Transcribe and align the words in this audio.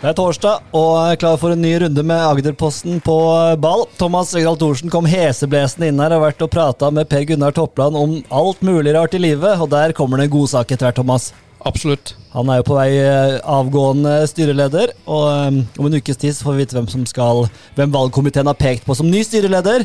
Det 0.00 0.08
er 0.08 0.14
torsdag, 0.16 0.62
og 0.72 0.94
er 0.96 1.18
klar 1.20 1.34
for 1.36 1.52
en 1.52 1.60
ny 1.60 1.74
runde 1.82 2.02
med 2.08 2.22
Agderposten 2.24 3.02
på 3.04 3.16
ball. 3.60 3.82
Thomas 4.00 4.30
Øgdal 4.32 4.56
Thorsen 4.56 4.88
kom 4.88 5.04
heseblesende 5.04 5.90
inn 5.90 6.00
her 6.00 6.14
og 6.14 6.22
har 6.22 6.30
vært 6.30 6.44
og 6.46 6.48
prata 6.54 6.88
med 6.88 7.10
Per 7.10 7.26
Gunnar 7.28 7.52
Toppland 7.52 7.98
om 8.00 8.14
alt 8.32 8.64
mulig 8.64 8.94
rart 8.96 9.12
i 9.12 9.20
livet, 9.20 9.60
og 9.60 9.68
der 9.74 9.92
kommer 9.92 10.16
det 10.16 10.30
en 10.30 10.32
godsak 10.38 10.72
etter 10.72 10.88
hvert, 10.88 10.96
Thomas. 11.02 11.26
Absolutt. 11.68 12.14
Han 12.30 12.46
er 12.52 12.60
jo 12.60 12.64
på 12.68 12.76
vei 12.76 12.90
eh, 12.94 13.40
avgående 13.42 14.12
styreleder, 14.30 14.92
og 15.10 15.24
eh, 15.32 15.56
om 15.80 15.86
en 15.88 15.96
ukes 15.98 16.16
tid 16.20 16.36
så 16.36 16.44
får 16.46 16.54
vi 16.54 16.62
vite 16.62 16.76
hvem 16.78 16.86
som 16.90 17.02
skal 17.08 17.48
Hvem 17.74 17.90
valgkomiteen 17.94 18.46
har 18.46 18.54
pekt 18.58 18.84
på 18.86 18.94
som 18.94 19.10
ny 19.10 19.22
styreleder. 19.26 19.84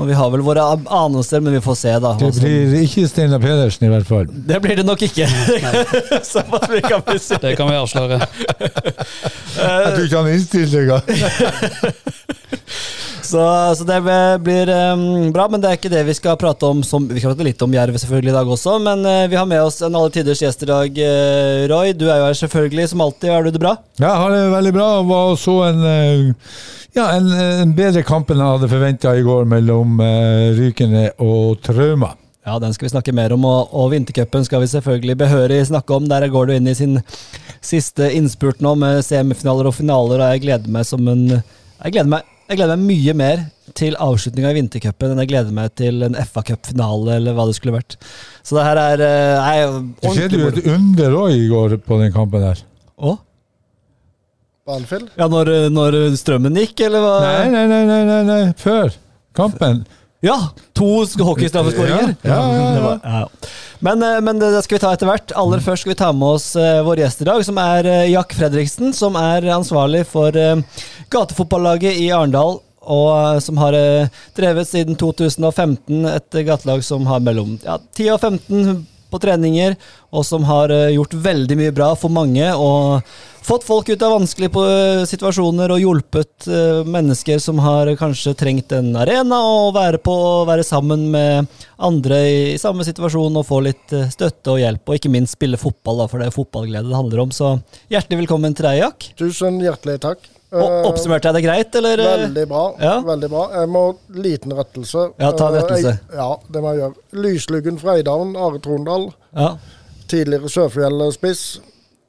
Og 0.00 0.08
vi 0.08 0.14
har 0.18 0.30
vel 0.32 0.42
våre 0.42 0.62
anelser, 0.74 1.40
men 1.44 1.54
vi 1.54 1.60
får 1.62 1.76
se, 1.78 1.92
da. 2.02 2.14
Det 2.18 2.32
blir 2.40 2.74
ikke 2.82 3.06
Steinar 3.10 3.40
Pedersen, 3.42 3.86
i 3.86 3.90
hvert 3.92 4.08
fall. 4.08 4.26
det 4.26 4.60
blir 4.64 4.76
det 4.80 4.86
nok 4.86 5.02
ikke. 5.06 5.26
Vi 6.74 6.80
kan. 6.82 7.02
Det 7.04 7.56
kan 7.56 7.68
vi 7.68 7.74
avsløre. 7.76 8.18
Jeg 8.18 8.28
tror 9.94 10.04
ikke 10.04 10.22
han 10.22 10.32
innstiller 10.32 10.80
engang. 10.82 11.02
Så, 13.24 13.74
så 13.78 13.84
det 13.84 14.00
blir 14.44 14.68
um, 14.68 15.32
bra, 15.32 15.46
men 15.48 15.62
det 15.62 15.70
er 15.70 15.78
ikke 15.78 15.90
det 15.92 16.02
vi 16.06 16.14
skal 16.16 16.36
prate 16.40 16.68
om. 16.68 16.82
Som, 16.86 17.08
vi 17.08 17.18
skal 17.18 17.32
prate 17.32 17.46
litt 17.46 17.62
om 17.64 17.72
Jerv 17.74 17.96
selvfølgelig 17.98 18.30
i 18.30 18.36
dag 18.36 18.50
også, 18.56 18.76
men 18.84 19.04
uh, 19.08 19.24
vi 19.32 19.38
har 19.38 19.48
med 19.48 19.62
oss 19.64 19.80
en 19.82 19.96
alle 19.96 20.12
tiders 20.14 20.42
gjest 20.44 20.64
i 20.66 20.68
dag. 20.68 21.00
Uh, 21.00 21.64
Roy, 21.72 21.83
du 21.92 22.06
er 22.08 22.20
jo 22.20 22.28
her 22.28 22.38
selvfølgelig, 22.38 22.88
som 22.90 23.02
alltid. 23.04 23.30
Har 23.30 23.44
du 23.44 23.52
det 23.52 23.60
bra? 23.62 23.76
Ja, 23.98 24.08
jeg 24.08 24.20
har 24.22 24.34
det 24.34 24.42
veldig 24.54 24.72
bra. 24.76 24.88
Det 24.96 25.08
Var 25.10 25.36
så 25.42 25.54
en, 25.68 25.84
eh, 25.90 26.50
ja, 26.96 27.08
en, 27.16 27.30
en 27.64 27.74
bedre 27.76 28.02
kamp 28.06 28.30
enn 28.30 28.40
jeg 28.40 28.56
hadde 28.56 28.70
forventa 28.72 29.14
i 29.18 29.24
går 29.26 29.48
mellom 29.50 29.98
uh, 30.00 30.52
Rykene 30.56 31.08
og 31.22 31.60
Trauma. 31.66 32.14
Ja, 32.44 32.58
den 32.60 32.74
skal 32.76 32.86
vi 32.86 32.92
snakke 32.92 33.14
mer 33.16 33.32
om, 33.32 33.44
og, 33.48 33.72
og 33.72 33.90
vintercupen 33.94 34.44
skal 34.44 34.60
vi 34.60 34.68
selvfølgelig 34.72 35.16
behørig 35.22 35.62
snakke 35.70 35.96
om. 35.96 36.08
Der 36.10 36.28
går 36.28 36.46
du 36.46 36.54
inn 36.56 36.68
i 36.68 36.76
sin 36.76 36.98
siste 37.64 38.10
innspurt 38.12 38.60
nå 38.64 38.74
med 38.76 39.00
semifinaler 39.06 39.70
og 39.70 39.78
finaler, 39.78 40.20
og 40.20 40.34
jeg 40.34 40.44
gleder 40.44 40.72
meg 40.72 40.86
som 40.88 41.08
en 41.08 41.24
Jeg 41.34 41.92
gleder 41.92 42.10
meg, 42.12 42.28
jeg 42.48 42.60
gleder 42.60 42.78
meg 42.80 42.90
mye 42.92 43.14
mer 43.16 43.46
til 43.78 43.96
avslutninga 43.96 44.50
i 44.52 44.56
vintercupen 44.58 45.14
enn 45.14 45.22
jeg 45.24 45.30
gleder 45.32 45.54
meg 45.56 45.72
til 45.80 46.04
en 46.04 46.16
FA-cupfinale, 46.20 47.16
eller 47.16 47.36
hva 47.36 47.46
det 47.48 47.56
skulle 47.56 47.76
vært. 47.78 47.96
Så 48.44 48.58
det 48.58 48.66
her 48.66 48.80
er 48.82 49.04
eh, 49.06 49.40
nei, 49.40 49.84
Det 50.02 50.12
skjedde 50.18 50.40
jo 50.42 50.50
et 50.52 50.60
under 50.76 51.16
òg 51.24 51.32
i 51.38 51.48
går 51.48 51.78
på 51.86 52.00
den 52.02 52.12
kampen 52.14 52.44
der. 52.44 52.60
Å? 53.00 53.16
Anfield. 54.74 55.10
Ja, 55.20 55.26
når, 55.28 55.50
når 55.74 55.98
strømmen 56.16 56.56
gikk, 56.62 56.86
eller 56.86 57.02
hva? 57.04 57.16
Nei, 57.24 57.50
nei, 57.52 57.64
nei, 57.68 57.82
nei, 57.88 58.00
nei, 58.08 58.22
nei. 58.30 58.42
før 58.60 58.94
kampen. 59.36 59.82
Ja! 60.24 60.38
To 60.78 61.02
sk- 61.04 61.20
hockeystraffeskåringer. 61.20 62.14
Ja, 62.24 62.38
ja, 62.48 62.68
ja, 62.72 62.92
ja. 63.04 63.50
Men, 63.84 64.00
eh, 64.02 64.20
men 64.24 64.38
det 64.40 64.54
skal 64.64 64.78
vi 64.78 64.82
ta 64.86 64.92
etter 64.96 65.10
hvert. 65.10 65.34
Aller 65.36 65.60
først 65.60 65.84
skal 65.84 65.92
vi 65.92 65.98
ta 66.00 66.08
med 66.16 66.38
oss 66.38 66.46
eh, 66.56 66.78
vår 66.86 67.02
gjest 67.02 67.20
i 67.20 67.26
dag, 67.28 67.42
som 67.44 67.60
er 67.60 67.88
eh, 67.90 68.06
Jack 68.14 68.32
Fredriksen. 68.38 68.94
Som 68.96 69.18
er 69.20 69.44
ansvarlig 69.52 70.06
for 70.08 70.32
eh, 70.32 70.62
gatefotballaget 71.12 72.00
i 72.00 72.08
Arendal. 72.16 72.62
Og 72.90 73.10
eh, 73.12 73.42
som 73.44 73.60
har 73.60 73.76
eh, 73.78 74.24
drevet 74.36 74.70
siden 74.70 74.98
2015 75.00 76.08
et 76.10 76.42
gatelag 76.46 76.84
som 76.86 77.06
har 77.10 77.22
mellom 77.24 77.58
ja, 77.64 77.78
10 77.96 78.16
og 78.16 78.20
15 78.20 78.82
på 79.14 79.20
treninger, 79.22 79.76
og 80.10 80.24
som 80.26 80.42
har 80.48 80.72
eh, 80.74 80.94
gjort 80.96 81.14
veldig 81.26 81.60
mye 81.60 81.74
bra 81.76 81.92
for 81.98 82.12
mange. 82.12 82.48
og 82.54 83.00
Fått 83.44 83.66
folk 83.66 83.90
ut 83.92 84.00
av 84.00 84.14
vanskelige 84.14 85.04
situasjoner 85.04 85.68
og 85.74 85.82
hjulpet 85.82 86.46
mennesker 86.88 87.36
som 87.44 87.58
har 87.60 87.90
kanskje 88.00 88.32
trengt 88.40 88.72
en 88.72 88.94
arena 88.96 89.36
å 89.36 89.66
være 89.76 90.00
på 90.00 90.14
og 90.16 90.46
være 90.48 90.64
sammen 90.64 91.10
med 91.12 91.50
andre 91.76 92.22
i, 92.24 92.38
i 92.54 92.62
samme 92.62 92.86
situasjon 92.88 93.36
og 93.36 93.44
få 93.44 93.60
litt 93.66 93.92
støtte 94.14 94.54
og 94.54 94.62
hjelp, 94.62 94.88
og 94.88 94.96
ikke 94.96 95.12
minst 95.12 95.36
spille 95.36 95.60
fotball, 95.60 96.00
da, 96.00 96.08
for 96.08 96.24
det 96.24 96.30
er 96.30 96.38
fotballglede 96.38 96.88
det 96.88 96.96
handler 96.96 97.26
om. 97.26 97.36
Så 97.36 97.58
hjertelig 97.92 98.22
velkommen 98.24 98.56
til 98.56 98.70
deg, 98.70 98.80
Jack. 98.80 99.10
Tusen 99.20 99.60
hjertelig 99.60 100.00
takk. 100.08 100.24
Og, 100.54 100.62
Eh, 100.70 100.86
oppsummerte 100.88 101.24
jeg 101.30 101.34
det 101.34 101.42
greit, 101.44 101.74
eller? 101.80 101.98
eh? 101.98 102.16
Veldig 102.28 102.48
bra. 102.48 102.64
Ja. 102.80 103.00
veldig 103.02 103.28
bra. 103.30 103.44
Jeg 103.60 103.68
må 103.68 103.84
Liten 104.14 104.52
rettelse. 104.52 105.12
Ja, 105.18 105.32
ta 105.32 105.48
en 105.48 105.54
Eh, 105.54 105.60
rettelse. 105.62 105.82
jeg- 105.82 106.16
Ja, 106.16 106.36
det 106.50 106.62
må 106.62 106.72
jeg 106.74 106.80
gjøre. 106.82 106.94
Lysluggen 107.24 107.78
fra 107.80 107.96
Eidalen, 107.96 108.36
Are 108.36 108.58
Trondal. 108.58 109.12
Ja, 109.36 109.56
Tidligere 110.08 110.48
Sørfjell-spiss. 110.52 111.60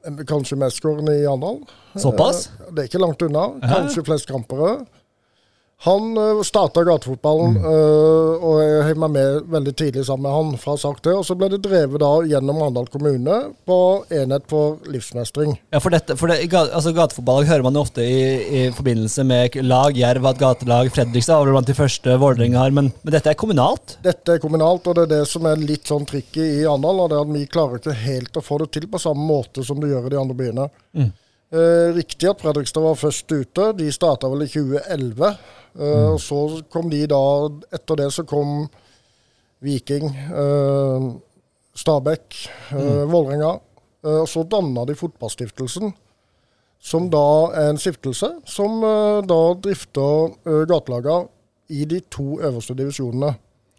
Kanskje 0.06 0.56
mestskårende 0.56 1.16
i 1.20 1.24
Arendal. 1.26 1.62
Såpass? 1.96 2.48
Det 2.72 2.78
er 2.84 2.88
ikke 2.88 3.00
langt 3.00 3.22
unna. 3.22 3.48
Kanskje 3.66 4.04
flest 4.04 4.26
kampere. 4.28 4.86
Han 5.84 6.16
uh, 6.16 6.40
starta 6.42 6.80
gatefotballen, 6.88 7.58
eh, 7.60 8.44
og 8.48 8.54
jeg 8.62 8.84
heiv 8.86 9.00
meg 9.02 9.10
med 9.12 9.50
veldig 9.52 9.74
tidlig 9.76 10.04
sammen 10.08 10.24
med 10.24 10.32
han. 10.32 10.54
fra 10.60 10.76
sagt 10.80 11.04
det, 11.04 11.12
Og 11.12 11.26
så 11.28 11.36
ble 11.36 11.50
det 11.52 11.60
drevet 11.66 12.00
da 12.00 12.08
gjennom 12.24 12.62
Arendal 12.64 12.88
kommune 12.88 13.36
på 13.68 13.78
enhet 14.08 14.46
for 14.48 14.78
livsmestring. 14.88 15.52
Ja, 15.74 15.82
for, 15.84 15.92
dette, 15.92 16.16
for 16.16 16.32
det, 16.32 16.48
altså, 16.48 16.94
Gatefotball 16.96 17.44
hører 17.44 17.66
man 17.66 17.76
jo 17.76 17.84
ofte 17.84 18.06
i, 18.06 18.22
i 18.48 18.62
forbindelse 18.72 19.26
med 19.28 19.58
lag. 19.68 20.00
Jerv 20.00 20.24
har 20.24 20.38
et 20.38 20.40
gatelag. 20.40 20.90
Fredrikstad 20.96 21.44
var 21.44 21.52
blant 21.52 21.68
de 21.68 21.76
første 21.76 22.16
Vålerenga 22.24 22.64
har. 22.64 22.72
Men, 22.74 22.90
men 23.04 23.16
dette 23.18 23.34
er 23.34 23.38
kommunalt? 23.38 23.98
Dette 24.06 24.38
er 24.38 24.42
kommunalt, 24.42 24.88
og 24.88 24.96
det 24.96 25.06
er 25.06 25.12
det 25.18 25.22
som 25.28 25.44
er 25.50 25.60
litt 25.60 25.92
sånn 25.92 26.08
tricky 26.08 26.48
i 26.62 26.64
Arendal. 26.64 27.04
og 27.04 27.12
det 27.12 27.20
er 27.20 27.28
at 27.28 27.36
Vi 27.36 27.44
klarer 27.52 27.84
ikke 27.84 28.00
helt 28.00 28.40
å 28.40 28.46
få 28.48 28.62
det 28.64 28.72
til 28.78 28.88
på 28.88 29.02
samme 29.02 29.28
måte 29.28 29.64
som 29.66 29.78
du 29.82 29.90
gjør 29.92 30.08
i 30.08 30.16
de 30.16 30.20
andre 30.24 30.40
byene. 30.40 30.68
Eh, 30.96 31.12
riktig 31.96 32.26
at 32.28 32.40
Fredrikstad 32.42 32.82
var 32.82 32.96
først 32.98 33.30
ute. 33.32 33.68
De 33.78 33.86
starta 33.94 34.28
vel 34.28 34.42
i 34.42 34.48
2011. 34.50 35.36
Eh, 35.78 36.08
og 36.12 36.20
Så 36.20 36.62
kom 36.72 36.90
de 36.90 37.04
da 37.06 37.22
Etter 37.74 38.00
det 38.00 38.10
så 38.14 38.24
kom 38.24 38.68
Viking, 39.60 40.06
eh, 40.08 41.12
Stabæk, 41.76 42.48
eh, 42.72 43.04
Vålerenga. 43.10 43.60
Eh, 44.04 44.20
og 44.20 44.28
så 44.28 44.44
danna 44.44 44.84
de 44.84 44.94
Fotballstiftelsen. 44.94 45.92
Som 46.80 47.10
da 47.10 47.50
er 47.54 47.70
en 47.70 47.78
stiftelse 47.78 48.28
som 48.44 48.82
eh, 48.84 49.22
da 49.26 49.40
drifter 49.58 50.36
uh, 50.46 50.64
gatelagene 50.68 51.28
i 51.68 51.84
de 51.84 52.00
to 52.00 52.38
øverste 52.40 52.76
divisjonene. 52.76 53.34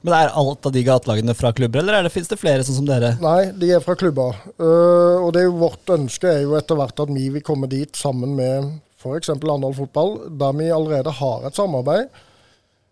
Men 0.06 0.14
er 0.14 0.34
alt 0.38 0.68
av 0.68 0.74
de 0.76 0.84
gatelagene 0.86 1.34
fra 1.38 1.50
klubber, 1.58 1.82
eller 1.82 1.98
er 1.98 2.06
det, 2.06 2.14
finnes 2.14 2.30
det 2.30 2.38
flere 2.40 2.66
sånn 2.66 2.78
som 2.80 2.88
dere? 2.88 3.16
Nei, 3.24 3.50
de 3.58 3.72
er 3.76 3.84
fra 3.84 3.96
klubber. 3.98 4.38
Uh, 4.62 5.24
og 5.24 5.32
det 5.34 5.42
er 5.42 5.48
jo 5.48 5.58
vårt 5.64 5.94
ønske 5.96 6.30
er 6.30 6.44
jo 6.46 6.54
etter 6.60 6.78
hvert 6.78 7.02
at 7.04 7.14
vi 7.14 7.28
vil 7.34 7.46
komme 7.46 7.70
dit 7.72 7.98
sammen 7.98 8.36
med 8.38 8.76
f.eks. 9.02 9.34
Arendal 9.34 9.76
Fotball, 9.78 10.16
der 10.38 10.56
vi 10.58 10.70
allerede 10.74 11.14
har 11.20 11.48
et 11.50 11.58
samarbeid. 11.58 12.14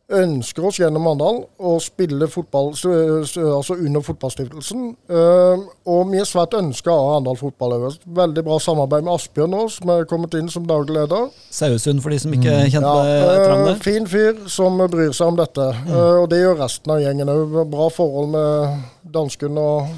Ønsker 0.05 0.67
oss 0.69 0.77
gjennom 0.77 1.01
Mandal 1.01 1.39
å 1.57 1.71
spille 1.81 2.27
fotball 2.29 2.67
altså 2.75 3.73
under 3.73 4.03
Fotballstiftelsen. 4.05 4.83
Eh, 5.09 5.63
og 5.89 6.11
vi 6.11 6.19
er 6.21 6.27
svært 6.29 6.53
ønska 6.53 6.93
av 6.93 7.07
Arendal 7.15 7.39
Fotball. 7.39 7.73
Veldig 8.05 8.43
bra 8.45 8.59
samarbeid 8.61 9.07
med 9.07 9.15
Asbjørn 9.15 9.49
nå, 9.55 9.63
som 9.73 9.89
er 9.95 10.05
kommet 10.05 10.37
inn 10.37 10.51
som 10.53 10.67
daglig 10.69 10.93
leder. 10.99 11.31
Sauesund, 11.49 12.03
for 12.05 12.13
de 12.13 12.19
som 12.21 12.35
ikke 12.37 12.53
kjente 12.69 12.91
Ja, 12.91 13.31
eh, 13.33 13.63
det. 13.65 13.73
fin 13.81 14.05
fyr 14.05 14.43
som 14.45 14.77
bryr 14.77 15.09
seg 15.09 15.31
om 15.31 15.39
dette. 15.41 15.71
Mm. 15.87 15.95
og 16.21 16.29
det 16.29 16.43
gjør 16.43 16.59
resten 16.61 16.93
av 16.93 17.01
gjengen 17.01 17.31
òg. 17.33 17.55
Bra 17.73 17.87
forhold 17.89 18.29
med 18.35 18.83
dansken 19.15 19.57
og 19.57 19.89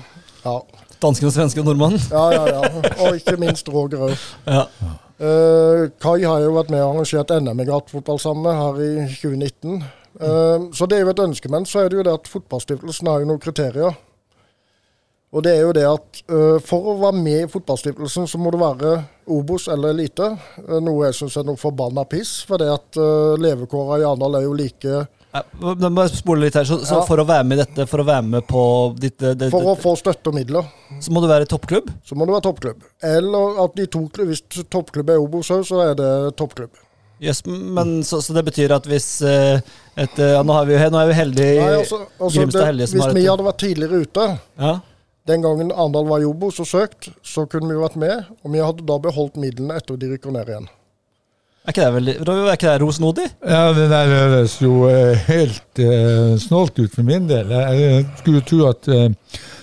ja. 0.45 0.61
Dansken, 1.03 1.29
svensken 1.35 1.61
og 1.61 1.73
nordmannen. 1.73 1.99
Ja, 2.09 2.31
ja, 2.31 2.45
ja. 2.47 2.93
Og 3.03 3.19
ikke 3.19 3.35
minst 3.43 3.67
Roger 3.69 4.07
òg. 4.07 4.15
Ja. 4.47 4.63
Uh, 5.17 5.87
Kai 5.97 6.21
har 6.21 6.43
jo 6.43 6.53
vært 6.53 6.69
med 6.69 6.83
og 6.83 6.91
arrangert 6.99 7.31
NM 7.41 7.63
i 7.63 7.65
gatefotball 7.65 8.19
sammen 8.21 8.45
med 8.45 8.59
her 8.59 8.83
i 8.85 8.91
2019. 9.09 9.79
Eh, 10.17 10.71
så 10.73 10.85
det 10.89 10.97
er 10.97 11.05
jo 11.05 11.13
et 11.13 11.19
ønske, 11.21 11.49
men 11.53 11.65
så 11.69 11.83
er 11.83 11.89
det 11.89 11.99
jo 11.99 12.05
det 12.07 12.13
at 12.17 12.29
Fotballstiftelsen 12.31 13.09
har 13.09 13.21
jo 13.21 13.29
noen 13.29 13.41
kriterier. 13.41 13.97
Og 15.35 15.43
det 15.43 15.57
er 15.57 15.65
jo 15.65 15.73
det 15.75 15.83
at 15.85 16.19
uh, 16.31 16.55
for 16.63 16.87
å 16.87 16.93
være 17.01 17.19
med 17.19 17.41
i 17.43 17.49
Fotballstiftelsen, 17.51 18.29
så 18.31 18.39
må 18.39 18.49
du 18.53 18.57
være 18.61 18.93
Obos 19.35 19.67
eller 19.69 19.91
elite. 19.91 20.29
Noe 20.81 21.09
jeg 21.09 21.17
syns 21.17 21.35
er 21.37 21.45
noe 21.45 21.59
forbanna 21.59 22.05
piss, 22.09 22.39
for 22.47 22.61
det 22.61 22.69
at 22.71 22.97
uh, 22.97 23.35
levekåra 23.37 23.99
i 23.99 24.05
Arendal 24.07 24.39
er 24.39 24.47
jo 24.47 24.55
like 24.57 25.01
Da 25.81 25.89
må 25.93 26.05
jeg 26.05 26.17
spole 26.19 26.47
litt 26.47 26.57
her. 26.57 26.65
Så, 26.67 26.79
så 26.85 26.99
Ja. 26.99 27.05
for 27.07 27.21
å 27.21 27.25
være 27.27 27.45
med 27.47 27.59
i 27.59 27.61
dette, 27.63 27.85
for 27.89 28.03
å 28.03 28.07
være 28.07 28.25
med 28.25 28.47
på 28.47 28.63
ditt, 28.99 29.17
det, 29.19 29.35
det, 29.39 29.51
For 29.53 29.73
å 29.73 29.77
få 29.79 29.95
støtte 29.99 30.31
og 30.31 30.37
midler, 30.37 30.67
så 31.03 31.13
må 31.13 31.23
du 31.23 31.29
være 31.29 31.47
toppklubb? 31.49 31.91
så 32.05 32.17
må 32.17 32.27
du 32.27 32.33
være 32.35 32.47
toppklubb. 32.49 32.83
Eller 33.03 33.63
at 33.63 33.77
de 33.77 33.87
to 33.91 34.03
klubb, 34.13 34.33
hvis 34.33 34.43
toppklubb 34.69 35.09
er 35.13 35.21
Obos 35.21 35.51
òg, 35.53 35.65
så 35.67 35.81
er 35.89 35.95
det 35.99 36.11
toppklubb. 36.39 36.75
Yes, 37.19 37.41
men 37.45 38.03
så, 38.05 38.21
så 38.21 38.33
det 38.33 38.43
betyr 38.45 38.71
at 38.75 38.85
hvis 38.85 39.21
eh, 39.25 39.57
et, 39.97 40.19
eh, 40.21 40.35
ja, 40.35 40.43
nå, 40.45 40.53
vi, 40.69 40.75
nå 40.77 40.99
er 41.01 41.07
vi 41.09 41.15
heldige 41.17 41.63
Nei, 41.63 41.79
altså, 41.79 42.03
altså, 42.19 42.43
Grimstad 42.43 42.67
heldige 42.67 42.91
som 42.91 42.99
hvis 42.99 43.15
vi 43.17 43.23
hadde 43.25 43.47
vært 43.47 43.61
tidligere 43.63 44.01
ute, 44.05 44.25
ja. 44.61 44.73
den 45.31 45.45
gangen 45.45 45.71
Arendal 45.73 46.05
var 46.11 46.21
i 46.21 46.27
Obos 46.29 46.61
og 46.61 46.69
søkt, 46.69 47.09
så 47.25 47.47
kunne 47.49 47.71
vi 47.71 47.79
vært 47.81 47.97
med. 47.97 48.29
Og 48.43 48.53
vi 48.53 48.61
hadde 48.61 48.85
da 48.85 48.99
beholdt 49.01 49.39
midlene 49.41 49.79
etter 49.81 49.97
de 49.97 50.11
rykker 50.13 50.35
ned 50.35 50.53
igjen. 50.53 50.69
Er 51.67 51.73
ikke 51.73 51.83
det 51.83 51.93
veldig 51.97 52.13
Er 52.23 52.53
ikke 52.53 52.71
det 52.71 52.81
rosenodig? 52.81 53.27
Ja, 53.43 53.73
det 53.75 53.89
der 53.91 54.11
høres 54.13 54.55
jo 54.61 54.87
eh, 54.87 55.19
helt 55.27 55.81
eh, 55.83 56.37
snålt 56.39 56.79
ut 56.79 56.95
for 56.95 57.03
min 57.03 57.27
del. 57.27 57.51
Jeg, 57.51 57.81
jeg 57.81 58.05
skulle 58.21 58.43
tro 58.47 58.61
at 58.69 58.87
eh, 58.87 59.09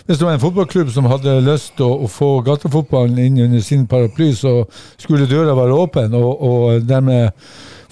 hvis 0.05 0.19
det 0.21 0.27
var 0.27 0.35
en 0.37 0.43
fotballklubb 0.43 0.91
som 0.93 1.09
hadde 1.09 1.39
lyst 1.47 1.79
til 1.79 1.87
å, 1.89 2.03
å 2.05 2.09
få 2.13 2.43
gatefotballen 2.45 3.23
inn 3.25 3.41
under 3.47 3.63
sin 3.65 3.87
paraply, 3.89 4.35
så 4.37 4.67
skulle 5.01 5.25
døra 5.31 5.57
være 5.57 5.79
åpen, 5.87 6.13
og, 6.19 6.43
og 6.45 6.85
dermed 6.85 7.33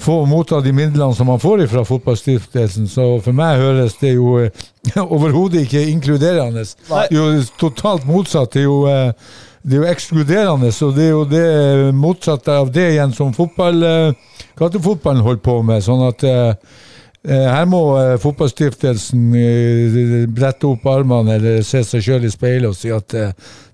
få 0.03 0.19
motta 0.27 0.61
de 0.61 0.75
midlene 0.77 1.15
som 1.17 1.31
man 1.31 1.41
får 1.41 1.65
fra 1.71 1.85
fotballstiftelsen. 1.89 2.89
Så 2.91 3.07
for 3.25 3.37
meg 3.37 3.63
høres 3.63 3.97
det 4.01 4.13
jo 4.17 4.35
eh, 4.43 4.67
overhodet 5.15 5.65
ikke 5.65 5.87
inkluderende. 5.93 6.67
Det 6.67 7.07
er 7.07 7.17
jo 7.17 7.47
totalt 7.61 8.05
motsatt. 8.09 8.53
Det 8.53 8.65
er 8.65 8.69
jo, 8.69 8.83
eh, 8.91 9.33
det 9.63 9.77
er 9.77 9.83
jo 9.85 9.91
ekskluderende, 9.91 10.71
og 10.83 10.97
det 10.97 11.05
er 11.05 11.13
jo 11.13 11.25
det 11.31 11.95
motsatte 11.95 12.55
av 12.65 12.71
det 12.75 12.89
igjen 12.97 13.13
som 13.15 13.35
fotball, 13.35 13.83
eh, 13.87 14.41
gatefotballen 14.59 15.23
holder 15.23 15.43
på 15.43 15.63
med. 15.63 15.83
sånn 15.83 16.03
at 16.09 16.25
eh, 16.27 16.55
eh, 17.29 17.47
her 17.47 17.69
må 17.71 17.83
fotballstiftelsen 18.19 19.31
brette 20.35 20.67
opp 20.67 20.87
armene 20.91 21.39
eller 21.39 21.63
se 21.63 21.85
seg 21.87 22.03
sjøl 22.03 22.27
i 22.27 22.35
speilet 22.35 22.71
og 22.73 22.77
si 22.77 22.91
at 22.91 23.15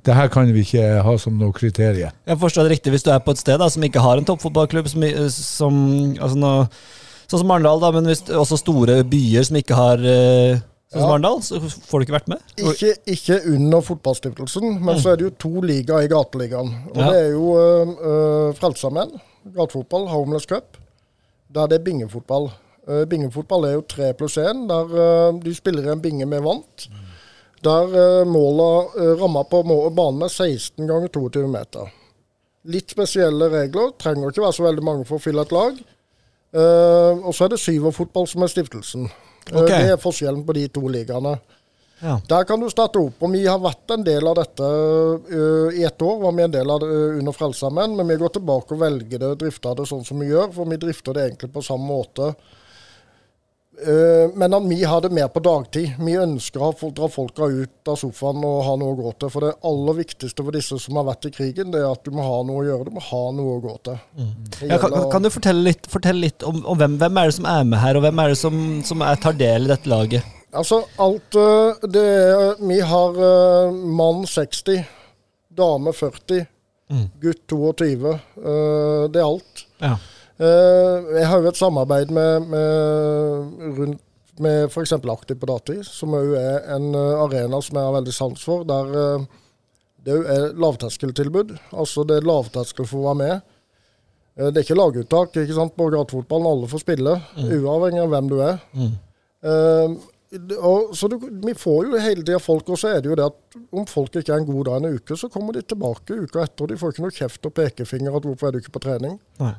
det 0.05 0.14
her 0.14 0.29
kan 0.29 0.52
vi 0.52 0.61
ikke 0.61 1.02
ha 1.05 1.17
som 1.19 1.40
noe 1.40 1.52
kriterium. 1.56 2.12
Jeg 2.26 2.38
forstår 2.38 2.69
det 2.69 2.76
riktig 2.76 2.93
hvis 2.93 3.05
du 3.08 3.12
er 3.12 3.25
på 3.25 3.32
et 3.32 3.41
sted 3.41 3.58
da, 3.61 3.69
som 3.73 3.84
ikke 3.84 4.05
har 4.05 4.20
en 4.20 4.29
toppfotballklubb, 4.29 4.88
som, 4.93 5.05
som 5.32 5.84
altså 6.20 6.37
nå, 6.37 6.55
sånn 7.29 7.44
som 7.44 7.50
Arendal, 7.56 7.81
da, 7.81 7.93
men 7.96 8.12
hvis 8.12 8.26
også 8.29 8.61
store 8.61 9.00
byer 9.08 9.49
som 9.49 9.56
ikke 9.61 9.76
har 9.76 10.05
Sånn 10.88 11.02
som. 11.02 11.11
Arendal, 11.11 11.43
så 11.44 11.58
får 11.61 12.00
du 12.00 12.05
ikke 12.06 12.14
vært 12.17 12.31
med. 12.32 12.44
Ikke, 12.56 12.94
ikke 13.12 13.37
under 13.52 13.82
fotballstiftelsen, 13.85 14.79
men 14.81 14.96
så 15.02 15.11
er 15.12 15.19
det 15.20 15.26
jo 15.26 15.32
to 15.44 15.50
ligaer 15.61 16.06
i 16.06 16.08
gateligaen. 16.08 16.70
Og 16.94 16.96
Ja. 16.96 17.11
det 17.11 17.19
er 17.26 17.35
jo 17.35 17.50
uh, 17.52 18.55
Frelsesarmeen, 18.56 19.12
gatefotball, 19.52 20.06
Homeless 20.08 20.49
Cup, 20.49 20.79
der 21.52 21.69
det 21.69 21.81
er 21.81 21.85
bingefotball. 21.85 22.49
Uh, 22.88 23.02
bingefotball 23.05 23.67
er 23.69 23.76
jo 23.76 23.85
tre 23.85 24.14
pluss 24.17 24.38
én, 24.40 24.64
der 24.70 24.96
uh, 24.96 25.37
de 25.44 25.55
spiller 25.55 25.93
en 25.93 26.00
binge 26.00 26.25
med 26.25 26.40
vant. 26.46 26.88
Der 27.69 27.93
uh, 27.93 28.25
måla 28.25 28.70
uh, 28.96 29.12
ramma 29.20 29.44
på 29.44 29.61
må 29.69 29.82
banen 29.93 30.25
er 30.25 30.32
16 30.32 30.88
ganger 30.88 31.12
22 31.12 31.44
meter. 31.52 31.93
Litt 32.64 32.91
spesielle 32.96 33.52
regler, 33.52 33.93
trenger 34.00 34.32
ikke 34.32 34.46
være 34.46 34.56
så 34.56 34.64
veldig 34.64 34.84
mange 34.88 35.05
for 35.08 35.20
å 35.20 35.23
fylle 35.23 35.44
et 35.44 35.52
lag. 35.52 35.76
Uh, 36.56 37.20
og 37.29 37.34
så 37.37 37.44
er 37.44 37.52
det 37.52 37.61
syverfotball 37.61 38.25
som 38.31 38.43
er 38.46 38.56
stiftelsen. 38.56 39.11
Eh, 39.53 39.61
Ok. 39.62 39.69
Det 39.69 39.91
er 39.93 39.97
forskjellen 40.03 40.45
på 40.47 40.55
de 40.55 40.67
to 40.69 40.81
ligaene. 40.89 41.39
Ja. 42.00 42.21
Der 42.29 42.45
kan 42.45 42.61
du 42.61 42.69
starte 42.71 43.00
opp. 43.03 43.23
og 43.23 43.33
Vi 43.33 43.45
har 43.47 43.59
vært 43.59 43.91
en 43.91 44.05
del 44.06 44.27
av 44.31 44.37
dette 44.39 44.62
ø, 44.62 45.71
i 45.75 45.83
ett 45.85 45.99
år. 46.03 46.21
var 46.23 46.33
vi 46.33 46.43
en 46.45 46.50
del 46.55 46.71
av 46.71 46.81
det 46.81 46.87
ø, 46.87 47.19
under 47.19 47.33
Frelsesarmeen, 47.33 47.97
men 47.97 48.06
vi 48.06 48.17
går 48.21 48.29
tilbake 48.37 48.77
og 48.77 48.79
velger 48.85 49.19
det 49.19 49.31
og 49.33 49.39
drifter 49.41 49.75
det 49.75 49.87
sånn 49.91 50.05
som 50.06 50.21
vi 50.23 50.29
gjør. 50.31 50.53
For 50.55 50.65
vi 50.71 50.77
drifter 50.77 51.12
det 51.15 51.25
egentlig 51.27 51.53
på 51.53 51.65
samme 51.67 51.89
måte. 51.91 52.35
Eh, 53.87 54.31
men 54.35 54.55
at 54.55 54.65
vi 54.67 54.85
har 54.85 55.01
det 55.01 55.11
mer 55.15 55.29
på 55.31 55.41
dagtid. 55.45 55.93
Vi 56.03 56.17
ønsker 56.19 56.63
å 56.65 56.91
dra 56.95 57.09
folka 57.13 57.47
ut 57.47 57.91
av 57.91 57.99
sofaen 58.01 58.43
og 58.47 58.65
ha 58.67 58.75
noe 58.81 58.95
å 58.95 58.99
gå 58.99 59.13
til. 59.21 59.31
For 59.35 59.47
det 59.47 59.53
aller 59.71 59.99
viktigste 60.01 60.47
for 60.47 60.57
disse 60.57 60.81
som 60.83 60.99
har 60.99 61.07
vært 61.13 61.29
i 61.31 61.33
krigen, 61.35 61.71
det 61.75 61.85
er 61.85 61.93
at 61.93 62.03
du 62.03 62.11
må 62.15 62.25
ha 62.27 62.41
noe 62.49 62.65
å 62.65 62.67
gjøre. 62.67 62.89
Du 62.89 62.97
må 62.97 63.05
ha 63.07 63.23
noe 63.37 63.59
å 63.59 63.63
gå 63.63 63.77
til. 63.87 64.01
Mm. 64.19 64.33
Ja, 64.73 64.81
kan, 64.83 64.99
kan 65.13 65.29
du 65.29 65.31
fortelle 65.35 65.69
litt, 65.71 65.87
fortelle 65.93 66.27
litt 66.27 66.47
om, 66.49 66.61
om 66.67 66.81
hvem, 66.81 66.99
hvem 66.99 67.23
er 67.23 67.31
det 67.31 67.39
som 67.39 67.49
er 67.53 67.71
med 67.71 67.83
her, 67.85 68.01
og 68.01 68.07
hvem 68.07 68.25
er 68.25 68.35
det 68.35 68.43
som, 68.43 68.61
som 68.89 69.07
er, 69.07 69.23
tar 69.23 69.39
del 69.39 69.69
i 69.69 69.73
dette 69.73 69.93
laget? 69.93 70.35
Altså, 70.59 70.83
alt 71.05 71.37
øh, 71.37 71.89
det 71.93 72.05
er 72.09 72.63
Vi 72.65 72.79
har 72.81 73.19
øh, 73.31 73.75
mann 73.75 74.23
60, 74.27 74.87
dame 75.53 75.93
40, 75.93 76.47
gutt 77.21 77.43
22. 77.53 78.15
øh, 78.43 79.11
det 79.13 79.21
er 79.21 79.27
alt. 79.27 79.67
Ja. 79.85 79.97
Eh, 80.38 81.08
jeg 81.19 81.26
har 81.26 81.43
jo 81.43 81.50
et 81.50 81.58
samarbeid 81.58 82.12
med, 82.14 82.46
med, 82.46 83.75
rundt, 83.79 84.02
med 84.38 84.69
f.eks. 84.70 84.94
Aktiv 84.94 85.38
på 85.40 85.49
Dati, 85.50 85.81
som 85.82 86.14
òg 86.14 86.35
er 86.38 86.69
en 86.76 86.93
øh, 86.94 87.23
arena 87.25 87.58
som 87.64 87.79
jeg 87.79 87.88
har 87.88 87.96
veldig 87.96 88.14
sans 88.14 88.44
for. 88.46 88.62
Der 88.69 88.93
øh, 88.94 89.25
det 90.06 90.19
er 90.31 90.52
lavterskeltilbud. 90.55 91.56
Altså 91.73 92.05
det 92.06 92.20
er 92.20 92.29
lavterskel 92.29 92.87
for 92.87 93.02
å 93.02 93.08
være 93.08 93.20
med. 93.23 93.56
Eh, 94.38 94.52
det 94.52 94.61
er 94.61 94.69
ikke 94.69 94.79
laguttak 94.79 95.40
ikke 95.43 95.56
sant, 95.56 95.75
på 95.75 95.90
gatefotballen. 95.94 96.52
Alle 96.52 96.70
får 96.70 96.84
spille, 96.84 97.17
uavhengig 97.58 98.05
av 98.05 98.14
hvem 98.14 98.31
du 98.31 98.38
er. 98.44 98.62
Mm. 98.79 98.94
Uh, 99.38 99.93
og, 100.58 100.91
så 100.99 101.08
du, 101.08 101.14
vi 101.44 101.55
får 101.56 101.87
jo 101.87 102.00
hele 102.02 102.25
tida 102.26 102.41
folk, 102.43 102.67
og 102.69 102.76
så 102.81 102.91
er 102.91 102.99
det 103.00 103.08
jo 103.08 103.17
det 103.17 103.29
at 103.31 103.58
om 103.73 103.87
folk 103.88 104.19
ikke 104.19 104.34
er 104.34 104.43
en 104.43 104.49
god 104.49 104.67
dag 104.67 104.81
en 104.81 104.99
uke, 104.99 105.17
så 105.17 105.31
kommer 105.32 105.56
de 105.56 105.62
tilbake 105.64 106.19
uka 106.19 106.43
etter. 106.43 106.64
og 106.64 106.73
De 106.73 106.76
får 106.81 106.93
ikke 106.93 107.05
noe 107.06 107.17
kjeft 107.17 107.49
og 107.49 107.55
pekefinger 107.56 108.19
at 108.19 108.26
hvorfor 108.26 108.49
er 108.49 108.56
du 108.56 108.61
ikke 108.61 108.75
på 108.75 108.82
trening. 108.84 109.14
Nei. 109.41 109.55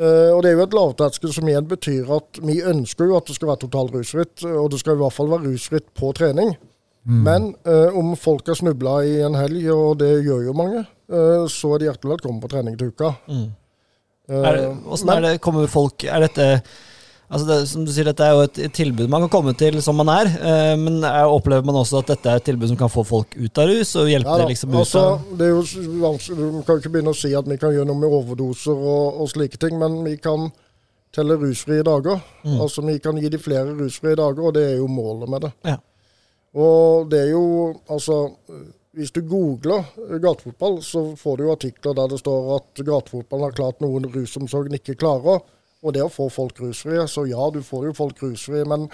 Eh, 0.00 0.30
og 0.32 0.40
det 0.42 0.50
er 0.50 0.56
jo 0.56 0.64
et 0.64 0.74
lavterskel 0.76 1.32
som 1.34 1.48
igjen 1.50 1.66
betyr 1.68 2.08
at 2.16 2.38
vi 2.40 2.60
ønsker 2.64 3.10
jo 3.10 3.18
at 3.18 3.28
det 3.28 3.36
skal 3.36 3.50
være 3.50 3.64
totalt 3.66 3.92
rusfritt, 3.98 4.44
og 4.48 4.70
det 4.72 4.80
skal 4.80 4.96
i 4.96 5.02
hvert 5.02 5.16
fall 5.16 5.28
være 5.32 5.50
rusfritt 5.50 5.90
på 5.98 6.12
trening. 6.16 6.54
Men 7.10 7.54
uh, 7.64 7.96
om 7.96 8.10
folk 8.20 8.46
har 8.46 8.58
snubla 8.58 8.98
i 9.08 9.14
en 9.24 9.34
helg, 9.34 9.62
og 9.72 9.94
det 10.02 10.10
gjør 10.20 10.42
jo 10.44 10.52
mange, 10.52 10.82
uh, 11.08 11.46
så 11.48 11.70
er 11.72 11.80
de 11.80 11.86
hjertelig 11.88 12.10
velkommen 12.12 12.42
på 12.42 12.50
trening 12.52 12.76
til 12.78 12.90
uka. 12.92 13.14
Mm. 13.24 13.46
Er, 14.30 14.58
det- 14.58 14.66
hvordan 14.84 15.12
er 15.16 15.24
det, 15.24 15.40
kommer 15.42 15.66
folk 15.66 16.04
Er 16.04 16.20
dette 16.22 16.44
Altså 17.30 17.46
det, 17.46 17.56
som 17.70 17.84
du 17.86 17.92
sier, 17.94 18.08
Dette 18.08 18.26
er 18.26 18.32
jo 18.34 18.46
et 18.48 18.56
tilbud 18.74 19.10
man 19.10 19.22
kan 19.22 19.30
komme 19.30 19.52
til 19.58 19.76
som 19.84 19.94
man 20.00 20.08
er, 20.10 20.30
eh, 20.34 20.72
men 20.78 20.98
er, 21.06 21.30
opplever 21.30 21.62
man 21.66 21.78
også 21.78 22.00
at 22.00 22.08
dette 22.10 22.26
er 22.26 22.40
et 22.40 22.46
tilbud 22.48 22.72
som 22.72 22.78
kan 22.80 22.90
få 22.90 23.04
folk 23.06 23.36
ut 23.38 23.60
av 23.62 23.70
rus, 23.70 23.92
og 24.00 24.10
hjelpe 24.10 24.32
Ja 24.32 24.40
det 24.40 24.48
liksom 24.50 24.72
ut 24.74 24.80
altså, 24.80 25.04
av 25.12 25.28
det 25.38 25.46
er 25.46 25.52
jo 25.54 25.84
vanskelig, 26.02 26.48
Du 26.56 26.64
kan 26.66 26.80
ikke 26.80 26.92
begynne 26.96 27.14
å 27.14 27.20
si 27.20 27.30
at 27.38 27.46
vi 27.46 27.58
kan 27.62 27.76
gjøre 27.76 27.86
noe 27.86 28.00
med 28.02 28.16
overdoser 28.18 28.74
og, 28.74 29.20
og 29.22 29.30
slike 29.30 29.60
ting, 29.62 29.78
men 29.78 30.00
vi 30.06 30.16
kan 30.18 30.50
telle 31.14 31.36
rusfrie 31.38 31.86
dager. 31.86 32.18
Mm. 32.42 32.58
Altså 32.64 32.82
Vi 32.86 32.98
kan 33.02 33.18
gi 33.18 33.30
de 33.30 33.38
flere 33.42 33.76
rusfrie 33.78 34.18
dager, 34.18 34.42
og 34.50 34.54
det 34.54 34.66
er 34.72 34.76
jo 34.78 34.90
målet 34.90 35.30
med 35.30 35.46
det. 35.46 35.52
Ja. 35.70 35.76
Og 36.58 37.10
det 37.10 37.22
er 37.28 37.30
jo 37.36 37.46
Altså, 37.90 38.34
hvis 38.98 39.14
du 39.14 39.22
googler 39.22 39.86
gatefotball, 40.18 40.82
så 40.82 41.14
får 41.16 41.36
du 41.36 41.46
jo 41.46 41.54
artikler 41.54 41.94
der 41.94 42.10
det 42.10 42.18
står 42.18 42.54
at 42.56 42.82
gatefotballen 42.82 43.46
har 43.46 43.54
klart 43.54 43.82
noen 43.82 44.10
rusomsorgen 44.10 44.74
ikke 44.74 44.98
klarer. 44.98 45.42
Og 45.80 45.96
det 45.96 46.04
å 46.04 46.12
få 46.12 46.28
folk 46.32 46.60
rusfrie. 46.60 47.06
Så 47.08 47.24
ja, 47.30 47.50
du 47.52 47.62
får 47.64 47.90
jo 47.90 47.96
folk 47.96 48.22
rusfrie, 48.22 48.66
men 48.68 48.88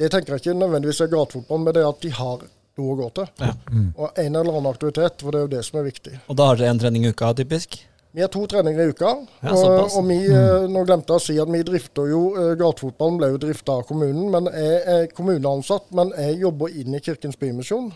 det 0.00 0.10
tenker 0.10 0.34
jeg 0.34 0.44
ikke 0.44 0.58
nødvendigvis 0.58 1.02
er 1.04 1.12
gatefotball, 1.12 1.64
men 1.64 1.74
det 1.76 1.82
er 1.82 1.90
at 1.90 2.00
de 2.02 2.12
har 2.16 2.44
noe 2.78 2.94
å 2.94 2.98
gå 2.98 3.08
til. 3.18 3.32
Ja. 3.42 3.54
Og 3.94 4.22
en 4.22 4.30
eller 4.30 4.56
annen 4.56 4.70
aktivitet, 4.70 5.20
for 5.22 5.34
det 5.34 5.40
er 5.40 5.44
jo 5.46 5.52
det 5.56 5.64
som 5.66 5.80
er 5.80 5.90
viktig. 5.90 6.14
Og 6.26 6.38
da 6.38 6.48
har 6.50 6.58
dere 6.58 6.72
én 6.72 6.80
trening 6.80 7.04
i 7.06 7.12
uka, 7.14 7.34
typisk? 7.38 7.78
Vi 8.14 8.22
har 8.22 8.30
to 8.30 8.44
treninger 8.46 8.78
i 8.78 8.92
uka. 8.94 9.10
Ja, 9.42 9.52
og, 9.58 9.96
og 9.98 10.04
vi, 10.06 10.20
mm. 10.30 10.68
nå 10.70 10.84
glemte 10.86 11.16
jeg 11.16 11.18
å 11.18 11.24
si 11.24 11.34
at 11.42 11.50
vi 11.50 11.64
drifter 11.66 12.06
jo 12.12 12.20
eh, 12.38 12.52
Gatefotballen 12.60 13.16
ble 13.18 13.30
jo 13.32 13.40
drifta 13.42 13.80
av 13.80 13.88
kommunen, 13.88 14.28
men 14.30 14.46
jeg 14.54 14.76
er 14.92 15.08
kommuneansatt. 15.10 15.88
Men 15.98 16.12
jeg 16.14 16.36
jobber 16.44 16.76
inn 16.78 16.94
i 16.94 17.02
Kirkens 17.02 17.38
Bymisjon. 17.40 17.90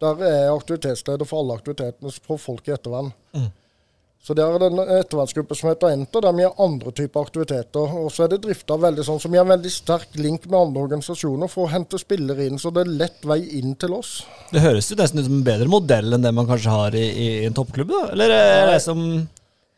Der 0.00 0.22
er 0.24 0.36
jeg 0.38 0.54
aktivitetsleder 0.54 1.28
for 1.28 1.42
alle 1.42 1.58
aktivitetene 1.58 2.14
for 2.24 2.40
folk 2.40 2.70
i 2.70 2.72
ettervern. 2.78 3.12
Mm. 3.36 3.50
Så 4.18 4.34
det 4.36 4.42
er 4.44 4.64
en 4.66 4.80
ettervernsgruppe 4.82 5.56
som 5.56 5.70
heter 5.70 5.94
Enter, 5.94 6.20
der 6.24 6.34
vi 6.36 6.44
har 6.44 6.58
andre 6.60 6.90
typer 6.92 7.22
aktiviteter. 7.24 7.94
Og 8.02 8.10
så 8.12 8.26
er 8.26 8.32
det 8.32 8.42
drifta 8.44 8.76
veldig 8.80 9.06
sånn 9.06 9.20
som 9.22 9.32
vi 9.32 9.38
har 9.40 9.46
veldig 9.48 9.70
sterk 9.72 10.18
link 10.18 10.44
med 10.50 10.58
andre 10.58 10.84
organisasjoner 10.84 11.48
for 11.52 11.64
å 11.64 11.72
hente 11.72 12.00
spillere 12.02 12.48
inn, 12.48 12.58
så 12.60 12.72
det 12.74 12.84
er 12.84 12.94
lett 13.04 13.24
vei 13.28 13.38
inn 13.60 13.76
til 13.80 13.94
oss. 13.96 14.18
Det 14.52 14.60
høres 14.64 14.90
jo 14.90 14.98
nesten 14.98 15.22
ut 15.22 15.28
som 15.30 15.38
en 15.38 15.46
bedre 15.46 15.70
modell 15.70 16.12
enn 16.12 16.26
det 16.26 16.34
man 16.34 16.48
kanskje 16.50 16.74
har 16.74 16.98
i, 16.98 17.06
i 17.08 17.28
en 17.46 17.56
toppklubb, 17.56 17.94
da? 17.94 18.02
Eller 18.16 18.34
er 18.36 18.72
det 18.74 18.80
som 18.84 19.04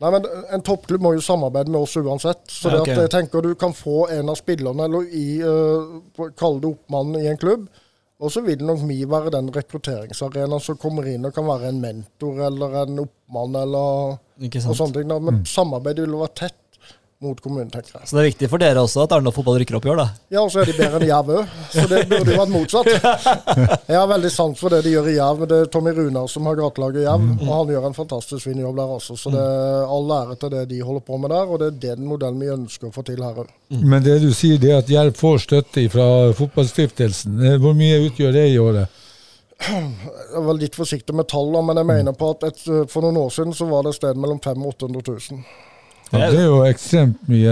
Nei, 0.01 0.09
men 0.15 0.23
En 0.55 0.63
toppklubb 0.65 1.03
må 1.05 1.11
jo 1.13 1.21
samarbeide 1.21 1.69
med 1.69 1.83
oss 1.83 1.93
uansett. 1.99 2.41
Så 2.49 2.71
Ja, 2.71 2.79
det 2.81 2.95
at 2.95 3.03
jeg 3.03 3.11
tenker 3.13 3.43
du 3.45 3.51
kan 3.53 3.75
få 3.77 4.07
en 4.09 4.31
av 4.33 4.39
spillerne, 4.39 4.87
eller 4.89 5.05
i, 5.13 5.27
uh, 5.45 6.31
kall 6.33 6.57
det 6.57 6.71
oppmannen 6.71 7.21
i 7.21 7.29
en 7.29 7.37
klubb, 7.37 7.67
og 8.21 8.33
så 8.33 8.41
vil 8.45 8.61
nok 8.65 8.81
vi 8.89 8.99
være 9.09 9.33
den 9.33 9.49
rekrutteringsarenaen 9.53 10.61
som 10.61 10.77
kommer 10.81 11.05
inn 11.09 11.25
og 11.25 11.33
kan 11.33 11.47
være 11.47 11.69
en 11.69 11.79
mentor 11.81 12.41
eller 12.47 12.75
en 12.83 13.03
oppmann 13.05 13.57
eller 13.61 14.17
og 14.49 14.61
sant? 14.63 14.77
sånne 14.81 14.97
ting. 14.99 15.07
Da. 15.13 15.19
Men 15.19 15.43
samarbeidet 15.45 16.07
vil 16.07 16.17
være 16.19 16.35
tett 16.45 16.57
mot 17.21 17.37
kommunen, 17.37 17.67
tenker 17.69 17.99
jeg. 17.99 18.07
Så 18.09 18.15
det 18.17 18.21
er 18.23 18.29
viktig 18.31 18.47
for 18.49 18.57
dere 18.57 18.81
også 18.81 19.03
at 19.03 19.11
Arendal 19.13 19.33
fotball 19.35 19.59
rykker 19.61 19.75
opp 19.77 19.85
i 19.85 19.89
år, 19.93 19.99
da? 19.99 20.05
Ja, 20.33 20.41
og 20.41 20.47
så 20.49 20.63
er 20.63 20.71
de 20.71 20.73
bedre 20.73 20.97
enn 20.97 21.05
Jerv 21.05 21.27
òg, 21.35 21.51
så 21.69 21.83
det 21.91 21.99
burde 22.09 22.33
jo 22.33 22.39
vært 22.39 22.49
motsatt. 22.49 22.87
Jeg 23.91 23.97
har 23.99 24.07
veldig 24.09 24.31
sans 24.33 24.57
for 24.57 24.73
det 24.73 24.79
de 24.87 24.95
gjør 24.95 25.09
i 25.11 25.13
Jerv. 25.19 25.43
men 25.43 25.51
Det 25.51 25.59
er 25.61 25.69
Tommy 25.75 25.93
Runar 25.93 26.31
som 26.33 26.49
har 26.49 26.57
gatelaget 26.57 27.03
i 27.03 27.05
Jerv, 27.05 27.27
og 27.45 27.51
han 27.59 27.73
gjør 27.75 27.85
en 27.91 27.97
fantastisk 27.99 28.47
fin 28.47 28.63
jobb 28.63 28.79
der 28.81 28.95
også. 28.97 29.17
Så 29.21 29.33
det 29.35 29.43
er 29.43 29.93
all 29.99 30.15
ære 30.17 30.39
til 30.41 30.53
det 30.55 30.63
de 30.73 30.79
holder 30.87 31.05
på 31.11 31.19
med 31.21 31.29
der, 31.35 31.45
og 31.53 31.61
det 31.61 31.67
er 31.69 31.77
den 31.93 32.09
modellen 32.09 32.41
vi 32.41 32.49
ønsker 32.55 32.89
å 32.89 32.95
få 32.97 33.05
til 33.11 33.21
her 33.21 33.37
òg. 33.45 33.53
Men 33.85 34.01
det 34.01 34.17
du 34.25 34.31
sier, 34.33 34.57
det 34.57 34.73
er 34.73 34.81
at 34.81 34.89
Jerv 34.89 35.13
får 35.21 35.43
støtte 35.45 35.85
fra 35.93 36.07
fotballstiftelsen. 36.41 37.37
Eh, 37.51 37.59
Hvor 37.61 37.77
mye 37.77 38.01
utgjør 38.07 38.33
det 38.33 38.47
i 38.49 38.57
året? 38.65 38.97
Jeg 39.61 40.45
var 40.45 40.57
litt 40.57 40.77
forsiktig 40.77 41.15
med 41.15 41.29
tallene, 41.31 41.61
men 41.67 41.81
jeg 41.81 41.89
mener 41.91 42.15
på 42.17 42.31
at 42.35 42.47
et, 42.49 42.63
for 42.89 43.05
noen 43.05 43.19
år 43.21 43.33
siden 43.35 43.53
så 43.53 43.67
var 43.69 43.85
det 43.85 43.93
et 43.93 44.01
sted 44.01 44.17
mellom 44.17 44.41
500 44.41 44.65
og 44.65 44.73
800 44.89 45.19
000. 45.37 45.43
Ja, 46.11 46.27
det 46.27 46.41
er 46.41 46.47
jo 46.49 46.57
ekstremt 46.67 47.19
mye. 47.31 47.51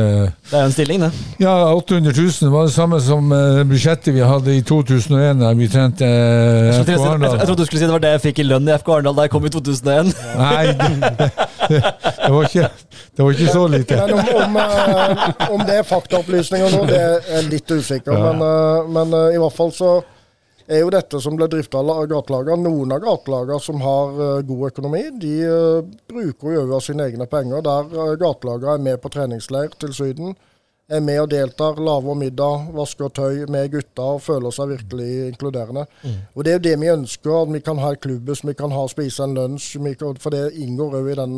Det 0.49 0.57
er 0.57 0.63
jo 0.65 0.67
en 0.67 0.73
stilling, 0.73 1.03
det. 1.05 1.09
Ja, 1.39 1.53
800 1.77 2.11
000 2.17 2.51
var 2.51 2.65
det 2.67 2.73
samme 2.73 2.99
som 2.99 3.31
eh, 3.31 3.61
budsjettet 3.69 4.11
vi 4.13 4.19
hadde 4.19 4.55
i 4.57 4.63
2001 4.67 5.39
da 5.39 5.53
vi 5.55 5.69
trente 5.71 6.03
eh, 6.03 6.65
Jeg 6.67 6.83
FK 6.83 6.97
Arendal. 6.97 7.29
jeg, 7.29 7.39
jeg 7.39 7.47
trodde 7.47 7.61
du 7.61 7.69
skulle 7.69 7.79
si 7.79 7.87
det 7.87 7.95
var 7.95 8.03
det 8.03 8.11
jeg 8.17 8.23
fikk 8.25 8.43
i 8.43 8.47
lønn 8.49 8.67
i 8.67 8.75
FK 8.81 8.91
Arendal 8.97 9.15
da 9.15 9.27
jeg 9.29 9.33
kom 9.37 9.47
i 9.47 9.53
2001. 9.55 10.11
Nei, 10.41 10.65
det, 10.81 10.91
det, 11.15 11.79
det, 11.79 12.31
var 12.35 12.49
ikke, 12.49 12.67
det 13.15 13.23
var 13.23 13.37
ikke 13.37 13.55
så 13.55 13.65
lite. 13.77 14.03
Men 14.03 14.15
om, 14.19 14.35
om, 14.43 14.61
eh, 14.65 15.51
om 15.55 15.67
det 15.71 15.79
er 15.79 15.91
faktaopplysninger 15.95 16.75
nå, 16.75 16.85
det 16.91 16.99
er 16.99 17.33
jeg 17.37 17.51
litt 17.55 17.75
usikker. 17.79 18.11
Ja. 18.11 18.33
Men, 18.35 18.95
men 18.97 19.19
i 19.31 19.39
hvert 19.39 19.55
fall 19.55 19.71
så 19.71 20.01
er 20.69 20.83
jo 20.83 20.89
dette 20.93 21.19
som 21.21 21.35
ble 21.37 21.47
drifta 21.49 21.79
av 21.81 22.03
gatelagene. 22.11 22.61
Noen 22.69 22.91
av 22.93 23.01
gatelagene 23.01 23.59
som 23.63 23.81
har 23.81 24.19
eh, 24.25 24.41
god 24.45 24.67
økonomi, 24.69 25.01
de 25.21 25.31
eh, 25.47 25.87
bruker 26.11 26.53
jo 26.55 26.67
av 26.77 26.83
sine 26.85 27.07
egne 27.09 27.25
penger. 27.31 27.63
Der 27.65 27.89
uh, 27.95 28.13
gatelagene 28.21 28.75
er 28.77 28.83
med 28.91 29.01
på 29.01 29.09
treningsleir 29.13 29.73
til 29.81 29.95
Syden, 29.97 30.35
er 30.89 31.01
med 31.05 31.19
og 31.21 31.27
deltar, 31.29 31.77
lager 31.85 32.15
middag, 32.17 32.69
vasker 32.73 33.11
tøy 33.13 33.43
med 33.53 33.67
gutta 33.75 34.07
og 34.15 34.23
føler 34.25 34.53
seg 34.55 34.71
virkelig 34.71 35.09
inkluderende. 35.31 35.83
Og 36.33 36.45
Det 36.45 36.51
er 36.53 36.57
jo 36.57 36.63
det 36.65 36.77
vi 36.81 36.89
ønsker, 36.93 37.35
at 37.43 37.51
vi 37.53 37.61
kan 37.61 37.77
ha 37.83 37.91
et 37.93 38.01
klubbhus, 38.01 38.41
vi 38.45 38.55
kan 38.57 38.73
ha 38.73 38.87
spise 38.89 39.21
en 39.27 39.35
lunsj. 39.37 39.75
kan- 39.99 40.17
For 40.17 40.33
det 40.33 40.53
inngår 40.57 40.95
òg 41.01 41.11
i 41.11 41.19
den 41.19 41.35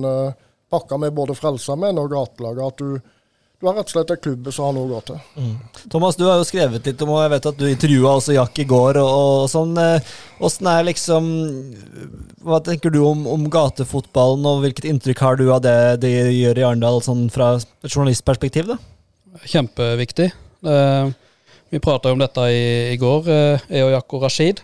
pakka 0.71 0.97
med 1.03 1.11
både 1.13 1.35
Frelsesarmeen 1.35 2.00
og 2.00 2.11
gatelaget. 2.13 2.63
At 2.71 2.77
du, 2.79 3.00
du 3.62 3.68
har 3.70 3.75
rett 3.77 3.91
og 3.91 3.94
slett 3.94 4.12
et 4.15 4.22
klubb 4.25 4.48
som 4.50 4.65
har 4.65 4.74
noe 4.74 4.88
å 4.88 4.91
gå 4.96 5.00
til. 5.12 5.50
Thomas, 5.94 6.15
du 6.18 6.24
har 6.25 6.39
jo 6.41 6.46
skrevet 6.50 6.88
litt 6.89 7.01
om, 7.06 7.12
og 7.13 7.22
jeg 7.22 7.32
vet 7.36 7.48
at 7.51 7.60
du 7.60 7.68
intervjua 7.70 8.13
også 8.18 8.34
Jack 8.34 8.58
i 8.63 8.65
går. 8.65 8.98
og, 8.98 9.12
og 9.13 9.50
sånn. 9.51 9.75
eh, 9.77 10.13
Åssen 10.41 10.65
er 10.72 10.88
liksom 10.88 11.27
Hva 12.41 12.58
tenker 12.65 12.89
du 12.94 13.03
om, 13.06 13.27
om 13.30 13.44
gatefotballen, 13.53 14.48
og 14.50 14.63
hvilket 14.63 14.88
inntrykk 14.89 15.22
har 15.22 15.38
du 15.38 15.46
av 15.53 15.62
det 15.62 15.75
de 16.01 16.10
gjør 16.15 16.58
i 16.58 16.65
Arendal, 16.72 16.98
sånn 17.06 17.27
fra 17.34 17.53
et 17.62 17.91
journalistperspektiv? 17.91 18.74
da? 18.74 18.80
Kjempeviktig. 19.46 20.32
Eh, 20.65 21.12
vi 21.72 21.80
prata 21.80 22.12
om 22.12 22.20
dette 22.20 22.48
i, 22.51 22.65
i 22.96 22.98
går, 23.00 23.30
eh, 23.30 23.70
jeg 23.77 23.86
og 23.86 23.94
Jack 23.94 24.18
og 24.18 24.25
Rashid, 24.25 24.63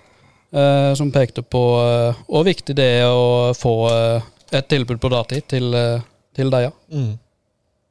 eh, 0.52 0.90
som 0.98 1.14
pekte 1.14 1.46
på 1.46 1.62
eh, 1.86 2.26
hvor 2.28 2.50
viktig 2.50 2.76
det 2.82 2.90
er 3.04 3.14
å 3.14 3.54
få 3.56 3.78
et 4.58 4.68
tilbud 4.74 5.00
på 5.04 5.14
datid 5.14 5.48
til, 5.54 5.70
eh, 5.78 6.02
til 6.36 6.52
dem. 6.52 6.74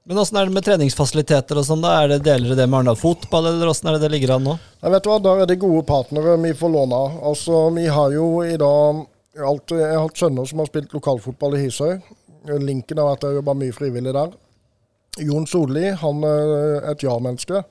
Men 0.06 0.20
åssen 0.22 0.38
er 0.38 0.46
det 0.46 0.54
med 0.54 0.62
treningsfasiliteter 0.62 1.58
og 1.58 1.64
sånn? 1.66 1.80
da? 1.82 1.96
Er 2.04 2.12
det 2.12 2.20
Deler 2.22 2.52
dere 2.52 2.60
det 2.60 2.66
med 2.70 2.78
Arendal 2.78 2.98
fotball, 3.00 3.48
eller 3.50 3.72
åssen 3.72 3.88
er 3.90 3.96
det 3.96 4.04
det 4.04 4.12
ligger 4.12 4.36
an 4.36 4.44
nå? 4.46 4.52
Jeg 4.84 4.92
vet 4.94 5.02
du 5.02 5.10
hva, 5.10 5.16
Der 5.24 5.40
er 5.42 5.50
det 5.50 5.56
gode 5.64 5.82
partnere 5.88 6.36
vi 6.44 6.52
får 6.54 6.70
låne 6.76 7.00
av. 7.06 7.16
Altså, 7.32 7.70
Vi 7.74 7.86
har 7.90 8.14
jo 8.14 8.28
i 8.44 8.54
dag 8.56 9.02
alt, 9.48 9.74
Jeg 9.74 9.90
har 9.96 10.04
hatt 10.06 10.22
sønner 10.22 10.46
som 10.46 10.62
har 10.62 10.70
spilt 10.70 10.94
lokalfotball 10.94 11.58
i 11.58 11.64
Hisøy. 11.64 11.98
Linken 12.62 13.02
har 13.02 13.10
vært 13.10 13.26
der 13.26 13.34
og 13.34 13.40
jobba 13.40 13.56
mye 13.58 13.74
frivillig 13.74 14.14
der. 14.14 14.30
Jon 15.26 15.46
Solli 15.50 15.90
han 15.90 16.22
er 16.22 16.90
et 16.92 17.02
ja-menneske. 17.02 17.64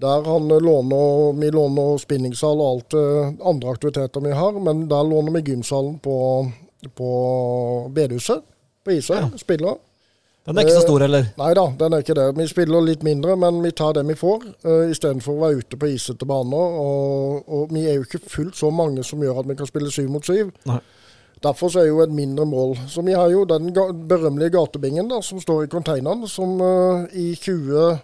Der 0.00 0.22
han 0.30 0.48
låner, 0.48 1.34
Vi 1.34 1.50
låner 1.50 1.98
spinningsal 1.98 2.62
og 2.62 2.70
alt 2.70 2.94
eh, 2.94 3.34
andre 3.44 3.74
aktiviteter 3.74 4.22
vi 4.22 4.30
har, 4.30 4.52
men 4.52 4.86
der 4.88 5.02
låner 5.02 5.32
vi 5.32 5.50
gymsalen 5.50 5.98
på, 5.98 6.46
på 6.94 7.10
bedehuset 7.90 8.46
på 8.84 8.94
Hisøy. 8.94 9.34
Spiller. 9.36 9.89
Den 10.48 10.56
er 10.56 10.64
ikke 10.64 10.78
så 10.78 10.86
stor, 10.86 11.02
eller? 11.04 11.26
Nei 11.36 11.50
da, 11.56 11.66
den 11.82 11.92
er 11.92 12.00
ikke 12.00 12.14
det. 12.16 12.28
Vi 12.38 12.46
spiller 12.48 12.80
litt 12.84 13.02
mindre, 13.04 13.34
men 13.36 13.58
vi 13.60 13.70
tar 13.76 13.92
det 13.98 14.06
vi 14.08 14.16
får, 14.16 14.46
uh, 14.64 14.86
istedenfor 14.88 15.36
å 15.36 15.42
være 15.42 15.60
ute 15.60 15.76
på 15.80 15.90
isete 15.92 16.26
baner. 16.28 16.78
Og, 16.80 17.42
og 17.44 17.74
vi 17.74 17.84
er 17.84 17.98
jo 17.98 18.06
ikke 18.06 18.22
fullt 18.24 18.56
så 18.56 18.70
mange 18.72 19.04
som 19.06 19.20
gjør 19.20 19.42
at 19.42 19.50
vi 19.50 19.56
kan 19.58 19.68
spille 19.68 19.92
syv 19.92 20.08
mot 20.14 20.24
syv. 20.24 20.54
Nei. 20.70 20.80
Derfor 21.44 21.72
er 21.80 21.86
jo 21.88 22.00
et 22.04 22.12
mindre 22.12 22.44
mål. 22.48 22.76
Så 22.88 23.02
vi 23.04 23.12
har 23.16 23.28
jo 23.32 23.44
den 23.48 23.72
ga 23.76 23.86
berømmelige 23.92 24.54
gatebingen 24.56 25.08
da, 25.12 25.20
som 25.24 25.40
står 25.40 25.64
i 25.64 25.72
containeren, 25.72 26.24
som 26.28 26.56
uh, 26.60 27.04
i 27.12 27.34
2018 27.36 28.00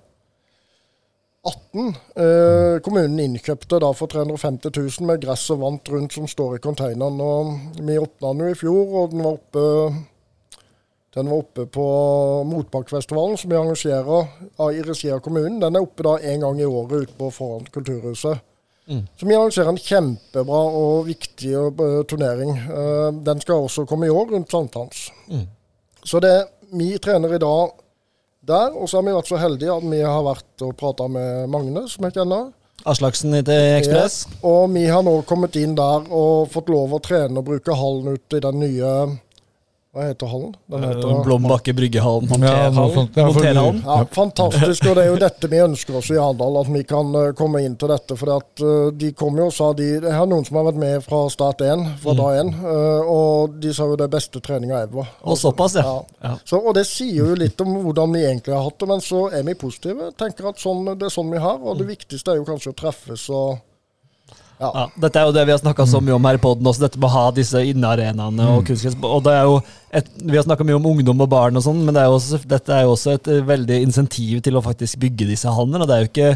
uh, 2.20 2.76
kommunen 2.84 3.20
innkjøpte 3.30 3.80
da 3.80 3.90
for 3.96 4.12
350 4.12 4.76
000 4.76 5.08
med 5.08 5.24
gress 5.24 5.48
og 5.56 5.64
vant 5.64 5.88
rundt 5.92 6.12
som 6.16 6.28
står 6.28 6.56
i 6.58 6.62
containeren. 6.68 7.16
Og 7.16 7.80
vi 7.80 7.96
åpna 8.00 8.32
den 8.34 8.44
jo 8.44 8.52
i 8.52 8.60
fjor, 8.60 8.84
og 9.00 9.16
den 9.16 9.24
var 9.24 9.40
oppe 9.40 9.64
den 11.16 11.30
var 11.32 11.40
oppe 11.40 11.64
på 11.72 11.84
Motbakkfestivalen, 12.44 13.38
som 13.40 13.50
vi 13.50 13.56
arrangerer 13.56 14.28
av- 14.56 14.74
i 14.74 14.82
regi 14.84 15.10
av 15.10 15.22
kommunen. 15.24 15.60
Den 15.60 15.76
er 15.76 15.86
oppe 15.86 16.04
da 16.04 16.18
en 16.18 16.40
gang 16.44 16.60
i 16.60 16.68
året 16.68 17.06
ute 17.06 17.16
på 17.16 17.30
foran 17.32 17.64
Kulturhuset. 17.72 18.42
Så 19.18 19.26
vi 19.26 19.34
arrangerer 19.34 19.72
en 19.72 19.80
kjempebra 19.82 20.60
og 20.78 21.08
viktig 21.08 21.54
uh, 21.56 22.02
turnering. 22.06 22.52
Uh, 22.68 23.08
den 23.26 23.40
skal 23.42 23.64
også 23.64 23.86
komme 23.88 24.06
i 24.06 24.12
år, 24.12 24.28
rundt 24.30 24.52
sankthans. 24.52 25.08
Så 26.04 26.20
det, 26.22 26.36
vi 26.70 26.92
trener 27.02 27.34
i 27.34 27.40
dag 27.42 27.72
der, 28.46 28.76
og 28.76 28.86
så 28.88 29.00
har 29.00 29.08
vi 29.08 29.16
vært 29.16 29.32
så 29.32 29.40
heldige 29.42 29.74
at 29.74 29.88
vi 29.90 30.04
har 30.04 30.22
vært 30.22 30.62
og 30.62 30.76
prata 30.78 31.08
med 31.10 31.48
Magne, 31.50 31.88
som 31.90 32.06
jeg 32.06 32.14
kjenner. 32.20 32.52
Aslaksen 32.86 33.34
til 33.42 33.72
Ekspress? 33.80 34.20
Ja, 34.28 34.38
og 34.52 34.70
vi 34.70 34.84
har 34.86 35.02
nå 35.02 35.16
kommet 35.26 35.56
inn 35.58 35.74
der 35.74 36.06
og 36.14 36.52
fått 36.52 36.68
lov 36.70 36.94
å 36.94 37.02
trene 37.02 37.40
og 37.40 37.48
bruke 37.48 37.74
hallen 37.74 38.14
ute 38.14 38.38
i 38.38 38.44
den 38.44 38.60
nye 38.62 38.92
Hva 39.96 40.10
heter 40.10 40.28
hallen? 40.28 40.50
Den 40.68 40.82
heter 40.84 41.22
Blombakke 41.24 41.72
bryggehallen. 41.72 42.28
Ja. 42.44 42.64
Ja, 42.64 42.70
Monterhallen. 42.70 43.78
Ja, 43.86 44.06
fantastisk. 44.12 44.84
Og 44.90 44.96
det 44.98 45.04
er 45.06 45.08
jo 45.08 45.14
dette 45.22 45.48
vi 45.48 45.60
ønsker 45.64 45.96
oss 45.96 46.10
i 46.12 46.18
Arendal, 46.20 46.58
at 46.60 46.68
vi 46.68 46.82
kan 46.84 47.14
eh, 47.16 47.30
komme 47.38 47.62
inn 47.64 47.78
til 47.80 47.88
dette. 47.88 48.18
For 48.20 48.34
at, 48.34 48.50
eh, 48.60 48.90
de 48.92 49.14
kom 49.16 49.38
jo 49.40 49.46
og 49.48 49.54
sa 49.56 49.70
de, 49.78 49.86
Jeg 49.94 50.12
har 50.12 50.28
noen 50.28 50.44
som 50.44 50.58
har 50.60 50.66
vært 50.68 50.82
med 50.82 51.06
fra 51.06 51.22
start 51.32 51.64
1, 51.64 51.86
fra 52.02 52.12
dag 52.18 52.40
1, 52.42 52.50
eh, 52.60 53.08
og 53.14 53.56
de 53.62 53.72
sa 53.72 53.86
jo 53.88 53.96
det 53.96 54.04
er 54.04 54.12
beste 54.18 54.42
treninga 54.44 54.82
ever. 54.84 55.08
Og 55.24 55.40
såpass, 55.40 55.78
ja. 55.80 55.86
Ja. 55.86 56.04
Ja. 56.26 56.34
Så, 56.44 56.60
og 56.60 56.76
det 56.76 56.84
sier 56.90 57.22
jo 57.22 57.38
litt 57.40 57.64
om 57.64 57.72
hvordan 57.86 58.12
vi 58.12 58.26
egentlig 58.26 58.52
har 58.52 58.66
hatt 58.68 58.76
det, 58.82 58.90
men 58.92 59.00
så 59.00 59.30
er 59.32 59.48
vi 59.48 59.56
positive. 59.56 60.10
Tenker 60.20 60.50
at 60.52 60.60
sånn, 60.60 60.84
Det 60.92 61.08
er 61.08 61.16
sånn 61.16 61.32
vi 61.32 61.40
har, 61.40 61.56
og 61.56 61.80
det 61.80 61.88
viktigste 61.88 62.34
er 62.34 62.42
jo 62.42 62.44
kanskje 62.52 62.74
å 62.74 62.78
treffes 62.84 63.30
og 63.32 63.64
ja. 64.60 64.70
Ja, 64.70 64.84
dette 65.04 65.20
er 65.20 65.28
jo 65.28 65.34
det 65.36 65.44
vi 65.48 65.52
har 65.52 65.60
snakka 65.60 65.84
så 65.88 66.00
mye 66.00 66.14
om 66.16 66.28
her 66.28 66.38
i 66.38 66.42
poden 66.42 66.68
også, 66.68 66.86
dette 66.86 67.00
med 67.00 67.08
å 67.10 67.14
ha 67.14 67.24
disse 67.36 67.60
innearenaene 67.72 68.48
og 68.54 68.64
kunstgress. 68.68 68.96
Og 69.04 69.24
det 69.26 69.34
er 69.36 69.44
jo 69.48 69.58
et, 70.00 70.08
vi 70.22 70.38
har 70.38 70.46
snakka 70.46 70.66
mye 70.66 70.78
om 70.78 70.88
ungdom 70.92 71.24
og 71.24 71.30
barn 71.32 71.60
og 71.60 71.64
sånn, 71.66 71.82
men 71.84 71.96
det 71.96 72.04
er 72.04 72.12
også, 72.12 72.40
dette 72.48 72.72
er 72.72 72.86
jo 72.86 72.94
også 72.94 73.16
et 73.18 73.30
veldig 73.48 73.80
insentiv 73.84 74.40
til 74.46 74.56
å 74.56 74.64
faktisk 74.64 75.00
bygge 75.02 75.28
disse 75.32 75.52
hallene. 75.52 75.84
Og 75.84 75.90
det 75.90 75.96
er 75.96 76.04
jo 76.04 76.10
ikke 76.12 76.32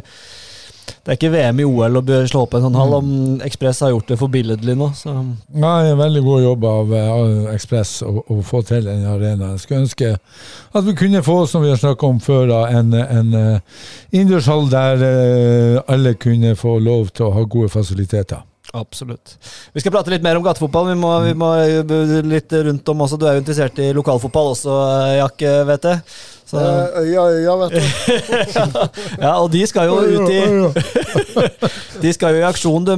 det 1.05 1.13
er 1.13 1.19
ikke 1.19 1.33
VM 1.35 1.63
i 1.63 1.67
OL 1.69 2.01
å 2.01 2.03
slå 2.31 2.45
opp 2.45 2.57
en 2.57 2.67
sånn 2.67 2.79
hall, 2.79 2.97
om 2.99 3.13
Ekspress 3.47 3.83
har 3.85 3.93
gjort 3.95 4.11
det 4.13 4.19
forbilledlig 4.21 4.77
nå. 4.79 4.91
Så. 4.97 5.15
Nei, 5.55 5.93
veldig 5.99 6.23
god 6.27 6.45
jobb 6.45 6.67
av 6.71 6.95
eh, 6.97 7.55
Ekspress 7.55 7.95
å, 8.07 8.13
å 8.27 8.41
få 8.47 8.63
til 8.69 8.87
den 8.89 9.07
arenaen. 9.09 9.57
Jeg 9.57 9.65
skulle 9.65 9.85
ønske 9.87 10.13
at 10.17 10.87
vi 10.87 10.97
kunne 10.99 11.25
få, 11.27 11.41
som 11.51 11.65
vi 11.65 11.73
har 11.73 11.81
snakka 11.81 12.11
om 12.11 12.21
før, 12.23 12.53
en, 12.69 12.95
en 13.01 13.35
uh, 13.35 13.83
innendørshall 14.13 14.71
der 14.73 15.07
eh, 15.07 15.81
alle 15.91 16.15
kunne 16.21 16.55
få 16.59 16.79
lov 16.83 17.11
til 17.15 17.29
å 17.29 17.35
ha 17.39 17.47
gode 17.49 17.73
fasiliteter. 17.73 18.45
Absolutt. 18.73 19.37
Vi 19.75 19.83
skal 19.83 19.93
prate 19.95 20.13
litt 20.13 20.23
mer 20.23 20.39
om 20.39 20.45
gatefotball. 20.47 20.93
Vi 20.93 20.99
må, 21.01 21.13
vi 21.25 21.33
må 21.39 21.53
eh, 21.59 22.19
litt 22.27 22.53
rundt 22.53 22.93
om 22.93 23.07
også. 23.07 23.19
Du 23.19 23.27
er 23.27 23.39
jo 23.39 23.43
interessert 23.43 23.81
i 23.83 23.91
lokalfotball 23.97 24.53
også, 24.53 24.77
eh, 24.91 25.15
Jakke, 25.19 25.55
vet 25.73 25.89
jeg. 25.91 26.05
Så, 26.51 26.59
Ja, 27.07 27.25
ja, 27.31 27.53
vet 27.61 27.77
du. 27.77 27.83
ja, 29.25 29.35
og 29.37 29.51
de 29.53 29.61
skal 29.71 29.87
jo 29.87 30.01
ut 30.03 30.33
i 30.35 30.41
De 32.05 32.11
skal 32.15 32.35
jo 32.35 32.41
i 32.41 32.47
aksjon, 32.49 32.87
de, 32.89 32.97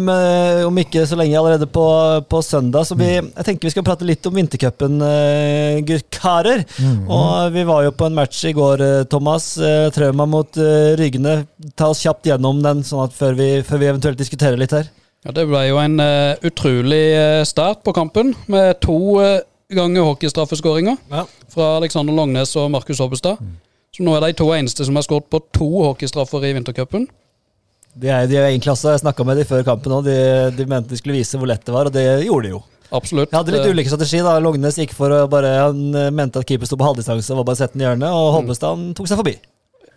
om 0.64 0.78
ikke 0.80 1.02
så 1.08 1.18
lenge 1.18 1.36
allerede 1.36 1.68
på, 1.68 1.84
på 2.32 2.40
søndag. 2.44 2.86
Så 2.88 2.96
vi, 2.96 3.10
jeg 3.18 3.44
tenker 3.48 3.68
vi 3.68 3.74
skal 3.74 3.84
prate 3.84 4.08
litt 4.08 4.24
om 4.28 4.36
vintercupen, 4.38 5.02
eh, 5.04 5.92
karer. 6.12 6.64
Og 7.08 7.52
vi 7.52 7.66
var 7.68 7.84
jo 7.88 7.92
på 7.96 8.08
en 8.08 8.16
match 8.16 8.44
i 8.48 8.54
går, 8.56 8.86
eh, 8.86 9.04
Thomas. 9.10 9.52
Eh, 9.58 9.90
Trauma 9.92 10.28
mot 10.28 10.56
ryggene 10.98 11.42
Ta 11.76 11.90
oss 11.92 12.00
kjapt 12.04 12.26
gjennom 12.28 12.60
den, 12.64 12.80
sånn 12.86 13.04
at 13.04 13.14
før 13.16 13.36
vi, 13.38 13.48
før 13.66 13.82
vi 13.82 13.90
eventuelt 13.90 14.20
diskuterer 14.20 14.60
litt 14.60 14.72
her. 14.76 14.88
Ja, 15.22 15.30
Det 15.30 15.44
ble 15.46 15.60
jo 15.68 15.78
en 15.78 16.00
uh, 16.02 16.34
utrolig 16.42 17.02
eh, 17.14 17.44
start 17.46 17.84
på 17.86 17.94
kampen, 17.94 18.32
med 18.50 18.80
to 18.82 19.20
uh, 19.22 19.38
ganger 19.70 20.08
hockeystraffeskåringer 20.08 20.96
Ja. 21.12 21.26
fra 21.52 21.76
Alexander 21.76 22.14
Longnes 22.14 22.56
og 22.58 22.72
Markus 22.74 22.98
Hobbestad. 22.98 23.38
Som 23.94 24.08
nå 24.08 24.16
er 24.16 24.24
de 24.24 24.32
to 24.40 24.48
eneste 24.50 24.84
som 24.88 24.98
har 24.98 25.06
skåret 25.06 25.28
på 25.30 25.38
to 25.54 25.68
hockeystraffer 25.84 26.42
i 26.48 26.52
vintercupen. 26.56 27.06
De 27.94 28.08
er, 28.08 28.26
de 28.26 28.38
er 28.40 28.48
i 28.48 28.54
egen 28.54 28.64
klasse. 28.64 28.88
Jeg 28.88 29.04
snakka 29.04 29.24
med 29.28 29.38
de 29.38 29.46
før 29.46 29.62
kampen 29.66 29.94
òg. 29.94 30.08
De, 30.08 30.18
de 30.56 30.66
mente 30.66 30.90
de 30.90 30.98
skulle 30.98 31.18
vise 31.20 31.38
hvor 31.38 31.46
lett 31.46 31.62
det 31.62 31.74
var, 31.76 31.86
og 31.86 31.94
det 31.94 32.06
gjorde 32.24 32.48
de 32.48 32.54
jo. 32.56 32.62
Absolutt. 32.90 33.30
Jeg 33.30 33.38
hadde 33.38 33.52
litt 33.54 33.66
ulike 33.68 33.76
ulik 33.76 33.92
strategi. 33.92 34.24
da 34.24 34.38
Lognes 34.42 34.80
gikk 34.80 34.96
for 34.96 35.12
å 35.12 35.22
bare 35.30 35.52
Han 35.68 35.92
mente 36.16 36.40
at 36.40 36.48
keeper 36.48 36.66
sto 36.66 36.80
på 36.80 36.88
halvdistanse 36.88 37.30
og 37.32 37.44
var 37.44 37.52
bare 37.52 37.62
sett 37.62 37.76
den 37.76 37.84
i 37.84 37.86
hjørnet, 37.86 38.10
og 38.10 38.32
Holmestad 38.40 38.80
mm. 38.80 38.94
tok 38.98 39.12
seg 39.12 39.20
forbi. 39.22 39.36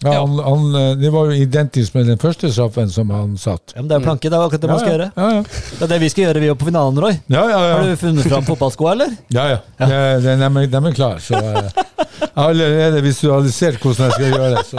Ja. 0.05 0.19
Han, 0.21 0.37
han, 0.45 0.65
eh, 0.79 0.91
det 1.01 1.09
var 1.13 1.29
jo 1.31 1.35
identisk 1.45 1.95
med 1.97 2.05
den 2.11 2.19
første 2.21 2.51
straffen 2.53 2.89
som 2.93 3.09
han 3.09 3.35
satt. 3.41 3.73
Ja, 3.75 3.81
men 3.81 3.89
Det 3.89 3.95
er 3.97 4.05
planke, 4.05 4.29
det 4.29 4.37
er 4.37 4.45
akkurat 4.45 4.61
det 4.65 4.69
man 4.69 4.79
skal 4.83 4.91
ja, 4.91 4.97
gjøre. 4.97 5.11
ja, 5.15 5.29
ja. 5.35 5.43
Det 5.79 5.81
er 5.87 5.91
det 5.95 5.99
vi 6.05 6.09
skal 6.13 6.23
gjøre, 6.27 6.43
vi 6.45 6.51
òg 6.53 6.59
på 6.61 6.67
finalen, 6.69 6.99
Roy. 7.05 7.15
Ja, 7.33 7.43
ja, 7.49 7.59
ja. 7.69 7.73
Har 7.79 7.89
du 7.89 7.95
funnet 8.03 8.29
fram 8.29 8.45
fotballskoa, 8.45 8.91
eller? 8.97 9.15
ja, 9.33 9.45
ja. 9.55 9.59
Det, 9.79 9.99
det, 10.27 10.37
de, 10.43 10.49
er- 10.61 10.71
de 10.75 10.81
er 10.91 10.97
klare. 11.01 11.19
Så 11.25 11.35
eh, 11.41 11.69
jeg 12.21 12.29
har 12.35 12.49
allerede 12.53 13.01
visualisert 13.05 13.81
hvordan 13.81 14.09
jeg 14.09 14.17
skal 14.19 14.31
gjøre 14.31 14.49
det. 14.55 14.65
Så 14.69 14.77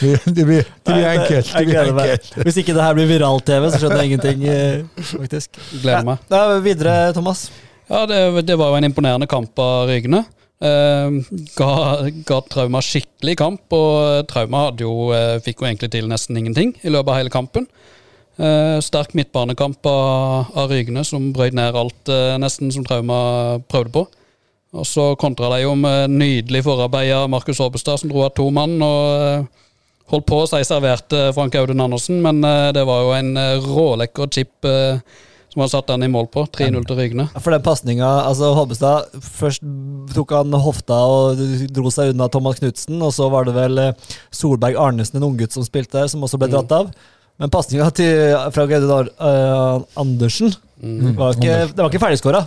det, 0.00 0.20
det, 0.24 0.44
blir, 0.48 0.62
det 0.82 0.94
blir 0.94 1.06
enkelt. 1.12 1.50
Det 1.58 1.64
blir 1.68 1.80
enkelt. 1.92 2.30
Hvis 2.46 2.56
ikke 2.62 2.74
det 2.76 2.84
her 2.86 2.94
blir 2.96 3.10
viral-TV, 3.10 3.66
så 3.74 3.80
skjønner 3.82 4.00
jeg 4.02 4.12
ingenting, 4.12 4.46
eh, 4.48 5.08
faktisk. 5.12 5.58
Gleder 5.82 6.06
meg. 6.08 6.22
Ja, 6.32 6.44
videre, 6.64 6.94
Thomas. 7.16 7.50
Ja, 7.92 8.06
det, 8.08 8.22
det 8.48 8.56
var 8.56 8.72
jo 8.72 8.78
en 8.80 8.86
imponerende 8.88 9.28
kamp 9.28 9.58
av 9.60 9.90
Rygene. 9.92 10.22
Eh, 10.62 11.16
ga, 11.58 11.72
ga 12.28 12.40
Trauma 12.46 12.82
skikkelig 12.84 13.36
kamp, 13.40 13.64
og 13.74 14.28
Trauma 14.30 14.68
hadde 14.68 14.86
jo, 14.86 15.10
eh, 15.16 15.40
fikk 15.42 15.62
jo 15.62 15.68
egentlig 15.70 15.90
til 15.94 16.08
nesten 16.10 16.38
ingenting 16.38 16.76
i 16.82 16.92
løpet 16.92 17.10
av 17.10 17.18
hele 17.18 17.34
kampen. 17.34 17.66
Eh, 18.38 18.78
sterk 18.84 19.16
midtbanekamp 19.18 19.86
av, 19.86 20.52
av 20.56 20.70
Rygne, 20.72 21.04
som 21.04 21.32
brøyt 21.34 21.56
ned 21.58 21.76
alt 21.76 22.12
eh, 22.12 22.36
nesten 22.40 22.70
som 22.74 22.86
Trauma 22.86 23.58
prøvde 23.68 23.96
på. 23.98 24.06
Og 24.72 24.86
så 24.88 25.10
kontra 25.20 25.50
de 25.52 25.66
jo 25.66 25.74
med 25.76 26.14
nydelig 26.14 26.62
forarbeid 26.64 27.28
Markus 27.28 27.60
Aabestad, 27.60 28.00
som 28.00 28.08
dro 28.08 28.22
av 28.24 28.32
to 28.38 28.48
mann. 28.54 28.78
og 28.80 29.26
eh, 29.26 29.50
holdt 30.12 30.28
på 30.28 30.42
å 30.42 30.48
si 30.48 30.62
serverte 30.66 31.30
Frank 31.36 31.54
Audun 31.56 31.82
Andersen, 31.84 32.20
men 32.24 32.42
eh, 32.44 32.70
det 32.76 32.84
var 32.88 33.04
jo 33.04 33.12
en 33.16 33.36
eh, 33.40 33.64
rålekker 33.64 34.32
chip 34.32 34.68
eh, 34.68 35.00
som 35.52 35.60
han 35.60 35.68
satte 35.68 35.92
han 35.92 36.02
i 36.02 36.08
mål 36.08 36.28
på. 36.32 36.46
3-0 36.56 36.86
til 36.88 36.98
Rygne. 36.98 37.26
For 37.36 37.52
den 37.52 37.64
pasninga 37.64 38.08
altså 38.24 38.52
Hobbestad, 38.56 39.12
Først 39.22 39.64
tok 40.14 40.32
han 40.32 40.54
hofta 40.64 40.96
og 41.08 41.42
dro 41.74 41.92
seg 41.92 42.14
unna 42.14 42.28
Thomas 42.32 42.60
Knutsen, 42.62 42.96
og 43.04 43.12
så 43.12 43.28
var 43.32 43.48
det 43.48 43.56
vel 43.56 43.82
eh, 43.82 44.14
Solberg 44.32 44.78
Arnesen, 44.80 45.20
en 45.20 45.28
unggutt 45.28 45.52
som 45.52 45.66
spilte 45.66 46.00
der, 46.00 46.08
som 46.08 46.24
også 46.24 46.40
ble 46.40 46.48
dratt 46.52 46.72
av. 46.72 46.88
Men 47.40 47.52
pasninga 47.52 47.90
til 47.96 48.34
Frank 48.54 48.72
Audun 48.76 49.08
uh, 49.18 49.82
Andersen 49.98 50.52
var 51.16 51.36
ikke, 51.36 51.56
det 51.72 51.80
var 51.80 51.88
ikke 51.90 52.02
ferdigskåra. 52.02 52.42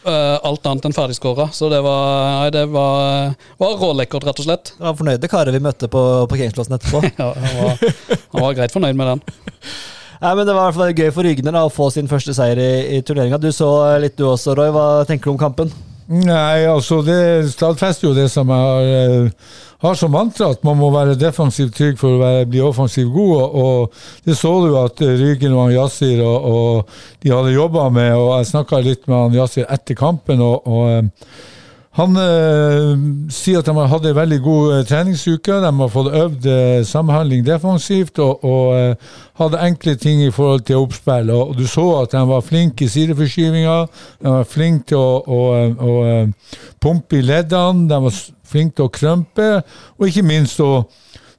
Uh, 0.00 0.38
alt 0.48 0.64
annet 0.64 0.86
enn 0.88 0.96
ferdigskåra, 0.96 1.50
så 1.52 1.68
det 1.72 1.80
var, 1.84 2.28
nei, 2.38 2.50
det 2.54 2.62
var, 2.72 3.34
var 3.60 3.74
rålekkert, 3.80 4.24
rett 4.28 4.40
og 4.40 4.46
slett. 4.46 4.72
Det 4.78 4.86
var 4.86 4.96
fornøyde 4.96 5.28
karer 5.28 5.52
vi 5.52 5.60
møtte 5.64 5.90
på 5.92 6.04
parkeringsplassen 6.30 6.78
etterpå. 6.78 7.02
Ja, 7.20 7.32
han, 7.36 7.56
var, 7.60 7.96
han 8.32 8.44
var 8.46 8.56
greit 8.56 8.76
fornøyd 8.76 8.96
med 8.96 9.14
den. 9.14 9.24
Nei, 10.20 10.34
men 10.36 10.44
Det 10.46 10.52
var 10.52 10.66
i 10.66 10.68
hvert 10.68 10.80
fall 10.80 10.98
gøy 10.98 11.12
for 11.16 11.24
Rygner 11.24 11.54
da, 11.56 11.62
å 11.64 11.72
få 11.72 11.88
sin 11.94 12.08
første 12.10 12.34
seier 12.36 12.58
i, 12.60 12.72
i 12.98 13.04
turneringa. 13.06 13.38
Du 13.40 13.48
så 13.56 13.70
litt 14.02 14.18
du 14.20 14.26
også, 14.28 14.52
Roy. 14.58 14.68
Hva 14.74 15.06
tenker 15.08 15.30
du 15.30 15.36
om 15.36 15.40
kampen? 15.40 15.72
Nei, 16.10 16.66
altså 16.66 16.98
det 17.06 17.52
stadfester 17.52 18.08
jo 18.08 18.16
det 18.16 18.26
som 18.32 18.48
jeg 18.50 18.64
har, 18.66 18.88
eh, 18.98 19.52
har 19.84 19.94
som 19.94 20.10
mantra, 20.10 20.48
at 20.50 20.64
man 20.66 20.76
må 20.80 20.88
være 20.90 21.14
defensivt 21.14 21.76
trygg 21.78 22.00
for 22.00 22.16
å 22.16 22.20
være, 22.20 22.48
bli 22.50 22.60
offensivt 22.66 23.12
god. 23.14 23.36
Og, 23.38 23.54
og 23.62 24.26
det 24.26 24.36
så 24.36 24.50
du 24.64 24.74
at 24.80 25.00
eh, 25.06 25.14
Rygen 25.22 25.54
og 25.54 25.70
Yasir 25.72 26.20
og, 26.26 26.50
og 26.50 27.22
de 27.22 27.30
hadde 27.30 27.54
jobba 27.54 27.86
med, 27.94 28.10
og 28.18 28.34
jeg 28.40 28.50
snakka 28.50 28.82
litt 28.84 29.06
med 29.08 29.38
Yasir 29.38 29.70
etter 29.70 29.96
kampen. 29.96 30.42
og, 30.42 30.66
og 30.66 30.90
eh, 30.98 31.30
han 31.98 32.14
eh, 32.22 32.90
sier 33.34 33.58
at 33.58 33.66
de 33.66 33.72
har 33.74 33.88
hatt 33.90 34.04
en 34.06 34.14
veldig 34.14 34.38
god 34.44 34.74
eh, 34.76 34.84
treningsuke. 34.86 35.56
De 35.64 35.70
har 35.80 35.90
fått 35.90 36.12
øvd 36.20 36.46
eh, 36.46 36.82
samhandling 36.86 37.42
defensivt 37.42 38.20
og, 38.22 38.44
og 38.46 39.40
hadde 39.40 39.62
enkle 39.66 39.96
ting 39.98 40.22
i 40.22 40.30
forhold 40.30 40.62
til 40.68 40.84
oppspill. 40.84 41.32
Og, 41.34 41.56
du 41.58 41.66
så 41.66 41.88
at 42.04 42.14
de 42.14 42.22
var 42.30 42.46
flinke 42.46 42.86
i 42.86 42.92
sideforskyvinga. 42.94 43.76
De 44.22 44.36
var 44.36 44.46
flinke 44.46 44.92
til 44.92 45.02
å, 45.02 45.18
å, 45.26 45.42
å, 45.90 46.54
pumpe 46.78 47.18
i 47.18 47.26
leddene. 47.26 47.88
De 47.90 48.00
var 48.06 48.22
flinke 48.46 48.78
til 48.78 48.86
å 48.86 48.94
krømpe. 48.94 49.50
Og 49.98 50.06
ikke 50.06 50.26
minst 50.30 50.62
å 50.62 50.72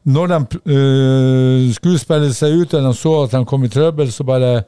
når 0.02 0.32
de 0.32 1.74
skulle 1.76 2.00
spille 2.02 2.32
seg 2.34 2.56
ut, 2.58 2.72
og 2.74 2.88
de 2.88 2.92
så 2.98 3.12
at 3.22 3.36
de 3.36 3.44
kom 3.46 3.68
i 3.68 3.70
trøbbel, 3.70 4.10
så 4.10 4.26
bare 4.26 4.64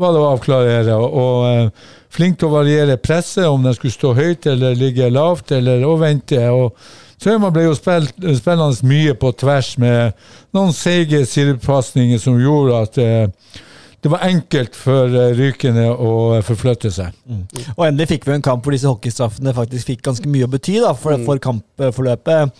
var 0.00 0.14
det 0.14 0.22
å 0.22 0.30
avklarere. 0.32 0.96
Og, 0.98 1.16
og 1.20 1.46
eh, 1.48 1.88
flink 2.14 2.38
til 2.38 2.50
å 2.50 2.56
variere 2.56 3.00
presset, 3.00 3.46
om 3.48 3.64
den 3.64 3.76
skulle 3.76 3.94
stå 3.94 4.14
høyt 4.16 4.48
eller 4.50 4.78
ligge 4.78 5.10
lavt, 5.12 5.54
eller 5.54 5.84
å 5.86 5.96
vente. 6.00 6.40
og 6.50 6.76
Trauma 7.22 7.50
ble 7.54 7.68
jo 7.68 7.76
spilt, 7.78 8.16
spillende 8.38 8.88
mye 8.88 9.14
på 9.18 9.30
tvers 9.40 9.74
med 9.82 10.26
noen 10.54 10.74
seige 10.76 11.24
sirpasninger 11.28 12.20
som 12.20 12.40
gjorde 12.42 12.80
at 12.84 12.98
uh, 13.00 13.60
det 14.04 14.10
var 14.12 14.26
enkelt 14.26 14.74
for 14.76 15.08
eh, 15.08 15.30
Rykene 15.32 15.86
å 15.88 16.42
forflytte 16.44 16.90
seg. 16.92 17.14
Og 17.78 17.86
endelig 17.86 18.10
fikk 18.10 18.26
vi 18.28 18.34
en 18.34 18.44
kamp 18.44 18.66
hvor 18.66 18.74
disse 18.74 18.90
hockeystraffene 18.90 19.54
faktisk 19.56 19.94
fikk 19.94 20.02
ganske 20.04 20.28
mye 20.28 20.44
å 20.44 20.50
bety 20.52 20.74
da, 20.82 20.90
for, 20.98 21.16
for 21.24 21.40
kampforløpet. 21.40 22.52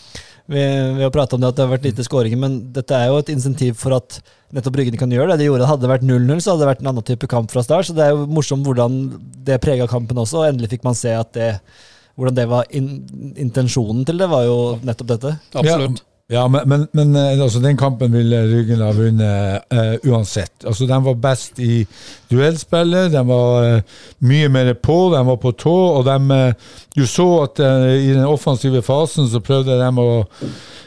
Vi, 0.45 0.61
vi 0.99 1.05
har 1.05 1.13
pratet 1.13 1.37
om 1.37 1.41
det 1.41 1.49
at 1.53 1.57
det 1.57 1.65
har 1.65 1.73
vært 1.73 1.87
lite 1.87 2.05
skåringer, 2.05 2.41
men 2.41 2.59
dette 2.75 2.97
er 2.97 3.09
jo 3.09 3.21
et 3.23 3.31
insentiv 3.33 3.79
for 3.81 3.97
at 3.97 4.19
nettopp 4.55 4.75
Bryggen 4.77 4.99
kan 5.01 5.13
gjøre 5.13 5.33
det. 5.33 5.41
Det 5.41 5.49
gjorde. 5.49 5.69
Hadde 5.71 5.87
det 5.87 5.93
vært 5.95 6.07
0-0, 6.07 6.43
så 6.45 6.53
hadde 6.53 6.65
det 6.65 6.71
vært 6.73 6.85
en 6.85 6.91
annen 6.93 7.07
type 7.09 7.29
kamp 7.33 7.53
fra 7.53 7.65
start. 7.65 7.89
Så 7.89 7.97
det 7.97 8.05
er 8.05 8.13
jo 8.13 8.29
morsomt 8.29 8.67
hvordan 8.69 8.99
det 9.47 9.61
prega 9.65 9.89
kampen 9.91 10.21
også. 10.21 10.43
og 10.43 10.49
Endelig 10.51 10.75
fikk 10.75 10.85
man 10.87 10.99
se 10.99 11.15
at 11.17 11.33
det 11.37 11.51
hvordan 12.15 12.37
det 12.37 12.45
var 12.47 12.69
in, 12.71 12.91
intensjonen 13.43 14.05
til 14.07 14.21
det, 14.21 14.29
var 14.31 14.45
jo 14.47 14.59
nettopp 14.87 15.09
dette. 15.17 15.33
Absolutt. 15.51 15.99
Ja, 15.99 16.14
men, 16.33 16.63
men, 16.67 16.87
men 16.93 17.17
eh, 17.17 17.43
altså, 17.43 17.61
den 17.61 17.77
kampen 17.77 18.13
ville 18.13 18.39
Ryggen 18.49 18.81
ha 18.81 18.93
vunnet 18.97 19.75
uh, 19.75 19.97
uansett. 20.09 20.65
Altså, 20.65 20.87
De 20.89 20.97
var 21.05 21.19
best 21.21 21.59
i 21.61 21.83
duellspillet, 22.31 23.13
de 23.13 23.21
var 23.29 23.67
uh, 23.77 23.99
mye 24.25 24.49
mer 24.49 24.73
på, 24.75 25.11
de 25.13 25.21
var 25.27 25.37
på 25.37 25.53
tå. 25.53 25.77
og 25.99 26.07
de, 26.09 26.17
uh, 26.33 26.81
Du 26.95 27.07
så 27.11 27.27
at 27.43 27.59
eh, 27.59 28.07
i 28.07 28.13
den 28.15 28.25
offensive 28.25 28.79
fasen 28.87 29.27
så 29.27 29.41
prøvde 29.43 29.75
de 29.81 29.89
å 29.99 30.25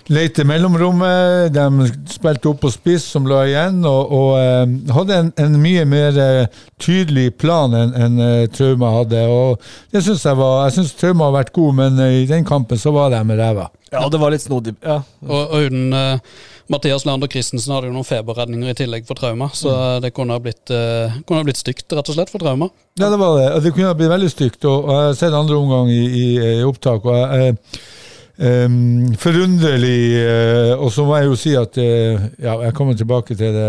lete 0.08 0.45
mellomrommet. 0.47 1.52
De 1.52 1.88
spilte 2.13 2.47
opp 2.47 2.62
på 2.63 2.71
spiss, 2.71 3.10
som 3.12 3.28
la 3.28 3.41
igjen, 3.43 3.82
og, 3.84 4.13
og 4.15 4.30
eh, 4.39 4.93
hadde 4.95 5.17
en, 5.19 5.32
en 5.43 5.58
mye 5.60 5.84
mer 5.84 6.17
eh, 6.23 6.62
tydelig 6.80 7.34
plan 7.41 7.76
enn 7.76 7.91
en, 7.91 8.15
eh, 8.23 8.45
Trauma 8.56 8.93
hadde. 9.02 9.26
og 9.28 9.60
det 9.91 10.06
synes 10.06 10.23
Jeg 10.23 10.39
var, 10.39 10.62
jeg 10.69 10.78
syns 10.78 10.95
Trauma 10.95 11.28
har 11.28 11.41
vært 11.41 11.54
god, 11.60 11.76
men 11.82 12.00
eh, 12.00 12.21
i 12.21 12.30
den 12.30 12.47
kampen 12.47 12.80
så 12.80 12.95
var 12.95 13.12
de 13.12 13.38
ræva. 13.41 13.67
Ja, 13.91 14.04
det 14.12 14.19
var 14.19 14.34
litt 14.34 14.43
snodig. 14.43 14.73
Ja. 14.84 14.97
Og, 15.23 15.38
og 15.41 15.67
uten 15.67 15.93
uh, 15.95 16.39
Mathias 16.71 17.06
Lander 17.08 17.30
Christensen 17.32 17.71
hadde 17.71 17.88
jo 17.88 17.93
noen 17.95 18.08
feberredninger 18.08 18.73
i 18.73 18.76
tillegg 18.76 19.06
for 19.08 19.15
trauma, 19.19 19.47
så 19.56 19.71
det 20.04 20.12
kunne 20.17 20.36
ha 20.36 20.43
blitt, 20.43 20.65
uh, 20.73 21.13
kunne 21.28 21.39
ha 21.39 21.47
blitt 21.47 21.62
stygt, 21.62 21.86
rett 21.95 22.12
og 22.12 22.17
slett, 22.17 22.34
for 22.34 22.43
trauma. 22.43 22.67
Ja, 23.00 23.08
det 23.13 23.19
var 23.21 23.38
det. 23.39 23.47
Det 23.63 23.71
kunne 23.76 23.93
ha 23.93 23.95
blitt 23.97 24.12
veldig 24.12 24.32
stygt. 24.34 24.67
og 24.67 24.89
Jeg 24.91 25.06
har 25.06 25.15
sett 25.21 25.38
andre 25.38 25.56
omgang 25.62 25.91
i, 25.93 26.02
i, 26.04 26.28
i 26.58 26.67
opptak. 26.67 27.08
og 27.08 27.15
jeg, 27.15 27.56
uh, 27.56 28.67
um, 28.67 29.15
Forunderlig. 29.23 30.04
eh, 30.19 30.73
og 30.76 30.91
så 30.93 31.08
må 31.08 31.17
jeg 31.17 31.32
jo 31.32 31.39
si 31.39 31.56
at 31.58 31.80
Ja, 31.80 32.60
jeg 32.67 32.73
kommer 32.76 32.97
tilbake 33.00 33.36
til 33.36 33.56
det 33.56 33.67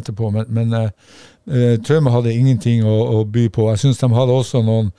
etterpå, 0.00 0.32
men, 0.34 0.48
men 0.48 0.92
Trauma 1.84 2.12
hadde 2.12 2.32
ingenting 2.36 2.84
å, 2.84 2.96
å 3.20 3.24
by 3.24 3.46
på. 3.52 3.70
Jeg 3.72 3.84
syns 3.84 4.00
de 4.00 4.08
hadde 4.12 4.34
også 4.36 4.60
noen 4.64 4.90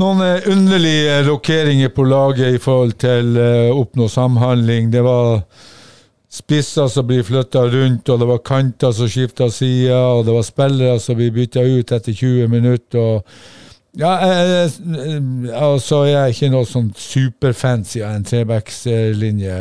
noen 0.00 0.24
eh, 0.24 0.48
underlige 0.50 1.20
rokeringer 1.28 1.92
på 1.94 2.06
laget 2.08 2.56
i 2.56 2.62
forhold 2.62 2.96
til 3.02 3.36
eh, 3.38 3.68
å 3.70 3.84
oppnå 3.84 4.08
samhandling. 4.10 4.90
Det 4.92 5.04
var 5.06 5.42
spisser 6.30 6.90
som 6.90 7.08
blir 7.08 7.26
flytta 7.26 7.66
rundt, 7.70 8.08
og 8.08 8.20
det 8.20 8.28
var 8.30 8.44
kanter 8.46 8.94
som 8.96 9.10
skifta 9.10 9.50
side, 9.52 9.94
og 9.94 10.26
det 10.26 10.36
var 10.36 10.46
spillere 10.46 11.00
som 11.02 11.18
blir 11.18 11.34
bytta 11.34 11.64
ut 11.66 11.92
etter 11.96 12.14
20 12.14 12.52
minutter. 12.52 12.98
og 12.98 13.26
ja, 13.98 14.12
jeg, 14.22 14.70
jeg, 14.86 15.22
altså 15.50 16.04
jeg 16.06 16.18
er 16.20 16.30
ikke 16.30 16.50
noe 16.52 16.66
sånn 16.68 16.92
superfancy 16.94 18.04
av 18.06 18.14
en 18.14 18.26
trebackslinje, 18.26 19.56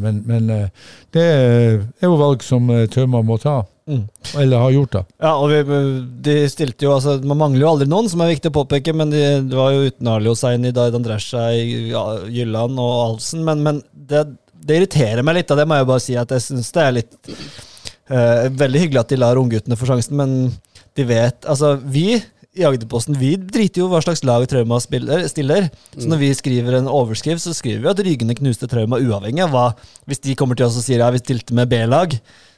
men, 0.00 0.22
men 0.24 0.48
eh, 0.54 0.86
det 1.12 1.24
er 1.28 2.06
jo 2.08 2.16
valg 2.16 2.44
som 2.46 2.70
eh, 2.72 2.86
Trauma 2.88 3.20
må 3.20 3.36
ta. 3.42 3.60
Mm. 3.84 4.04
Eller 4.40 4.62
har 4.62 4.70
gjort, 4.72 4.92
det. 4.92 5.02
Ja, 5.20 5.34
og 5.36 5.50
vi, 5.52 5.80
de 6.24 6.36
stilte 6.48 6.86
jo, 6.86 6.94
altså 6.94 7.18
Man 7.20 7.36
mangler 7.36 7.66
jo 7.66 7.72
aldri 7.74 7.88
noen, 7.90 8.08
som 8.08 8.22
er 8.24 8.30
viktig 8.32 8.48
å 8.48 8.56
påpeke, 8.56 8.94
men 8.96 9.12
de, 9.12 9.20
det 9.44 9.58
var 9.58 9.74
jo 9.74 9.90
uten 9.90 10.08
Ali 10.08 10.30
Hosseini, 10.30 10.72
Daid 10.72 10.96
Andresja, 10.96 11.50
ja, 11.52 12.04
Jylland 12.32 12.80
og 12.80 12.94
Alsen. 13.02 13.44
Men, 13.44 13.60
men 13.66 13.82
det, 13.92 14.24
det 14.64 14.80
irriterer 14.80 15.24
meg 15.26 15.40
litt, 15.40 15.52
og 15.52 15.60
det 15.60 15.68
må 15.68 15.80
jeg 15.80 15.90
bare 15.90 16.04
si 16.06 16.16
at 16.20 16.32
jeg 16.32 16.46
syns 16.46 16.72
det 16.72 16.84
er 16.84 16.96
litt 17.00 17.18
eh, 17.28 18.46
Veldig 18.56 18.86
hyggelig 18.86 19.02
at 19.02 19.12
de 19.12 19.20
lar 19.20 19.40
ungguttene 19.40 19.76
få 19.76 19.90
sjansen, 19.90 20.16
men 20.20 20.38
de 20.96 21.06
vet 21.08 21.44
Altså, 21.50 21.74
vi 21.84 22.14
i 22.54 22.62
Agderposten 22.62 23.16
vi 23.18 23.32
driter 23.34 23.82
jo 23.82 23.88
hva 23.90 23.98
slags 24.04 24.22
lag 24.22 24.44
Trauma 24.46 24.78
spiller, 24.78 25.24
stiller. 25.26 25.66
Så 25.90 26.06
når 26.06 26.20
vi 26.20 26.28
skriver 26.38 26.76
en 26.78 26.90
overskrift, 26.90 27.42
så 27.42 27.54
skriver 27.56 27.82
vi 27.82 27.90
at 27.90 28.02
Rygene 28.06 28.36
knuste 28.38 28.68
Trauma 28.70 29.00
uavhengig 29.02 29.42
av 29.42 29.50
hva 29.50 29.64
Hvis 30.06 30.22
de 30.22 30.36
kommer 30.38 30.58
til 30.58 30.68
oss 30.68 30.78
og 30.78 30.86
sier 30.86 31.02
ja, 31.02 31.10
vi 31.10 31.18
stilte 31.18 31.56
med 31.58 31.72
B-lag. 31.72 32.14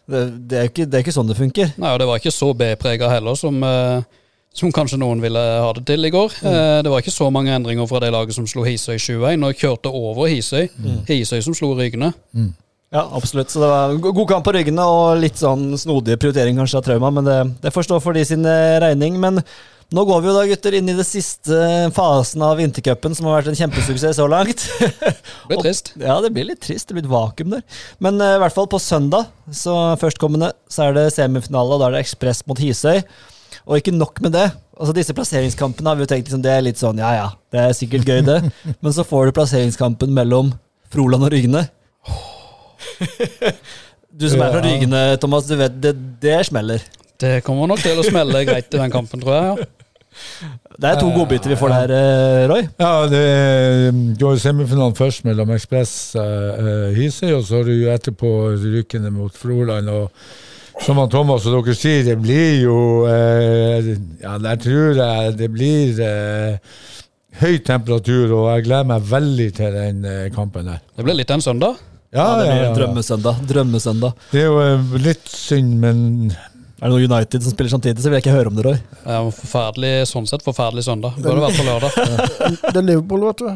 Det, 0.06 0.22
det, 0.46 0.58
er 0.58 0.70
ikke, 0.70 0.86
det 0.86 0.98
er 0.98 1.04
ikke 1.04 1.16
sånn 1.16 1.30
det 1.30 1.38
funker. 1.38 1.72
Nei, 1.82 1.90
og 1.92 1.98
det 2.02 2.06
var 2.08 2.20
ikke 2.20 2.34
så 2.34 2.52
B-prega 2.56 3.08
heller 3.10 3.38
som, 3.38 3.58
eh, 3.66 4.04
som 4.54 4.74
kanskje 4.74 5.00
noen 5.02 5.22
ville 5.24 5.40
ha 5.40 5.72
det 5.76 5.82
til 5.88 6.06
i 6.06 6.12
går. 6.14 6.36
Eh, 6.46 6.76
det 6.86 6.92
var 6.92 7.02
ikke 7.02 7.14
så 7.14 7.30
mange 7.34 7.54
endringer 7.54 7.88
fra 7.90 8.02
det 8.04 8.12
laget 8.14 8.38
som 8.38 8.46
slo 8.50 8.62
Hisøy 8.66 9.00
7-1, 9.02 9.42
og 9.48 9.58
kjørte 9.58 9.90
over 9.90 10.30
Hisøy. 10.30 10.70
Hisøy 11.10 11.42
som 11.42 11.56
slo 11.58 11.74
Rygne. 11.78 12.12
Ja, 12.94 13.02
absolutt. 13.18 13.50
Så 13.50 13.60
det 13.60 13.68
var 13.68 13.96
god 13.98 14.28
kamp 14.30 14.46
på 14.46 14.54
ryggene 14.54 14.84
og 14.86 15.18
litt 15.18 15.40
sånn 15.40 15.72
snodig 15.80 16.20
prioritering 16.22 16.58
kanskje 16.60 16.78
av 16.78 16.84
Trauma, 16.86 17.10
men 17.12 17.26
det, 17.26 17.38
det 17.64 17.72
får 17.74 17.88
stå 17.88 17.98
for 18.04 18.16
de 18.16 18.22
sin 18.24 18.46
eh, 18.46 18.78
regning. 18.82 19.18
Men 19.20 19.42
nå 19.94 20.02
går 20.02 20.22
vi 20.22 20.26
jo 20.26 20.34
da, 20.34 20.42
gutter, 20.50 20.74
inn 20.74 20.88
i 20.90 20.96
det 20.98 21.04
siste 21.06 21.56
fasen 21.94 22.42
av 22.42 22.56
vintercupen, 22.58 23.14
som 23.14 23.28
har 23.28 23.38
vært 23.38 23.52
en 23.52 23.58
kjempesuksess 23.60 24.18
så 24.18 24.26
langt. 24.30 24.64
Det 25.46 25.52
blir 25.52 25.62
trist. 25.62 25.92
Ja, 26.00 26.16
det 26.24 26.32
blir 26.34 26.48
litt 26.48 26.58
trist. 26.64 26.88
Det 26.88 26.96
blir 26.96 27.04
et 27.04 27.12
vakuum 27.12 27.52
der. 27.54 27.62
Men 28.02 28.18
uh, 28.18 28.32
i 28.34 28.40
hvert 28.42 28.54
fall 28.56 28.66
på 28.66 28.80
søndag, 28.82 29.28
så 29.54 29.94
førstkommende, 30.00 30.50
så 30.66 30.88
er 30.88 30.96
det 30.96 31.04
semifinale, 31.14 31.76
og 31.76 31.78
da 31.84 31.86
er 31.86 31.94
det 31.94 32.00
Ekspress 32.02 32.42
mot 32.50 32.58
Hisøy. 32.58 33.04
Og 33.62 33.78
ikke 33.78 33.94
nok 33.94 34.18
med 34.26 34.34
det. 34.34 34.48
Altså 34.74 34.96
Disse 34.96 35.14
plasseringskampene 35.14 35.92
har 35.92 35.98
vi 35.98 36.02
jo 36.02 36.10
tenkt 36.10 36.26
liksom, 36.26 36.42
det 36.42 36.50
er 36.52 36.66
litt 36.66 36.82
sånn 36.82 36.98
ja 37.00 37.12
ja, 37.14 37.28
det 37.54 37.62
er 37.62 37.78
sikkert 37.78 38.10
gøy, 38.10 38.20
det. 38.26 38.40
Men 38.82 38.94
så 38.94 39.06
får 39.06 39.30
du 39.30 39.36
plasseringskampen 39.38 40.10
mellom 40.18 40.50
Froland 40.92 41.28
og 41.28 41.34
Rygne. 41.36 41.66
Du 44.16 44.24
som 44.32 44.40
er 44.40 44.48
fra 44.48 44.62
Rygne, 44.64 45.00
Thomas, 45.20 45.44
du 45.44 45.58
vet 45.60 45.74
det, 45.76 45.90
det 46.22 46.38
smeller. 46.48 46.80
Det 47.20 47.42
kommer 47.44 47.68
nok 47.68 47.82
til 47.84 47.98
å 48.00 48.04
smelle 48.06 48.46
greit 48.48 48.72
i 48.72 48.78
den 48.80 48.92
kampen, 48.94 49.20
tror 49.20 49.34
jeg. 49.34 49.66
ja. 49.66 49.66
Det 50.76 50.88
er 50.90 50.98
to 51.00 51.08
godbiter 51.14 51.52
vi 51.52 51.58
får 51.60 51.72
der, 51.72 51.92
eh, 51.96 52.48
Roy. 52.50 52.66
Ja, 52.80 52.90
det 53.10 53.22
går 54.20 54.36
jo 54.36 54.42
semifinalen 54.42 54.96
først 54.96 55.24
mellom 55.24 55.54
Ekspress 55.56 55.94
uh, 56.18 56.90
Hisøy, 56.96 57.30
og 57.38 57.46
så 57.48 57.60
er 57.60 57.70
det 57.70 57.78
jo 57.78 57.94
etterpå 57.94 58.32
Rykene 58.60 59.12
mot 59.14 59.32
Froland. 59.36 59.88
og 59.88 60.10
som 60.84 60.98
han 61.00 61.08
Thomas 61.08 61.46
og 61.48 61.54
dere 61.56 61.72
sier, 61.72 62.02
det 62.04 62.18
blir 62.20 62.58
jo 62.66 62.78
eh, 63.08 63.94
Ja, 64.20 64.34
der 64.36 64.58
tror 64.60 64.98
jeg 64.98 65.30
det 65.38 65.48
blir 65.48 66.02
eh, 66.04 66.58
høy 67.40 67.56
temperatur, 67.64 68.34
og 68.36 68.50
jeg 68.50 68.66
gleder 68.66 68.90
meg 68.90 69.06
veldig 69.08 69.46
til 69.56 69.72
den 69.72 70.04
kampen 70.36 70.68
der. 70.68 70.82
Det 70.96 71.06
ble 71.06 71.16
litt 71.16 71.32
en 71.32 71.44
søndag. 71.44 71.80
Ja, 72.12 72.26
det 72.38 72.44
ja, 72.44 72.52
blir 72.52 72.60
ja, 72.60 72.68
ja. 72.68 72.74
drømmesøndag. 72.76 73.40
Drømmesøndag. 73.48 74.28
Det 74.32 74.44
er 74.44 74.52
jo 74.52 75.00
litt 75.00 75.32
synd, 75.32 75.74
men 75.82 76.04
Er 76.76 76.90
det 76.90 76.92
noe 76.92 77.06
United 77.08 77.40
som 77.40 77.54
spiller 77.54 77.72
samtidig, 77.72 78.02
så 78.04 78.10
vil 78.10 78.18
jeg 78.18 78.26
ikke 78.26 78.34
høre 78.36 78.50
om 78.50 78.56
det, 78.58 78.64
Roy. 78.66 78.74
Ja, 79.06 79.22
er 79.22 79.30
forferdelig, 79.32 79.92
sånn 80.10 80.26
sett 80.28 80.42
forferdelig 80.44 80.82
søndag. 80.84 81.14
Burde 81.24 81.40
vært 81.40 81.56
på 81.56 81.64
lørdag. 81.64 81.94
Det 82.74 82.80
er 82.82 82.84
Liverpool, 82.84 83.22
vet 83.24 83.40
du. 83.40 83.46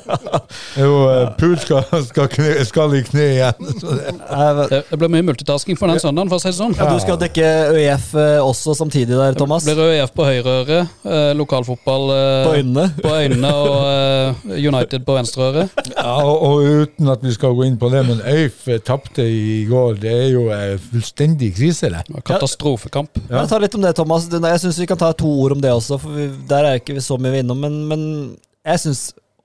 jo 0.82 0.96
eh, 1.06 1.28
Pool 1.38 1.54
skal, 1.62 1.84
skal, 2.08 2.26
kne, 2.32 2.64
skal 2.66 2.96
i 2.98 3.02
kne 3.06 3.26
igjen. 3.36 3.68
Det, 4.72 4.80
Det, 4.90 4.98
blir 4.98 5.12
mye 5.14 5.26
multitasking 5.28 5.78
på 5.78 5.86
den 5.92 6.02
søndagen, 6.02 6.32
for 6.32 6.40
å 6.40 6.42
si 6.42 6.50
det 6.50 6.58
sånn. 6.58 6.74
Ja, 6.74 6.88
du 6.90 6.98
skal 7.04 7.20
dekke 7.22 7.52
ØIF 7.76 8.08
eh, 8.18 8.40
også 8.42 8.74
samtidig 8.80 9.14
der, 9.14 9.38
Thomas. 9.38 9.68
Det 9.68 9.76
blir 9.78 9.94
ØIF 10.00 10.14
på 10.18 10.26
høyre 10.26 10.56
øre, 10.64 10.80
eh, 11.06 11.30
lokalfotball 11.38 12.10
eh, 12.16 12.48
På 12.48 12.56
øynene. 12.58 12.88
på 12.98 13.14
øynene 13.14 13.54
og 13.60 13.78
eh, 13.92 14.58
United 14.58 15.06
på 15.06 15.18
venstre 15.20 15.46
øre. 15.52 15.68
ja, 15.94 16.16
og, 16.18 16.34
og 16.50 16.66
uten 16.82 17.14
at 17.14 17.22
vi 17.22 17.36
skal 17.38 17.54
gå 17.54 17.70
inn 17.70 17.78
på 17.78 17.92
det, 17.94 18.02
men 18.10 18.26
ØIF 18.26 18.66
tapte 18.90 19.22
i 19.22 19.62
går. 19.70 20.02
Det 20.02 20.18
er 20.18 20.28
jo 20.34 20.44
fullstendig 20.90 21.54
krise, 21.54 21.94
det. 21.94 22.02
Katastrofekamp. 22.40 23.18
Ja. 23.30 23.44
Ta 23.46 23.58
litt 23.62 23.74
om 23.76 23.84
det, 23.84 23.92
Thomas. 23.98 24.26
Jeg 24.32 24.60
syns 24.64 24.78
vi 24.80 24.88
kan 24.88 24.98
ta 25.00 25.12
to 25.16 25.28
ord 25.44 25.54
om 25.58 25.60
det 25.62 25.70
også, 25.72 25.98
for 26.00 26.16
vi, 26.16 26.28
der 26.50 26.66
er 26.70 26.80
ikke 26.80 26.96
så 27.04 27.18
mye 27.20 27.34
vi 27.36 27.42
innom. 27.44 27.60
Men, 27.60 27.76
men 27.90 28.04
jeg 28.66 28.82
syns, 28.86 29.02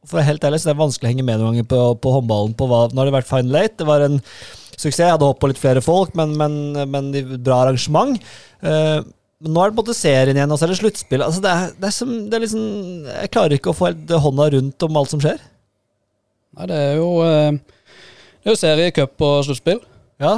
for 0.08 0.24
helt 0.24 0.44
ærlig, 0.48 0.62
så 0.62 0.70
det 0.70 0.76
er 0.76 0.84
vanskelig 0.84 1.10
å 1.10 1.12
henge 1.14 1.26
med 1.28 1.42
noen 1.42 1.54
ganger 1.56 1.68
på, 1.72 1.82
på 2.04 2.14
håndballen. 2.16 2.56
På 2.58 2.70
hva, 2.72 2.86
nå 2.92 3.02
har 3.04 3.10
det 3.12 3.16
vært 3.18 3.30
Final 3.32 3.60
Eight. 3.62 3.76
Det 3.82 3.88
var 3.90 4.06
en 4.06 4.20
suksess. 4.76 5.02
Jeg 5.04 5.14
hadde 5.16 5.28
håpet 5.28 5.44
på 5.44 5.52
litt 5.52 5.62
flere 5.62 5.84
folk, 5.86 6.16
men, 6.20 6.34
men, 6.40 6.58
men 6.94 7.12
de- 7.14 7.26
bra 7.38 7.62
arrangement. 7.66 8.16
Uh, 8.64 9.02
men 9.44 9.52
nå 9.52 9.62
er 9.62 9.72
det 9.72 9.76
på 9.76 9.82
en 9.82 9.84
måte 9.84 9.98
serien 9.98 10.38
igjen, 10.38 10.52
og 10.54 10.58
så 10.60 10.66
er 10.68 10.72
det 10.72 10.80
sluttspill. 10.80 11.24
Altså, 11.26 11.42
det 11.44 11.52
er, 11.52 11.74
det 11.82 11.90
er 11.90 11.96
som, 11.98 12.12
det 12.32 12.38
er 12.38 12.44
liksom, 12.46 12.66
jeg 13.12 13.32
klarer 13.36 13.58
ikke 13.58 13.74
å 13.74 13.78
få 13.78 13.90
helt 13.90 14.14
hånda 14.26 14.48
rundt 14.56 14.86
om 14.88 15.00
alt 15.02 15.12
som 15.12 15.22
skjer. 15.24 15.42
Nei, 16.56 16.68
det 16.72 16.78
er 16.80 16.94
jo 17.02 17.08
eh, 17.26 17.58
Det 17.60 18.48
er 18.48 18.54
jo 18.54 18.60
serie, 18.62 18.94
cup 18.96 19.26
og 19.28 19.42
sluttspill. 19.44 19.82
Ja, 20.24 20.38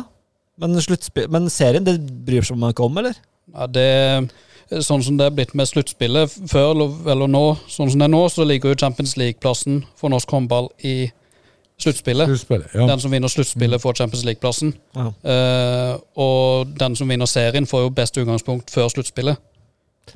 men, 0.57 0.77
men 1.33 1.49
serien, 1.53 1.85
det 1.85 1.97
bryr 2.27 2.45
seg 2.45 2.57
om 2.57 2.65
man 2.65 2.73
ikke 2.73 2.87
om, 2.87 2.99
eller? 3.01 3.17
Ja, 3.53 3.69
det 3.71 3.87
Sånn 4.67 4.99
som 4.99 5.15
det 5.15 5.23
er 5.29 5.31
blitt 5.31 5.53
med 5.55 5.69
sluttspillet 5.69 6.33
før 6.51 6.81
eller 7.07 7.29
nå, 7.31 7.43
sånn 7.71 7.87
som 7.87 8.01
det 8.01 8.07
er 8.09 8.11
nå, 8.11 8.19
så 8.27 8.43
ligger 8.43 8.73
jo 8.73 8.79
Champions 8.81 9.13
League-plassen 9.15 9.77
for 9.95 10.11
norsk 10.11 10.33
håndball 10.35 10.67
i 10.83 11.07
sluttspillet. 11.79 12.27
Sluttspillet, 12.27 12.73
ja. 12.75 12.87
Den 12.89 12.99
som 12.99 13.13
vinner 13.15 13.31
sluttspillet, 13.31 13.79
får 13.79 13.95
Champions 14.01 14.25
League-plassen. 14.27 14.73
Ja. 14.97 15.07
Uh, 15.23 15.93
og 16.19 16.75
den 16.83 16.99
som 16.99 17.07
vinner 17.07 17.31
serien, 17.31 17.69
får 17.69 17.85
jo 17.85 17.95
best 17.95 18.19
utgangspunkt 18.19 18.73
før 18.73 18.91
sluttspillet. 18.91 19.39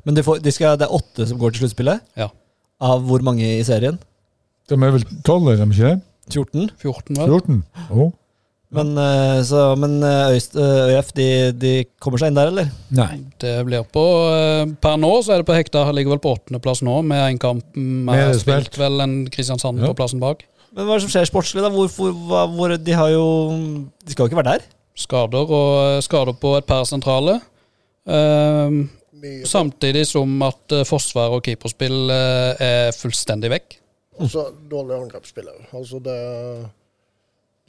Men 0.04 0.20
de 0.20 0.24
får, 0.26 0.44
de 0.44 0.52
skal, 0.52 0.76
det 0.76 0.88
er 0.88 0.96
åtte 1.00 1.30
som 1.30 1.40
går 1.40 1.54
til 1.54 1.64
sluttspillet? 1.64 2.04
Ja. 2.20 2.28
Av 2.84 3.08
hvor 3.08 3.24
mange 3.24 3.46
i 3.56 3.64
serien? 3.64 3.96
De 4.68 4.76
er 4.76 4.96
vel 4.98 5.06
tolv, 5.24 5.48
er 5.48 5.62
de 5.62 5.70
ikke 5.70 5.94
det? 5.94 6.00
14? 6.32 6.70
14, 6.82 7.16
vel? 7.22 7.38
14? 7.40 7.62
Oh. 7.88 8.12
Men, 8.72 8.92
eh, 8.96 9.42
så, 9.44 9.62
men 9.76 9.98
eh, 10.06 10.32
Øyst, 10.32 10.54
ØF, 10.56 11.10
de, 11.16 11.26
de 11.60 11.72
kommer 12.00 12.20
seg 12.22 12.32
inn 12.32 12.38
der, 12.38 12.48
eller? 12.52 12.70
Nei. 12.96 13.10
Det 13.42 13.52
blir 13.68 13.84
på 13.92 14.04
eh, 14.32 14.62
Per 14.80 14.96
nå 15.00 15.10
så 15.20 15.34
er 15.34 15.42
det 15.42 15.48
på 15.50 15.56
hekta, 15.56 15.84
ligger 15.92 16.14
vel 16.14 16.22
på 16.24 16.32
åttendeplass 16.38 16.80
nå, 16.86 16.94
med 17.04 17.20
en 17.26 17.42
kamp 17.42 17.76
med 17.76 18.38
spilt 18.40 18.70
spilt. 18.72 18.80
vel 18.80 19.04
en 19.04 19.18
Kristiansand 19.32 19.82
Ja. 19.82 19.90
på 19.92 19.98
plassen 20.00 20.22
bak. 20.22 20.46
Men 20.72 20.88
hva 20.88 20.96
er 20.96 21.02
det 21.02 21.04
som 21.04 21.12
skjer 21.12 21.28
sportslig, 21.28 21.60
da? 21.60 21.68
Hvorfor, 21.74 22.16
hva, 22.30 22.46
hvor, 22.48 22.72
de 22.80 22.96
har 22.96 23.12
jo 23.12 23.26
De 24.00 24.14
skal 24.14 24.24
jo 24.24 24.32
ikke 24.32 24.40
være 24.40 24.54
der. 24.56 24.66
Skader 24.96 25.52
og 25.58 26.02
skader 26.04 26.36
på 26.40 26.56
et 26.56 26.68
par 26.68 26.84
sentrale. 26.88 27.38
Eh, 28.08 28.80
samtidig 29.48 30.06
som 30.08 30.32
at 30.48 30.72
eh, 30.74 30.86
forsvar 30.88 31.36
og 31.36 31.44
keeperspill 31.46 32.10
eh, 32.12 32.64
er 32.64 32.96
fullstendig 32.96 33.52
vekk. 33.52 33.76
Og 34.20 34.30
så 34.32 34.46
dårlige 34.70 34.98
angrepsspillere. 35.04 35.68
Altså, 35.76 36.00
det 36.04 36.16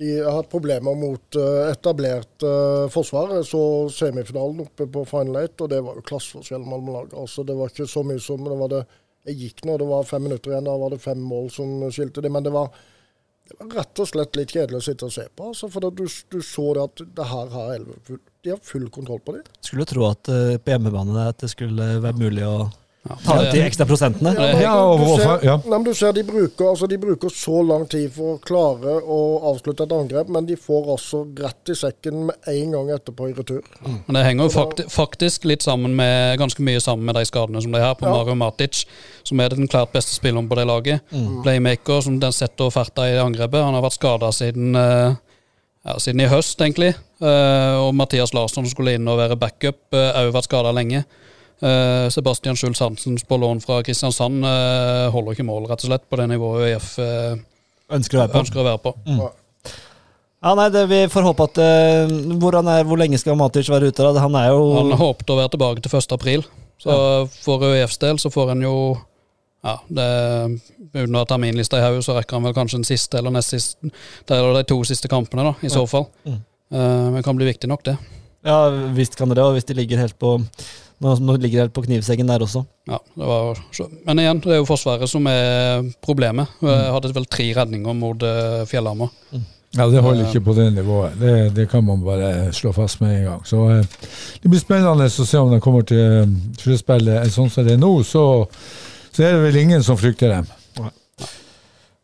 De 0.04 0.20
har 0.20 0.34
hatt 0.36 0.50
problemer 0.52 0.96
mot 1.00 1.36
eh, 1.36 1.70
etablert 1.72 2.44
uh, 2.44 2.90
forsvar. 2.92 3.38
Så 3.48 3.90
semifinalen 3.90 4.66
oppe 4.66 4.88
på 4.92 5.06
Final 5.08 5.38
Eight, 5.40 5.62
og 5.64 5.70
det 5.72 5.80
var 5.86 5.96
jo 5.96 6.04
klasseforskjell 6.10 6.66
mellom 6.66 6.90
lagene. 6.92 7.22
Altså, 7.24 7.46
det 7.48 7.56
var 7.56 7.72
ikke 7.72 7.88
så 7.88 8.04
mye 8.04 8.20
som 8.20 8.44
det 8.44 8.58
var 8.60 8.74
det 8.74 8.84
Jeg 9.24 9.38
gikk 9.40 9.62
nå, 9.64 9.78
det 9.80 9.86
var 9.88 10.04
fem 10.04 10.26
minutter 10.28 10.52
igjen, 10.52 10.66
da 10.68 10.74
var 10.76 10.92
det 10.92 11.00
fem 11.00 11.22
mål 11.24 11.48
som 11.56 11.86
skilte 11.96 12.20
det. 12.26 12.32
Men 12.36 12.44
det 12.44 12.52
var, 12.52 12.74
det 13.48 13.56
var 13.62 13.72
rett 13.78 14.04
og 14.04 14.10
slett 14.10 14.36
litt 14.36 14.52
kjedelig 14.52 14.82
å 14.82 14.86
sitte 14.90 15.08
og 15.08 15.16
se 15.16 15.24
på. 15.32 15.54
Altså, 15.54 15.72
for 15.72 15.88
du, 15.88 16.04
du 16.04 16.40
så 16.44 16.66
det 16.76 16.84
at 16.90 17.08
det 17.22 17.30
her 17.32 17.56
har 17.56 17.74
Elve 17.78 17.96
full, 18.04 18.20
de 18.44 18.52
har 18.52 18.60
full 18.74 18.90
kontroll 18.92 19.24
på 19.24 19.38
det. 19.38 19.46
Skulle 19.64 19.88
tro 19.88 20.10
at 20.10 20.28
uh, 20.28 20.58
på 20.60 20.76
hjemmebane 20.76 21.30
at 21.32 21.40
det 21.46 21.54
skulle 21.56 21.94
være 22.04 22.20
mulig 22.20 22.44
å 22.44 22.58
Ja, 23.10 23.18
ta 23.26 23.36
ut 23.44 23.52
de 23.52 23.60
ekstra 23.66 23.86
prosentene. 23.86 24.32
Ja, 24.40 24.74
men, 24.96 25.04
Du 25.04 25.18
ser, 25.20 25.42
nei, 25.44 25.72
men 25.74 25.84
du 25.84 25.92
ser 25.94 26.14
de 26.16 26.22
bruker, 26.24 26.70
altså 26.70 26.88
de 26.88 26.98
bruker 26.98 27.32
så 27.36 27.60
lang 27.68 27.84
tid 27.92 28.14
for 28.16 28.38
å 28.38 28.40
klare 28.40 28.94
å 29.04 29.18
avslutte 29.50 29.84
et 29.84 29.96
angrep, 29.96 30.30
men 30.32 30.48
de 30.48 30.56
får 30.56 30.88
altså 30.94 31.26
rett 31.36 31.72
i 31.74 31.76
sekken 31.76 32.30
med 32.30 32.48
en 32.48 32.78
gang 32.78 32.94
etterpå 32.96 33.28
i 33.28 33.34
retur. 33.36 33.60
men 33.84 34.16
det 34.16 34.24
henger 34.24 34.48
jo 34.48 34.54
fakti 34.56 34.86
faktisk 34.88 35.50
litt 35.52 35.66
sammen 35.66 35.98
med 36.00 36.40
ganske 36.40 36.64
mye 36.64 36.80
sammen 36.84 37.04
med 37.10 37.20
de 37.20 37.26
skadene 37.28 37.62
som 37.66 37.76
de 37.76 37.82
har 37.84 37.98
på 38.00 38.08
Ja. 38.08 38.14
Mario 38.16 38.38
Matic, 38.40 38.86
som 39.24 39.40
er 39.40 39.50
den 39.50 39.68
klart 39.68 39.92
beste 39.92 40.16
spilleren 40.16 40.48
på 40.48 40.56
det 40.56 40.68
laget. 40.68 41.02
Playmaker 41.44 42.02
som 42.02 42.20
den 42.20 42.32
setter 42.32 42.72
farta 42.72 43.10
i 43.10 43.20
angrepet. 43.20 43.64
Han 43.64 43.74
har 43.74 43.84
vært 43.84 44.00
skada 44.00 44.32
siden 44.32 44.76
uh, 44.76 45.16
ja, 45.84 46.00
siden 46.00 46.22
i 46.24 46.30
høst, 46.32 46.62
egentlig. 46.62 46.94
Uh, 47.20 47.84
og 47.84 47.96
Mathias 47.96 48.34
Larsson 48.34 48.64
som 48.64 48.72
skulle 48.72 48.96
inn 48.96 49.08
og 49.08 49.20
være 49.20 49.36
backup, 49.40 49.92
har 49.92 50.30
uh, 50.30 50.34
vært 50.34 50.48
skada 50.48 50.72
lenge. 50.72 51.04
Eh, 51.62 52.10
Sebastian 52.10 52.58
Schulz 52.60 52.82
Hansen 52.84 53.18
på 53.28 53.38
lån 53.38 53.62
fra 53.64 53.82
Kristiansand 53.86 54.46
eh, 54.46 55.06
holder 55.14 55.36
ikke 55.36 55.46
mål, 55.48 55.68
rett 55.70 55.86
og 55.86 55.92
slett, 55.92 56.06
på 56.10 56.20
det 56.20 56.28
nivået 56.32 56.66
ØIF 56.68 56.90
eh, 57.04 57.38
Ønsker 57.94 58.18
å 58.18 58.24
være 58.24 58.34
på. 58.34 58.42
ønsker 58.42 58.64
å 58.64 58.68
være 58.68 58.82
på. 58.84 58.94
Ja, 60.44 60.54
nei, 60.60 60.68
det, 60.74 60.88
Vi 60.92 61.00
får 61.14 61.28
håpe 61.30 61.46
at 61.48 61.60
hvor, 62.42 62.58
han 62.58 62.68
er, 62.68 62.84
hvor 62.88 63.00
lenge 63.00 63.20
skal 63.22 63.38
Matic 63.40 63.70
være 63.72 63.92
ute? 63.92 64.04
da? 64.04 64.24
Han 64.26 64.36
er 64.36 64.50
jo 64.52 64.64
Han 64.76 64.96
håpet 65.00 65.30
å 65.32 65.38
være 65.40 65.54
tilbake 65.54 65.84
til 65.84 65.94
1. 66.00 66.16
april. 66.18 66.46
Så 66.82 66.96
for 67.46 67.64
ØIFs 67.70 68.02
del 68.02 68.20
så 68.20 68.32
får 68.34 68.52
han 68.52 68.64
jo 68.66 68.74
ja, 69.64 69.78
det, 69.88 70.08
Uten 70.94 71.16
å 71.16 71.22
ha 71.22 71.28
terminlista 71.30 71.80
i 71.80 71.86
hodet, 71.86 72.04
så 72.06 72.18
rekker 72.18 72.38
han 72.38 72.48
vel 72.48 72.56
kanskje 72.58 72.82
den 72.82 72.88
siste 72.88 73.18
eller 73.20 73.34
nest 73.34 73.54
siste 73.54 73.94
Det 74.28 74.36
er 74.36 74.50
de 74.58 74.66
to 74.70 74.82
siste 74.88 75.10
kampene, 75.12 75.48
da, 75.48 75.54
i 75.64 75.72
så 75.72 75.86
fall. 75.90 76.10
Mm. 76.28 76.42
Eh, 76.74 77.06
men 77.08 77.18
det 77.18 77.24
kan 77.26 77.40
bli 77.40 77.48
viktig 77.48 77.70
nok, 77.72 77.86
det. 77.88 77.96
Ja, 78.44 78.68
visst 78.94 79.16
kan 79.16 79.32
det 79.32 79.40
det, 79.40 79.46
og 79.46 79.56
hvis 79.56 79.68
de 79.70 79.78
ligger 79.78 80.02
helt 80.04 80.18
på 80.20 80.36
nå, 81.04 81.14
nå 81.20 81.36
ligger 81.44 81.68
det 81.68 81.74
på 81.76 81.84
knivseggen 81.86 82.30
der 82.32 82.44
også. 82.46 82.64
Ja, 82.90 82.98
det 83.16 83.28
var, 83.28 83.60
men 84.08 84.20
igjen, 84.24 84.40
det 84.44 84.56
er 84.56 84.62
jo 84.62 84.68
Forsvaret 84.70 85.10
som 85.12 85.28
er 85.32 85.84
problemet. 86.04 86.48
Jeg 86.64 86.94
hadde 86.96 87.12
vel 87.16 87.28
tre 87.32 87.50
redninger 87.60 87.96
mot 88.00 88.24
Fjellhammer. 88.72 89.12
Mm. 89.34 89.44
ja, 89.78 89.88
det 89.90 90.02
holder 90.06 90.28
ikke 90.30 90.44
på 90.46 90.54
det 90.58 90.68
nivået. 90.76 91.16
Det, 91.20 91.36
det 91.58 91.68
kan 91.72 91.84
man 91.88 92.04
bare 92.06 92.52
slå 92.54 92.72
fast 92.76 93.00
med 93.02 93.16
en 93.20 93.24
gang. 93.30 93.46
Så 93.50 93.62
eh, 93.74 93.86
det 94.44 94.50
blir 94.54 94.62
spennende 94.62 95.08
å 95.10 95.26
se 95.28 95.38
om 95.42 95.50
de 95.54 95.60
kommer 95.64 95.86
til 95.90 96.04
eh, 96.24 96.36
sluttspillet 96.62 97.32
sånn 97.34 97.50
som 97.50 97.66
det 97.66 97.74
er 97.78 97.82
nå. 97.82 97.94
Så, 98.06 98.26
så 99.12 99.24
er 99.26 99.34
det 99.40 99.48
vel 99.48 99.62
ingen 99.64 99.84
som 99.84 99.98
frykter 99.98 100.36
dem. 100.38 100.52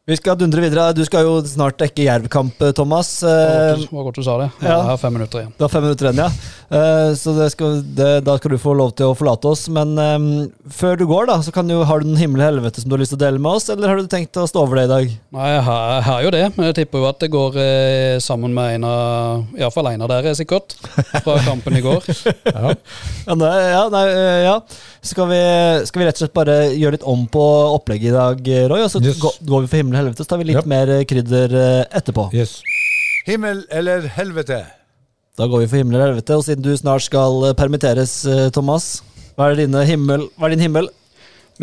Vi 0.09 0.15
skal 0.17 0.33
dundre 0.41 0.63
videre. 0.63 0.87
Du 0.97 1.03
skal 1.05 1.21
jo 1.27 1.35
snart 1.45 1.77
dekke 1.77 2.01
Jerv-kamp, 2.07 2.55
Thomas. 2.73 3.11
Det 3.21 3.29
var 3.29 3.59
Eh, 3.59 3.75
godt 3.77 3.89
du- 3.91 3.95
var 3.97 4.03
godt 4.07 4.15
du 4.15 4.23
sa 4.25 4.37
det. 4.41 4.47
ja. 4.63 4.69
Jeg 4.71 4.85
har 4.89 4.97
fem 4.97 5.13
minutter 5.13 5.39
igjen. 5.43 5.51
Du 5.59 5.63
har 5.63 5.69
fem 5.69 5.83
minutter 5.85 6.07
igjen, 6.09 6.23
ja. 6.23 6.29
Eh, 6.69 7.13
Så 7.17 7.33
det 7.33 7.47
skal, 7.55 7.79
det, 7.97 8.09
da 8.27 8.35
skal 8.37 8.51
du 8.53 8.57
få 8.61 8.75
lov 8.77 8.91
til 8.97 9.09
å 9.09 9.15
forlate 9.17 9.49
oss. 9.49 9.63
Men 9.73 9.95
um, 9.97 10.25
før 10.69 10.97
du 10.99 11.05
går, 11.09 11.25
da, 11.31 11.37
så 11.41 11.51
kan 11.55 11.67
du, 11.67 11.75
har 11.87 11.99
du 12.03 12.05
den 12.09 12.19
himmel 12.19 12.43
og 12.43 12.49
helvete 12.51 12.83
som 12.83 12.89
du 12.91 12.95
har 12.95 13.01
lyst 13.01 13.13
til 13.15 13.19
å 13.19 13.23
dele 13.25 13.41
med 13.41 13.57
oss, 13.57 13.69
eller 13.73 13.89
har 13.89 13.97
du 13.97 14.09
tenkt 14.11 14.37
å 14.37 14.45
stå 14.49 14.61
over 14.67 14.77
det 14.79 14.85
i 14.85 14.91
dag? 14.93 15.15
Nei, 15.35 15.47
jeg 15.55 15.63
har, 15.65 15.81
jeg 15.95 16.05
har 16.09 16.23
jo 16.27 16.33
det, 16.37 16.43
men 16.55 16.69
jeg 16.69 16.77
tipper 16.81 17.01
jo 17.03 17.09
at 17.09 17.19
det 17.25 17.31
går 17.33 17.57
eh, 17.63 18.15
sammen 18.21 18.53
med 18.55 18.77
en 18.77 18.87
av 18.91 19.57
Iallfall 19.59 19.91
en 19.95 20.05
av 20.05 20.13
dere, 20.13 20.35
sikkert. 20.37 20.77
Fra 21.25 21.39
kampen 21.49 21.79
i 21.79 21.83
går. 21.85 22.05
Ja. 22.53 22.75
Ja, 23.25 23.35
nei, 23.39 23.53
ja, 23.73 23.83
nei, 23.93 24.05
eh, 24.13 24.39
ja. 24.45 24.55
Skal, 25.05 25.29
vi, 25.31 25.41
skal 25.89 26.01
vi 26.03 26.07
rett 26.09 26.17
og 26.19 26.25
slett 26.25 26.37
bare 26.37 26.59
gjøre 26.75 26.97
litt 26.99 27.05
om 27.09 27.25
på 27.31 27.43
opplegget 27.75 28.11
i 28.13 28.17
dag, 28.17 28.49
Roy? 28.71 28.83
Og 28.85 28.91
så 28.93 29.01
Yes. 29.01 29.17
gå- 29.21 29.35
går 29.47 29.63
vi 29.63 29.69
for 29.71 29.79
himmel 29.81 29.95
og 29.95 30.03
helvete, 30.03 30.25
så 30.25 30.29
tar 30.35 30.41
vi 30.43 30.51
litt 30.51 30.59
yep. 30.59 30.67
mer 30.69 30.89
krydder 31.09 31.53
eh, 31.55 31.85
etterpå. 31.97 32.29
Yes. 32.35 32.59
Himmel 33.25 33.63
eller 33.73 34.05
helvete? 34.15 34.59
Da 35.39 35.45
går 35.47 35.61
vi 35.61 35.67
for 35.71 35.79
himmel 35.79 35.95
og 35.95 36.01
helvete, 36.03 36.35
og 36.35 36.43
siden 36.43 36.63
du 36.65 36.73
snart 36.75 37.05
skal 37.05 37.45
eh, 37.47 37.55
permitteres, 37.55 38.11
eh, 38.27 38.49
Thomas, 38.51 38.97
hva 39.37 39.45
er, 39.53 39.61
himmel, 39.87 40.25
hva 40.35 40.49
er 40.49 40.51
din 40.51 40.65
himmel? 40.65 40.89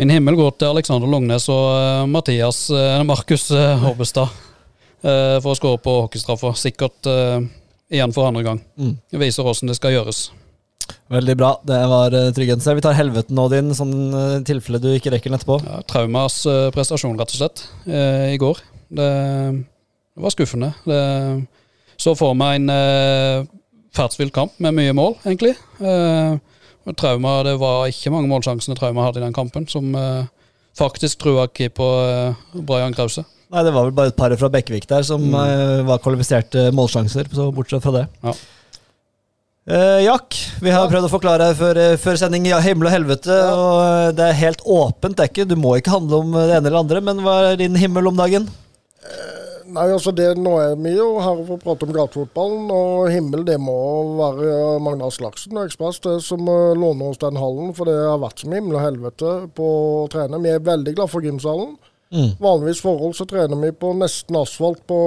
Min 0.01 0.09
himmel 0.09 0.33
går 0.37 0.55
til 0.57 0.71
Alexander 0.71 1.09
Longnes 1.09 1.45
og 1.53 1.65
eh, 1.75 2.07
Mathias 2.09 2.63
Markus 3.05 3.51
Hobbestad 3.83 4.33
for 4.97 5.51
å 5.51 5.55
skåre 5.55 5.77
på 5.77 5.93
hockeystraffa. 5.93 6.55
Sikkert 6.57 7.05
igjen 7.05 8.13
for 8.15 8.25
andre 8.25 8.41
gang. 8.47 8.61
Mm. 8.81 8.95
Det 9.13 9.19
viser 9.21 9.45
hvordan 9.45 9.69
det 9.69 9.75
skal 9.77 9.93
gjøres. 9.93 10.23
Veldig 11.13 11.35
bra, 11.37 11.51
det 11.69 11.77
var 11.91 12.15
tryggheten. 12.35 12.79
Vi 12.79 12.83
tar 12.83 12.97
helveten 12.97 13.37
nå, 13.37 13.45
din, 13.53 13.69
sånn 13.77 13.93
tilfelle 14.47 14.81
du 14.81 14.89
ikke 14.95 15.13
rekker 15.13 15.29
den 15.29 15.37
etterpå. 15.37 15.59
Ja, 15.61 15.83
traumas 15.87 16.39
prestasjon, 16.73 17.15
rett 17.21 17.35
og 17.37 17.43
slett, 17.43 17.63
i 17.85 18.41
går. 18.41 18.63
Det, 18.89 19.07
det 20.17 20.25
var 20.25 20.33
skuffende. 20.33 20.73
Det, 20.89 20.99
så 22.01 22.17
for 22.17 22.33
meg 22.41 22.57
en 22.63 23.47
ferdsvill 23.95 24.31
kamp 24.33 24.57
med 24.63 24.75
mye 24.77 24.95
mål, 24.97 25.15
egentlig. 25.25 25.55
Eh, 25.79 26.37
trauma, 26.95 27.43
Det 27.43 27.57
var 27.59 27.87
ikke 27.91 28.11
mange 28.13 28.29
målsjansene 28.31 28.77
Trauma 28.77 29.07
hadde 29.07 29.21
i 29.21 29.25
den 29.25 29.35
kampen, 29.35 29.67
som 29.67 29.95
eh, 29.95 30.27
faktisk 30.77 31.19
trua 31.23 31.47
keeper 31.47 32.11
eh, 32.11 32.61
Brian 32.61 32.95
Krause. 32.95 33.25
Nei, 33.47 33.63
det 33.63 33.71
var 33.71 33.87
vel 33.87 33.95
bare 33.95 34.11
et 34.11 34.19
par 34.19 34.33
fra 34.35 34.49
Bekkevik 34.51 34.87
der 34.89 35.05
som 35.07 35.23
eh, 35.31 35.81
var 35.87 36.01
kvalifiserte 36.03 36.69
målsjanser, 36.75 37.29
så 37.31 37.49
bortsett 37.55 37.83
fra 37.83 37.95
det. 38.01 38.05
Ja. 38.23 38.35
Eh, 39.67 40.01
Jack, 40.05 40.35
vi 40.63 40.71
har 40.71 40.87
prøvd 40.87 41.09
å 41.09 41.11
forklare 41.11 41.49
her 41.49 41.57
før, 41.59 41.79
eh, 41.81 41.97
før 41.99 42.19
sending 42.19 42.45
ja, 42.47 42.59
himmel 42.63 42.87
og 42.87 42.93
helvete, 42.93 43.35
og 43.51 43.79
eh, 43.83 44.11
det 44.15 44.29
er 44.29 44.37
helt 44.39 44.63
åpent. 44.63 45.17
Det 45.19 45.27
ikke, 45.31 45.47
du 45.47 45.57
må 45.59 45.75
ikke 45.75 45.91
handle 45.91 46.21
om 46.23 46.37
det 46.37 46.45
ene 46.55 46.69
eller 46.69 46.79
andre, 46.79 47.01
men 47.03 47.19
hva 47.25 47.35
er 47.49 47.59
din 47.59 47.75
himmel 47.75 48.07
om 48.07 48.15
dagen? 48.19 48.47
Nei, 49.67 49.85
altså 49.91 50.13
det, 50.15 50.29
Nå 50.39 50.53
er 50.61 50.75
vi 50.79 50.93
jo 50.95 51.07
her 51.19 51.41
for 51.43 51.57
å 51.57 51.61
prate 51.61 51.87
om 51.87 51.93
gatefotballen, 51.95 52.69
og 52.71 53.09
himmel 53.11 53.43
det 53.47 53.57
må 53.59 53.75
være 54.19 54.77
Magnar 54.83 55.11
Slagsen 55.13 55.57
og 55.57 55.67
Ekspress 55.67 55.99
det 56.05 56.15
som 56.25 56.47
eh, 56.47 56.77
låner 56.77 57.11
oss 57.11 57.21
den 57.21 57.39
hallen. 57.39 57.73
For 57.77 57.89
det 57.89 57.97
har 57.99 58.21
vært 58.23 58.43
som 58.43 58.55
himmel 58.55 58.77
og 58.79 58.85
helvete 58.85 59.33
på 59.57 59.69
å 60.03 60.07
trene. 60.13 60.39
Vi 60.43 60.53
er 60.53 60.63
veldig 60.63 60.95
glad 60.97 61.11
for 61.11 61.25
gymsalen. 61.25 61.75
Vanligvis 62.39 62.79
forhold 62.79 63.17
så 63.17 63.25
trener 63.27 63.59
vi 63.59 63.73
på 63.75 63.91
nesten 63.99 64.37
asfalt 64.39 64.79
på, 64.87 64.99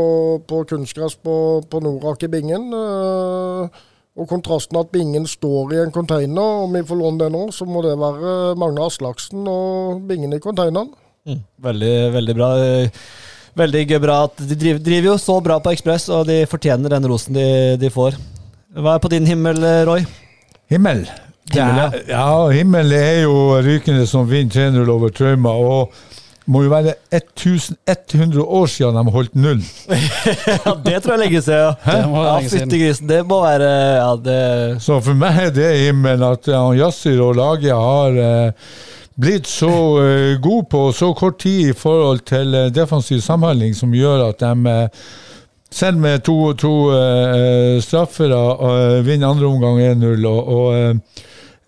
på 0.45 0.65
kunstgress 0.69 1.17
på, 1.17 1.37
på 1.65 1.81
Norak 1.81 2.27
i 2.27 2.33
Bingen. 2.33 2.69
eh, 2.77 3.87
og 4.21 4.27
kontrasten 4.29 4.77
at 4.77 4.91
Bingen 4.93 5.25
står 5.31 5.73
i 5.73 5.81
en 5.81 5.93
container, 5.95 6.65
og 6.67 6.75
vi 6.75 6.83
får 6.85 6.99
låne 6.99 7.23
det 7.23 7.31
nå, 7.33 7.47
så 7.55 7.65
må 7.65 7.81
det 7.87 7.95
være 7.97 8.57
Magne 8.59 8.85
Aslaksen 8.85 9.47
og 9.49 10.03
Bingen 10.11 10.35
i 10.37 10.43
containeren. 10.43 10.91
Veldig, 11.63 11.95
veldig 12.17 12.35
bra. 12.37 12.51
Veldig 13.59 14.01
bra 14.03 14.25
at 14.29 14.43
De 14.47 14.55
driver, 14.55 14.83
driver 14.85 15.09
jo 15.13 15.17
så 15.19 15.41
bra 15.43 15.59
på 15.63 15.73
Ekspress, 15.75 16.09
og 16.15 16.29
de 16.29 16.45
fortjener 16.51 16.93
den 16.95 17.09
rosen 17.11 17.35
de, 17.35 17.49
de 17.81 17.91
får. 17.91 18.19
Hva 18.79 18.95
er 18.97 19.03
på 19.03 19.11
din 19.11 19.27
himmel, 19.27 19.59
Roy? 19.89 20.05
Himmel. 20.71 21.07
Himmel, 21.51 21.81
ja. 21.83 21.89
Ja, 22.07 22.49
himmel 22.55 22.93
er 22.95 23.25
jo 23.25 23.59
rykende 23.65 24.07
som 24.07 24.29
vind 24.31 24.53
3-0 24.55 24.87
over 24.93 25.11
Trauma. 25.11 25.51
Og 25.51 25.91
må 26.51 26.65
jo 26.65 26.71
være 26.73 26.95
1100 27.15 28.43
år 28.43 28.71
siden 28.71 28.99
de 28.99 29.15
holdt 29.15 29.35
null. 29.39 29.61
Ja, 29.91 30.75
Det 30.85 31.01
tror 31.03 31.17
jeg 31.17 31.23
lenge 31.25 31.43
siden. 31.43 31.75
Ja, 31.87 31.97
Det 31.97 32.07
må 32.11 32.23
ja 32.25 32.37
fytti 32.53 32.81
grisen. 32.81 33.11
Det 33.11 33.21
må 33.27 33.41
være 33.45 33.73
Ja, 34.01 34.13
det 34.25 34.39
Så 34.83 35.01
for 35.05 35.19
meg 35.19 35.43
er 35.47 35.53
det 35.55 35.69
himmel 35.85 36.25
at 36.27 36.49
ja, 36.51 36.63
og 36.65 37.37
laget 37.39 37.75
har 37.75 38.19
eh, 38.25 38.73
blitt 39.21 39.47
så 39.47 39.71
uh, 39.99 40.41
gode 40.41 40.67
på 40.71 40.93
så 40.93 41.13
kort 41.15 41.41
tid 41.41 41.71
i 41.71 41.77
forhold 41.77 42.25
til 42.29 42.55
uh, 42.55 42.69
defensiv 42.73 43.21
samhandling 43.25 43.75
som 43.77 43.93
gjør 43.95 44.31
at 44.31 44.41
de 44.41 44.53
uh, 44.71 45.11
selv 45.71 46.01
med 46.03 46.25
to, 46.27 46.53
to 46.59 46.73
straffer 47.79 48.33
vinner 49.07 49.29
andre 49.29 49.47
omgang 49.47 49.77
1-0. 49.79 50.25
og, 50.27 50.49
og 50.49 51.05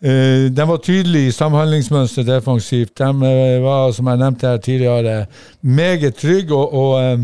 de 0.02 0.64
var 0.66 0.80
tydelige 0.82 1.28
i 1.28 1.34
samhandlingsmønsteret 1.36 2.26
defensivt. 2.26 2.98
De 2.98 3.30
var, 3.62 3.92
som 3.94 4.10
jeg 4.10 4.18
nevnte 4.18 4.48
her 4.48 4.58
tidligere, 4.58 5.26
meget 5.62 6.18
trygge. 6.18 6.50
og, 6.50 6.74
og 6.74 7.22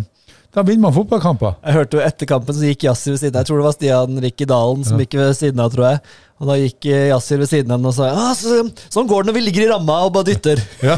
da 0.54 0.62
vinner 0.62 0.86
man 0.86 0.94
fotballkamper. 0.94 1.58
Jeg 1.66 1.76
hørte 1.80 1.98
jo 1.98 2.06
etter 2.06 2.30
kampen 2.30 2.56
så 2.56 2.70
gikk 2.70 2.86
Yassir 2.86 3.16
ved 3.16 3.20
siden 3.24 3.36
av. 3.36 3.42
Jeg 3.42 3.50
tror 3.50 3.58
det 3.58 3.66
var 3.66 3.76
Stian 3.76 4.22
Rikke 4.22 4.46
Dalen 4.48 4.86
som 4.86 5.02
gikk 5.02 5.18
ved 5.18 5.34
siden 5.36 5.60
av, 5.62 5.74
tror 5.74 5.88
jeg. 5.90 6.00
Og 6.38 6.46
da 6.46 6.54
gikk 6.54 6.86
Yasir 6.86 7.40
ved 7.42 7.48
siden 7.50 7.72
av 7.74 7.80
henne 7.80 7.90
og 7.90 7.94
sa 7.96 8.08
ah, 8.14 8.30
så, 8.38 8.60
sånn 8.94 9.08
går 9.10 9.24
det 9.24 9.32
når 9.32 9.36
vi 9.40 9.40
ligger 9.48 9.64
i 9.64 9.70
ramma 9.72 9.96
og 10.06 10.12
bare 10.14 10.28
dytter. 10.28 10.60
Ja, 10.86 10.94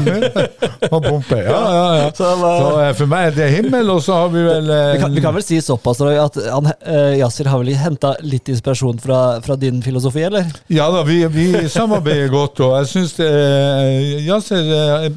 og 0.91 0.99
pumpe. 1.05 1.39
Ja, 1.41 1.61
ja, 1.73 1.85
ja. 1.97 2.11
Så, 2.19 2.27
var- 2.37 2.59
Så 2.61 2.69
eh, 2.83 2.91
for 2.99 3.09
meg 3.09 3.31
er 3.31 3.35
det 3.39 3.47
himmel, 3.55 3.89
og 3.89 4.03
så 4.05 4.19
har 4.19 4.29
vi 4.33 4.43
vel 4.45 4.69
eh, 4.69 4.91
vi, 4.93 4.99
kan, 5.01 5.15
vi 5.17 5.23
kan 5.25 5.33
vel 5.37 5.45
si 5.45 5.57
såpass 5.65 6.01
at 6.05 6.37
han, 6.45 6.69
eh, 6.85 7.17
Yasir 7.23 7.49
har 7.49 7.61
vel 7.63 7.73
henta 7.79 8.13
litt 8.21 8.51
inspirasjon 8.53 9.01
fra, 9.01 9.21
fra 9.45 9.57
din 9.61 9.81
filosofi, 9.85 10.27
eller? 10.29 10.45
Ja 10.69 10.91
da, 10.93 11.01
vi, 11.09 11.23
vi 11.33 11.47
samarbeider 11.73 12.29
godt, 12.33 12.61
og 12.65 12.77
jeg 12.83 12.91
syns 12.93 13.17
eh, 13.25 15.09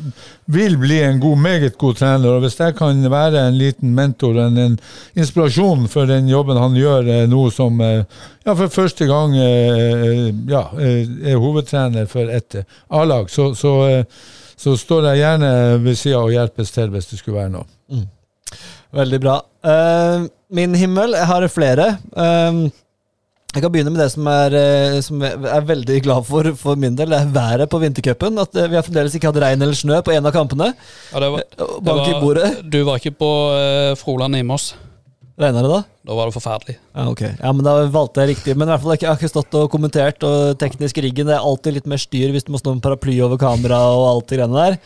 vil 0.45 0.77
bli 0.79 0.99
en 1.03 1.21
god, 1.21 1.39
meget 1.39 1.79
god 1.79 1.95
trener. 1.99 2.29
og 2.37 2.41
Hvis 2.45 2.59
jeg 2.61 2.77
kan 2.77 3.01
være 3.11 3.47
en 3.49 3.59
liten 3.59 3.95
mentor, 3.95 4.39
en, 4.43 4.59
en 4.59 4.79
inspirasjon 5.17 5.89
for 5.89 6.07
den 6.11 6.29
jobben 6.29 6.61
han 6.61 6.77
gjør 6.77 7.09
eh, 7.09 7.27
nå 7.31 7.49
som 7.55 7.81
eh, 7.81 8.05
ja, 8.45 8.53
for 8.53 8.69
første 8.69 9.09
gang 9.09 9.37
eh, 9.37 10.31
ja, 10.51 10.67
eh, 10.79 11.33
er 11.33 11.41
hovedtrener 11.41 12.07
for 12.11 12.29
et 12.29 12.61
eh, 12.61 12.69
A-lag, 12.91 13.31
så, 13.31 13.53
så, 13.55 13.77
eh, 13.89 14.05
så 14.57 14.77
står 14.77 15.11
jeg 15.11 15.25
gjerne 15.25 15.55
ved 15.85 15.99
sida 15.99 16.21
og 16.21 16.35
hjelpes 16.35 16.75
til 16.75 16.93
hvis 16.93 17.11
det 17.13 17.21
skulle 17.23 17.41
være 17.41 17.57
noe. 17.57 18.05
Veldig 18.95 19.19
bra. 19.21 19.41
Uh, 19.67 20.29
min 20.55 20.75
himmel, 20.79 21.17
jeg 21.19 21.27
har 21.27 21.47
flere. 21.51 21.87
Eh, 22.15 22.59
jeg 23.55 23.63
kan 23.63 23.71
begynne 23.71 23.93
med 23.95 24.01
det 24.03 24.09
som, 24.11 24.27
er, 24.27 24.55
eh, 24.59 24.97
som 25.07 25.21
jeg 25.23 25.39
er 25.55 25.67
veldig 25.69 25.99
glad 26.03 26.25
for 26.27 26.49
for 26.59 26.75
min 26.81 26.97
del. 26.99 27.13
Det 27.15 27.21
er 27.23 27.35
været 27.35 27.71
på 27.71 27.79
vintercupen. 27.83 28.41
At 28.43 28.57
eh, 28.59 28.67
vi 28.71 28.75
har 28.79 28.83
fremdeles 28.87 29.15
ikke 29.15 29.31
hatt 29.31 29.39
regn 29.45 29.63
eller 29.63 29.79
snø 29.79 30.01
på 30.03 30.15
en 30.15 30.27
av 30.27 30.35
kampene. 30.35 30.73
Ja, 31.13 31.21
det 31.23 31.31
var, 31.37 31.45
Eh, 31.55 31.77
det 31.85 31.95
i 31.95 32.13
var, 32.17 32.21
bordet. 32.25 32.51
du 32.71 32.81
var 32.85 32.99
ikke 32.99 33.15
på 33.15 33.31
uh, 33.55 33.95
Froland 34.01 34.37
Imos. 34.37 34.73
Regna 35.39 35.63
det 35.63 35.71
da? 35.71 35.81
Da 36.07 36.15
var 36.15 36.29
det 36.31 36.35
forferdelig. 36.37 36.77
Ja, 36.95 37.09
ok. 37.11 37.23
Ja, 37.41 37.51
men 37.53 37.65
Da 37.67 37.73
valgte 37.91 38.23
jeg 38.23 38.37
riktig. 38.37 38.55
Men 38.57 38.69
i 38.69 38.71
hvert 38.75 38.83
fall, 38.85 38.95
jeg 38.99 39.09
har 39.09 39.19
ikke 39.19 39.31
stått 39.33 39.55
og 39.59 39.71
kommentert. 39.73 40.23
Og 40.27 40.59
teknisk 40.61 40.99
riggen 41.03 41.27
det 41.31 41.35
er 41.39 41.43
alltid 41.43 41.75
litt 41.79 41.89
mer 41.91 41.99
styr 42.03 42.31
hvis 42.35 42.47
du 42.47 42.53
må 42.55 42.61
stå 42.63 42.75
med 42.77 42.83
paraply 42.85 43.17
over 43.25 43.39
kamera 43.41 43.81
og 43.95 44.05
alt 44.13 44.29
det 44.31 44.39
greiene 44.39 44.55
der. 44.67 44.79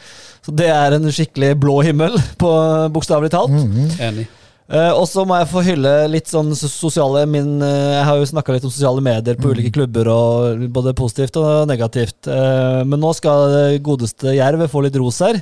Så 0.44 0.54
det 0.56 0.68
er 0.72 0.96
en 0.96 1.08
skikkelig 1.12 1.54
blå 1.60 1.80
himmel, 1.84 2.16
på 2.40 2.52
bokstavelig 2.94 3.32
talt. 3.34 3.52
Enig. 4.00 4.28
Eh, 4.68 4.90
og 4.92 5.06
så 5.08 5.22
må 5.24 5.38
jeg 5.38 5.48
få 5.48 5.62
hylle 5.64 5.92
litt 6.12 6.28
sånn 6.28 6.50
sosiale 6.52 7.22
min, 7.30 7.54
uh, 7.62 7.94
Jeg 7.94 8.04
har 8.04 8.18
jo 8.20 8.26
snakka 8.28 8.52
litt 8.52 8.66
om 8.68 8.72
sosiale 8.72 9.00
medier 9.00 9.38
på 9.40 9.54
ulike 9.54 9.72
klubber, 9.72 10.10
og 10.12 10.66
både 10.74 10.92
positivt 10.98 11.38
og 11.40 11.64
negativt. 11.70 12.28
Uh, 12.28 12.84
men 12.84 13.00
nå 13.00 13.14
skal 13.16 13.80
godeste 13.80 14.36
Jerv 14.36 14.66
få 14.68 14.84
litt 14.84 14.98
ros 15.00 15.22
her. 15.24 15.40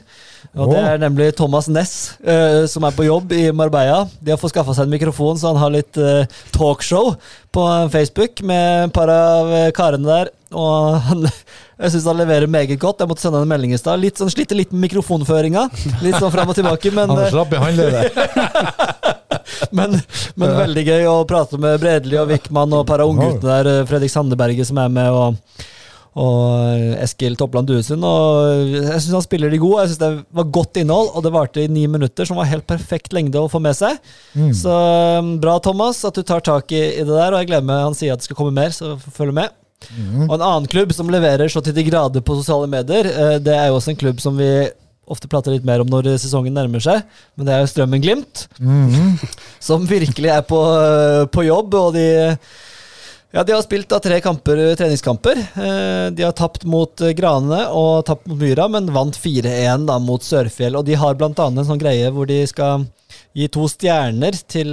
Og 0.54 0.70
Det 0.70 0.78
er 0.78 1.02
nemlig 1.02 1.32
Thomas 1.34 1.66
Ness, 1.66 2.14
eh, 2.22 2.62
som 2.70 2.86
er 2.86 2.94
på 2.94 3.08
jobb 3.08 3.34
i 3.34 3.48
Marbella. 3.50 4.04
De 4.22 4.30
har 4.30 4.38
fått 4.38 4.54
skaffa 4.54 4.76
seg 4.76 4.86
en 4.86 4.94
mikrofon, 4.94 5.34
så 5.40 5.50
han 5.50 5.58
har 5.58 5.74
litt 5.74 5.98
talkshow 6.54 7.16
på 7.52 7.64
Facebook 7.90 8.40
med 8.46 8.86
et 8.86 8.94
par 8.94 9.10
av 9.10 9.50
karene 9.74 10.06
der. 10.06 10.30
Og 10.54 11.00
han, 11.08 11.26
jeg 11.82 11.96
syns 11.96 12.06
han 12.08 12.20
leverer 12.20 12.46
meget 12.46 12.78
godt. 12.78 13.02
Jeg 13.02 13.10
måtte 13.10 13.26
sende 13.26 13.40
han 13.40 13.48
en 13.48 13.52
melding 13.56 13.74
i 13.74 13.80
stad. 13.80 13.98
Litt 14.00 14.22
sånn, 14.22 14.30
Sliter 14.32 14.58
litt 14.58 14.70
med 14.70 14.86
mikrofonføringa. 14.86 15.66
Litt 16.04 16.20
sånn 16.20 16.32
fram 16.32 16.54
og 16.54 16.58
tilbake, 16.58 16.92
men 16.96 17.10
Han 17.10 17.26
slapp 17.34 17.56
i 17.56 17.64
håndleddet. 17.64 18.94
men, 19.70 19.96
men 20.36 20.52
veldig 20.62 20.84
gøy 20.88 21.06
å 21.10 21.16
prate 21.28 21.58
med 21.62 21.80
Bredli 21.82 22.18
og 22.20 22.28
Wickman 22.32 22.72
og 22.76 22.86
para 22.88 23.06
ungguttene 23.08 23.56
der. 23.62 23.72
eh, 23.80 23.86
Fredrik 23.88 24.12
Sandeberget 24.12 24.68
som 24.68 24.78
er 24.82 24.88
med, 24.92 25.10
og, 25.10 25.66
og 26.16 26.38
eh, 26.72 27.02
Eskil 27.04 27.36
Toppland 27.36 27.68
Duesund. 27.68 28.04
Og 28.06 28.72
jeg 28.78 29.02
syns 29.04 29.12
han 29.18 29.24
spiller 29.26 29.52
de 29.52 29.60
gode. 29.62 29.82
Jeg 29.84 29.92
synes 29.94 30.02
Det 30.02 30.40
var 30.40 30.48
godt 30.58 30.80
innhold, 30.80 31.10
og 31.14 31.22
det 31.26 31.32
varte 31.34 31.64
i 31.64 31.68
ni 31.68 31.84
minutter, 31.92 32.24
som 32.28 32.40
var 32.40 32.48
helt 32.50 32.66
perfekt 32.66 33.12
lengde 33.16 33.42
å 33.42 33.50
få 33.52 33.60
med 33.62 33.76
seg. 33.78 34.00
Så 34.56 34.72
eh, 34.72 35.30
bra, 35.42 35.58
Thomas, 35.64 36.00
at 36.08 36.16
du 36.16 36.24
tar 36.26 36.40
tak 36.46 36.72
i, 36.72 36.82
i 37.00 37.04
det 37.04 37.12
der. 37.12 37.32
Og 37.36 37.42
jeg 37.42 37.50
gleder 37.52 37.68
meg, 37.68 37.84
han 37.90 37.96
sier 37.98 38.16
at 38.16 38.24
det 38.24 38.28
skal 38.30 38.40
komme 38.40 38.56
mer, 38.56 38.72
så 38.74 38.96
følg 39.18 39.36
med. 39.36 39.54
Og 40.26 40.32
en 40.38 40.42
annen 40.42 40.66
klubb 40.72 40.90
som 40.96 41.10
leverer 41.12 41.50
så 41.52 41.60
til 41.62 41.74
de 41.76 41.82
grader 41.84 42.22
på 42.24 42.34
sosiale 42.38 42.66
medier, 42.72 43.06
det 43.44 43.52
er 43.54 43.68
jo 43.68 43.76
også 43.76 43.92
en 43.92 43.98
klubb 44.00 44.22
som 44.24 44.38
vi 44.40 44.48
ofte 45.06 45.28
prater 45.30 45.54
litt 45.54 45.66
mer 45.66 45.82
om 45.84 45.90
når 45.90 46.12
sesongen 46.18 46.54
nærmer 46.56 46.82
seg, 46.82 47.02
men 47.36 47.46
det 47.46 47.54
er 47.54 47.62
jo 47.62 47.70
Strømmen 47.70 48.02
Glimt 48.02 48.46
som 49.68 49.86
virkelig 49.88 50.32
er 50.34 50.42
på, 50.46 50.60
på 51.32 51.46
jobb, 51.46 51.74
og 51.78 51.92
de 51.96 52.06
ja, 53.34 53.42
De 53.44 53.52
har 53.52 53.60
spilt 53.66 53.88
da 53.90 53.98
tre 54.00 54.16
kamper, 54.24 54.60
treningskamper. 54.78 55.36
Eh, 55.60 56.04
De 56.16 56.24
har 56.24 56.32
tapt 56.38 56.62
mot 56.64 57.02
eh, 57.04 57.12
Grane 57.18 57.58
og 57.74 58.06
tapt 58.08 58.24
mot 58.30 58.38
Myra, 58.40 58.64
men 58.72 58.86
vant 58.94 59.18
4-1 59.18 59.84
da 59.90 59.98
mot 60.00 60.24
Sørfjell. 60.24 60.78
Og 60.78 60.86
de 60.86 60.96
har 60.96 61.18
annet 61.18 61.60
en 61.60 61.66
sånn 61.68 61.82
greie 61.82 62.08
hvor 62.14 62.28
de 62.30 62.38
skal 62.48 62.86
gi 63.36 63.48
to 63.52 63.66
stjerner 63.68 64.32
til, 64.48 64.70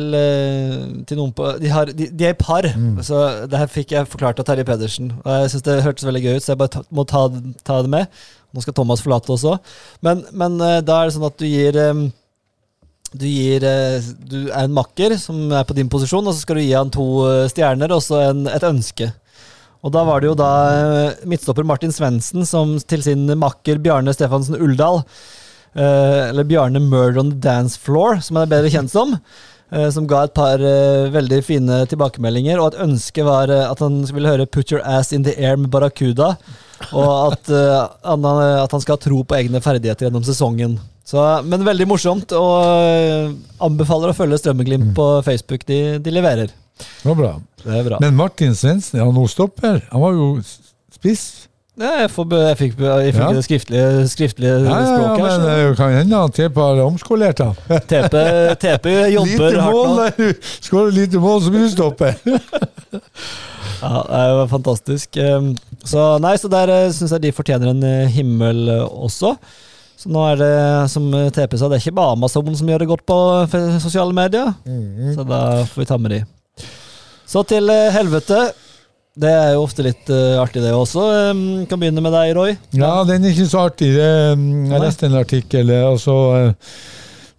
til 1.09 1.19
noen 1.19 1.33
på 1.35 1.49
De, 1.59 1.67
har, 1.73 1.91
de, 1.91 2.07
de 2.07 2.29
er 2.29 2.37
i 2.37 2.39
par, 2.39 2.63
så 3.03 3.19
det 3.51 3.59
her 3.59 3.67
fikk 3.73 3.91
jeg 3.97 4.07
forklart 4.07 4.39
av 4.39 4.47
Terje 4.47 4.63
Pedersen. 4.69 5.11
Og 5.25 5.33
jeg 5.41 5.51
syns 5.51 5.65
det 5.67 5.81
hørtes 5.83 6.07
veldig 6.07 6.23
gøy 6.23 6.37
ut, 6.37 6.45
så 6.45 6.53
jeg 6.53 6.61
bare 6.63 6.73
ta, 6.77 6.85
må 6.95 7.03
ta, 7.09 7.25
ta 7.67 7.81
det 7.83 7.91
med. 7.91 8.23
Nå 8.53 8.61
skal 8.61 8.75
Thomas 8.77 9.01
forlate 9.01 9.33
også. 9.33 9.55
Men, 10.05 10.21
men 10.31 10.59
eh, 10.61 10.81
da 10.85 10.99
er 10.99 11.09
det 11.09 11.15
sånn 11.15 11.25
at 11.25 11.39
du 11.41 11.47
gir 11.49 11.77
eh, 11.79 12.03
du, 13.13 13.25
gir, 13.25 13.65
eh, 13.65 14.11
du 14.29 14.39
er 14.45 14.63
en 14.67 14.75
makker 14.77 15.17
som 15.21 15.51
er 15.53 15.65
på 15.69 15.77
din 15.77 15.89
posisjon, 15.89 16.25
og 16.25 16.35
så 16.35 16.45
skal 16.45 16.59
du 16.59 16.65
gi 16.65 16.75
han 16.77 16.93
to 16.93 17.07
stjerner 17.49 17.93
og 17.93 18.03
så 18.05 18.27
et 18.53 18.67
ønske. 18.69 19.09
Og 19.83 19.91
da 19.91 20.05
var 20.07 20.21
det 20.21 20.29
jo 20.29 20.35
da 20.39 20.51
midtstopper 21.27 21.65
Martin 21.67 21.91
Svendsen 21.91 22.45
som 22.47 22.77
til 22.87 23.01
sin 23.03 23.25
makker 23.35 23.81
Bjarne 23.83 24.13
Stefansen 24.15 24.55
Uldal, 24.55 25.01
eller 25.75 26.47
Bjarne 26.47 26.79
Murder 26.79 27.19
on 27.19 27.33
the 27.33 27.41
Dance 27.43 27.75
Floor, 27.81 28.21
som 28.23 28.37
han 28.39 28.45
er 28.45 28.53
bedre 28.53 28.71
kjent 28.71 28.93
som, 28.93 29.17
som 29.91 30.07
ga 30.07 30.21
et 30.23 30.35
par 30.37 30.63
veldig 31.11 31.41
fine 31.43 31.81
tilbakemeldinger, 31.91 32.61
og 32.63 32.71
et 32.71 32.79
ønske 32.85 33.27
var 33.27 33.51
at 33.51 33.83
han 33.83 34.05
ville 34.07 34.31
høre 34.31 34.47
'Put 34.47 34.71
your 34.71 34.85
ass 34.87 35.11
in 35.11 35.27
the 35.27 35.35
air' 35.35 35.59
med 35.59 35.73
Barracuda, 35.73 36.37
og 36.91 37.33
at, 37.33 37.51
eh, 37.53 37.77
han, 38.07 38.25
at 38.63 38.73
han 38.73 38.83
skal 38.83 38.97
ha 38.97 39.03
tro 39.03 39.21
på 39.27 39.37
egne 39.37 39.61
ferdigheter 39.63 40.07
gjennom 40.07 40.25
sesongen. 40.27 40.79
Så, 41.07 41.21
men 41.47 41.65
veldig 41.67 41.87
morsomt, 41.89 42.31
og 42.37 42.53
eh, 42.63 43.31
anbefaler 43.63 44.13
å 44.13 44.17
følge 44.17 44.39
Strømmeglimt 44.39 44.93
på 44.97 45.07
Facebook. 45.25 45.65
De, 45.67 45.99
de 46.03 46.13
leverer. 46.15 46.53
Det 46.79 47.09
var 47.09 47.17
bra. 47.19 47.33
Det 47.63 47.73
er 47.79 47.87
bra. 47.87 47.99
Men 48.03 48.15
Martin 48.17 48.55
Svendsen, 48.57 49.01
han 49.03 49.13
nå 49.15 49.25
stopper? 49.31 49.81
Han 49.91 50.03
var 50.03 50.15
jo 50.17 50.29
spiss. 50.95 51.25
Ja, 51.81 51.89
jeg, 52.03 52.09
får, 52.13 52.33
jeg 52.37 52.57
fikk, 52.59 52.73
jeg 52.85 53.13
fikk 53.15 53.23
Ja. 53.23 53.29
det 53.33 53.43
skriftlige, 53.47 53.85
skriftlige 54.11 54.51
Ja, 54.61 54.65
ja, 54.69 54.73
ja, 54.77 54.89
språket. 54.93 55.17
her, 55.17 55.23
men 55.23 55.41
så- 55.41 55.69
det 55.69 55.77
kan 55.77 55.93
hende 55.97 56.19
at 56.23 56.33
TP 56.37 56.55
har 56.61 56.81
omskolert 56.85 57.39
ham. 57.41 57.55
TP, 57.89 58.13
TP 58.61 58.85
jobber 59.15 59.49
Lite 59.49 59.61
hardt 59.61 60.19
nå. 60.19 60.27
Skårer 60.61 60.91
lite 60.93 61.17
mål, 61.23 61.41
så 61.41 61.49
blir 61.49 61.65
du 61.65 61.69
stopper. 61.73 62.13
Ja, 63.83 63.99
det 64.07 64.35
var 64.37 64.47
fantastisk. 64.47 65.17
Um, 65.17 65.55
Så 65.83 65.99
nei, 66.23 66.37
så 66.39 66.47
der 66.47 66.69
syns 66.95 67.11
jeg 67.11 67.21
de 67.25 67.31
fortjener 67.35 67.71
en 67.73 67.81
eh, 67.83 68.07
himmel 68.07 68.69
eh, 68.69 68.83
også. 68.87 69.33
Så 69.99 70.07
nå 70.13 70.21
er 70.31 70.37
det, 70.39 70.89
som 70.93 71.09
eh, 71.13 71.25
TP 71.35 71.57
sa, 71.59 71.67
det 71.67 71.79
er 71.81 71.83
ikke 71.83 71.95
bare 71.97 72.13
Amazon 72.15 72.55
som 72.55 72.69
gjør 72.69 72.79
det 72.79 72.87
godt 72.87 73.03
på 73.09 73.17
sosiale 73.83 74.13
medier. 74.15 74.53
Så 75.17 75.25
da 75.27 75.41
får 75.67 75.81
vi 75.83 75.85
ta 75.89 75.97
med 75.99 76.11
de. 76.15 76.21
Så 77.27 77.43
til 77.49 77.67
eh, 77.73 77.89
helvete. 77.91 78.53
Det 79.13 79.29
er 79.29 79.51
jo 79.53 79.61
ofte 79.67 79.83
litt 79.85 80.09
uh, 80.09 80.41
artig, 80.41 80.63
det 80.63 80.71
også. 80.73 81.03
Um, 81.29 81.43
Kan 81.69 81.81
begynne 81.81 82.01
med 82.01 82.15
deg, 82.15 82.31
Roy. 82.33 82.55
Ja, 82.73 83.03
den 83.05 83.25
er 83.27 83.33
ikke 83.35 83.45
så 83.51 83.67
artig. 83.67 83.91
Det, 83.93 84.09
jeg 84.73 84.81
leste 84.81 85.05
en 85.05 85.19
artikkel. 85.19 85.69
eh, 85.69 85.85
Altså, 85.85 86.15
uh, 86.33 86.77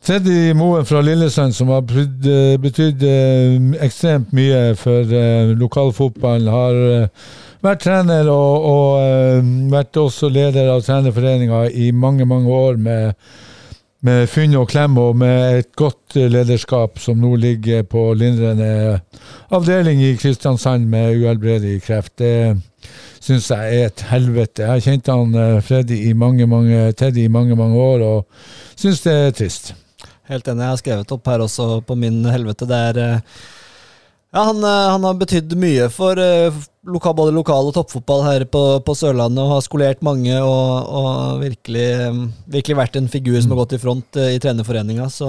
Freddy 0.05 0.53
Moen 0.53 0.85
fra 0.85 1.01
Lillesand, 1.01 1.55
som 1.57 1.71
har 1.73 1.81
betydd, 1.89 2.27
eh, 2.29 3.09
eh, 3.09 3.71
ekstremt 3.87 4.35
mye 4.37 4.75
for 4.77 5.09
eh, 5.09 5.55
lokalfotballen, 5.57 6.51
har 6.53 6.81
eh, 6.91 7.31
vært 7.65 7.87
trener 7.87 8.29
og, 8.29 8.67
og 8.69 8.99
eh, 9.01 9.49
vært 9.73 9.97
også 9.97 10.29
leder 10.29 10.69
av 10.75 10.85
trenerforeninga 10.85 11.63
i 11.73 11.89
mange, 11.97 12.27
mange 12.29 12.53
år 12.53 12.77
med, 12.77 13.15
med 14.05 14.27
funn 14.29 14.53
og 14.61 14.69
klem 14.69 14.99
og 15.01 15.17
med 15.17 15.61
et 15.61 15.71
godt 15.81 16.17
lederskap 16.17 16.99
som 17.01 17.23
nå 17.23 17.31
ligger 17.41 17.87
på 17.89 18.11
lindrende 18.19 18.99
avdeling 19.55 20.03
i 20.05 20.13
Kristiansand 20.21 20.85
med 20.93 21.23
uhelbredelig 21.23 21.81
kreft. 21.87 22.13
Det 22.21 22.59
syns 23.25 23.49
jeg 23.49 23.79
er 23.79 23.89
et 23.89 24.05
helvete. 24.11 24.67
Jeg 24.67 24.71
har 24.71 24.85
kjent 24.85 25.09
han 25.09 25.39
eh, 25.41 25.63
Freddy 25.65 26.03
i 26.11 26.13
mange, 26.13 26.47
mange, 26.51 26.93
Teddy 26.93 27.25
i 27.25 27.33
mange, 27.33 27.57
mange 27.57 27.81
år 27.81 28.05
og 28.05 28.77
syns 28.77 29.01
det 29.07 29.15
er 29.15 29.35
trist. 29.39 29.73
Helt 30.29 30.49
enig. 30.49 30.65
Jeg 30.65 30.75
har 30.75 30.83
skrevet 30.83 31.17
opp 31.17 31.33
her 31.33 31.45
også 31.45 31.69
på 31.89 31.97
min 32.01 32.21
helvete. 32.29 32.69
Det 32.69 32.85
er 32.91 33.03
eh, 33.07 33.43
Ja, 34.35 34.49
han, 34.51 34.61
eh, 34.67 34.87
han 34.91 35.05
har 35.07 35.17
betydd 35.17 35.57
mye 35.57 35.89
for 35.95 36.21
lokal, 36.87 37.15
både 37.17 37.33
lokal 37.35 37.69
og 37.71 37.75
toppfotball 37.77 38.25
her 38.27 38.45
på, 38.51 38.63
på 38.85 38.95
Sørlandet 38.99 39.41
og 39.45 39.53
har 39.55 39.63
skolert 39.65 40.03
mange 40.05 40.37
og, 40.41 40.91
og 41.01 41.41
virkelig, 41.43 41.87
virkelig 42.51 42.77
vært 42.77 42.99
en 43.01 43.09
figur 43.13 43.39
som 43.41 43.55
har 43.55 43.63
gått 43.65 43.77
i 43.79 43.83
front 43.83 44.19
eh, 44.21 44.35
i 44.37 44.41
trenerforeninga. 44.43 45.07
Så 45.13 45.29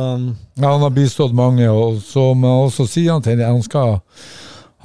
Ja, 0.59 0.71
han 0.73 0.81
har 0.83 0.91
bistått 0.95 1.35
mange, 1.35 1.69
og 1.71 2.01
jeg 2.43 2.65
også 2.69 2.87
si 2.91 3.07
han 3.07 3.23
til. 3.25 3.39
Han 3.45 3.63
skal 3.65 3.97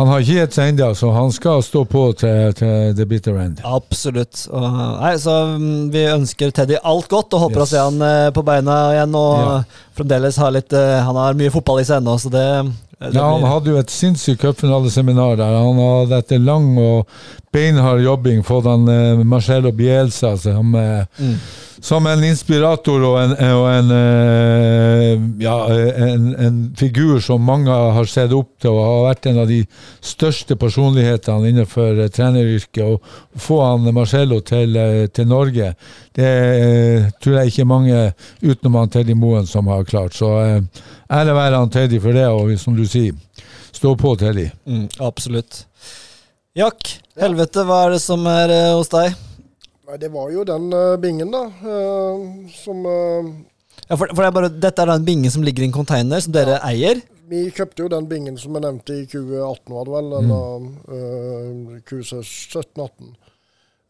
han 0.01 0.09
har 0.09 0.23
ikke 0.23 0.33
gitt 0.39 0.55
seg 0.57 0.71
ennå, 0.71 0.95
så 0.97 1.11
han 1.13 1.29
skal 1.35 1.59
stå 1.61 1.83
på 1.85 2.03
til, 2.17 2.55
til 2.57 2.95
the 2.97 3.05
bitter 3.05 3.37
end. 3.43 3.59
absolutt. 3.69 4.47
Og, 4.49 4.63
nei, 5.03 5.11
så 5.21 5.35
mm, 5.61 5.91
vi 5.93 6.07
ønsker 6.09 6.55
Teddy 6.57 6.79
alt 6.81 7.11
godt 7.13 7.35
og 7.37 7.43
håper 7.43 7.61
Yes. 7.61 7.67
å 7.67 7.71
se 7.75 7.83
han 7.85 8.01
eh, 8.07 8.31
på 8.33 8.45
beina 8.47 8.79
igjen. 8.95 9.13
Og 9.19 9.35
Ja. 9.43 9.59
fremdeles 9.99 10.39
har 10.41 10.55
litt 10.57 10.73
eh, 10.73 11.03
Han 11.05 11.19
har 11.21 11.37
mye 11.37 11.53
fotball 11.53 11.83
i 11.83 11.85
seg 11.85 12.01
ennå, 12.01 12.17
så 12.17 12.33
det 12.33 12.47
Ja, 13.01 13.23
Han 13.33 13.47
hadde 13.49 13.73
jo 13.73 13.79
et 13.81 13.93
sinnssykt 13.93 14.43
cupfinaleseminar 14.43 15.39
der. 15.41 15.55
Han 15.57 15.79
hadde 15.81 16.19
etter 16.21 16.43
lang 16.45 16.75
og 16.79 17.09
beinhard 17.53 18.01
jobbing 18.05 18.45
fått 18.47 18.65
han 18.71 18.89
eh, 18.89 19.25
Marcello 19.27 19.73
Bielsa 19.73 20.37
som, 20.39 20.75
eh, 20.75 21.05
Mm. 21.19 21.35
som 21.81 22.07
en 22.07 22.23
inspirator 22.25 23.03
og 23.09 23.17
en, 23.23 23.31
og 23.57 23.67
en, 23.71 23.91
eh, 23.91 25.21
ja, 25.43 25.57
en, 25.97 26.35
en 26.39 26.59
figur 26.79 27.21
som 27.21 27.43
mange 27.43 27.71
har 27.71 28.05
sett 28.05 28.33
opp 28.37 28.53
til 28.61 28.71
og 28.71 28.85
har 28.85 29.15
vært 29.15 29.27
en 29.31 29.41
av 29.43 29.49
de 29.49 29.65
største 30.01 30.57
personlighetene 30.61 31.51
innenfor 31.51 31.99
eh, 32.05 32.09
treneryrket. 32.13 32.85
Å 32.85 33.41
få 33.41 33.61
han 33.65 33.89
Marcello 33.97 34.41
til, 34.47 34.77
eh, 34.77 35.07
til 35.09 35.27
Norge, 35.31 35.73
det 36.15 36.31
eh, 36.31 37.09
tror 37.23 37.41
jeg 37.41 37.53
ikke 37.55 37.67
mange 37.67 38.05
utenom 38.43 38.79
han 38.83 38.93
Teddy 38.95 39.15
Moen 39.19 39.47
som 39.51 39.67
har 39.73 39.85
klart. 39.89 40.15
Så 40.15 40.31
ære 40.37 41.35
være 41.35 41.57
han 41.59 41.71
Teddy 41.73 41.99
for 42.01 42.13
det, 42.15 42.29
og 42.29 42.55
som 42.61 42.77
du 42.79 42.85
sier, 42.87 43.17
stå 43.73 43.97
på 43.97 44.15
Teddy. 44.21 44.51
Mm, 44.69 44.87
absolutt. 45.01 45.65
Jack, 46.59 46.83
helvete, 47.21 47.63
hva 47.63 47.85
er 47.87 47.93
det 47.95 48.01
som 48.03 48.25
er 48.27 48.51
uh, 48.51 48.73
hos 48.81 48.89
deg? 48.91 49.15
Nei, 49.87 49.99
det 50.03 50.09
var 50.11 50.33
jo 50.35 50.43
den 50.47 50.65
uh, 50.75 50.97
bingen, 50.99 51.31
da, 51.31 51.45
uh, 51.47 52.25
som 52.51 52.83
Ja, 52.89 53.95
for, 53.95 54.11
for 54.11 54.19
det 54.19 54.27
er 54.27 54.35
bare, 54.35 54.51
Dette 54.67 54.83
er 54.83 54.91
den 54.91 55.07
bingen 55.07 55.31
som 55.31 55.45
ligger 55.47 55.63
i 55.63 55.69
en 55.69 55.77
container, 55.77 56.19
som 56.25 56.35
dere 56.35 56.59
eier? 56.67 56.99
Vi 57.31 57.45
kjøpte 57.55 57.85
jo 57.85 57.91
den 57.93 58.09
bingen 58.11 58.35
som 58.39 58.57
jeg 58.59 58.65
nevnte 58.65 58.97
i 58.99 59.05
2018, 59.07 59.75
var 59.77 59.87
det 59.87 59.95
vel, 59.95 60.09
eller 60.19 60.65
uh, 60.91 61.77
2017-18. 61.87 63.13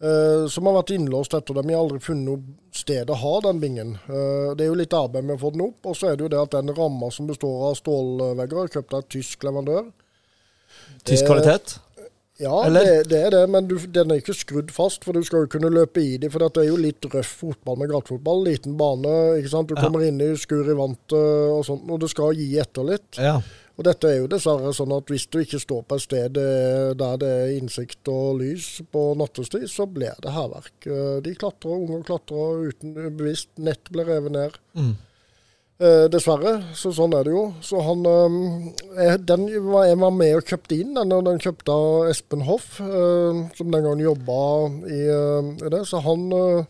eh, 0.05 0.43
som 0.53 0.69
har 0.69 0.77
vært 0.77 0.93
innlåst 0.99 1.39
etter 1.39 1.57
det. 1.57 1.65
Vi 1.65 1.73
har 1.73 1.81
aldri 1.81 2.03
funnet 2.05 2.29
noe 2.29 2.77
sted 2.77 3.09
å 3.09 3.17
ha 3.23 3.33
den 3.47 3.63
bingen. 3.65 3.95
Det 4.05 4.67
er 4.67 4.69
jo 4.69 4.77
litt 4.77 4.93
arbeid 4.97 5.25
med 5.25 5.39
å 5.39 5.41
få 5.41 5.55
den 5.57 5.65
opp. 5.71 5.89
Og 5.89 5.97
så 5.97 6.11
er 6.11 6.21
det 6.21 6.27
jo 6.27 6.31
det 6.35 6.43
at 6.43 6.59
den 6.59 6.73
ramma 6.77 7.09
som 7.13 7.29
består 7.33 7.71
av 7.71 7.79
stålvegger, 7.81 8.61
er 8.67 8.75
kjøpt 8.77 8.97
av 9.01 9.09
tysk 9.09 9.49
leverandør. 9.49 9.89
Tysk 11.05 11.25
Det- 11.25 11.29
kvalitet? 11.29 11.79
Ja, 12.41 12.57
det, 12.73 12.85
det 13.11 13.19
er 13.27 13.31
det, 13.35 13.41
men 13.53 13.67
du, 13.69 13.75
den 13.93 14.11
er 14.15 14.21
ikke 14.23 14.33
skrudd 14.37 14.71
fast, 14.73 15.05
for 15.05 15.13
du 15.13 15.21
skal 15.27 15.45
jo 15.45 15.51
kunne 15.53 15.69
løpe 15.75 16.01
i 16.01 16.15
dem. 16.23 16.31
For 16.33 16.41
det 16.41 16.63
er 16.63 16.71
jo 16.71 16.79
litt 16.81 17.05
røff 17.13 17.35
fotball 17.43 17.77
med 17.83 17.91
gatefotball. 17.93 18.45
Liten 18.49 18.79
bane, 18.81 19.13
ikke 19.41 19.53
sant. 19.53 19.69
Du 19.69 19.75
Ja. 19.77 19.83
kommer 19.85 20.07
inn 20.07 20.21
i 20.25 20.31
skur 20.41 20.65
i 20.73 20.77
vantet 20.79 21.13
og 21.21 21.65
sånt, 21.69 21.85
og 21.91 22.01
det 22.01 22.09
skal 22.15 22.33
gi 22.39 22.55
etter 22.63 22.87
litt. 22.89 23.19
Ja. 23.21 23.43
Og 23.81 23.85
dette 23.87 24.09
er 24.11 24.17
jo 24.19 24.27
dessverre 24.29 24.73
sånn 24.77 24.93
at 24.93 25.09
hvis 25.09 25.25
du 25.33 25.39
ikke 25.41 25.61
står 25.61 25.85
på 25.89 25.97
et 25.97 26.03
sted 26.05 26.37
eh, 26.37 26.91
der 27.01 27.21
det 27.23 27.29
er 27.45 27.53
innsikt 27.59 28.09
og 28.13 28.41
lys 28.41 28.67
på 28.93 29.05
nattestid, 29.17 29.69
så 29.73 29.87
blir 29.89 30.17
det 30.21 30.33
hærverk. 30.35 30.75
Eh, 30.85 31.21
De 31.25 31.33
klatrer, 31.35 31.77
unger 31.77 32.03
klatrer 32.09 32.67
uten 32.73 32.93
bevisst. 33.17 33.49
Nett 33.59 33.89
blir 33.93 34.05
revet 34.09 34.33
ned. 34.33 34.59
Mm. 34.77 34.97
Eh, 35.81 36.11
dessverre, 36.13 36.59
så 36.77 36.91
sånn 36.93 37.15
er 37.17 37.25
det 37.25 37.33
jo. 37.33 37.47
Så 37.65 37.81
han 37.81 38.05
eh, 38.05 39.15
Den 39.17 39.47
jeg 39.49 39.63
var 39.65 40.13
med 40.13 40.35
og 40.37 40.45
kjøpte 40.45 40.77
inn, 40.77 40.93
den, 40.93 41.15
den 41.25 41.41
kjøpte 41.41 41.73
av 41.73 42.11
Espen 42.11 42.45
Hoff, 42.45 42.75
eh, 42.85 43.39
som 43.57 43.71
den 43.73 43.87
gangen 43.87 44.03
jobba 44.05 44.41
i, 44.85 45.01
eh, 45.09 45.49
i 45.57 45.73
det. 45.73 45.81
Så 45.89 46.03
han 46.05 46.27
eh, 46.37 46.69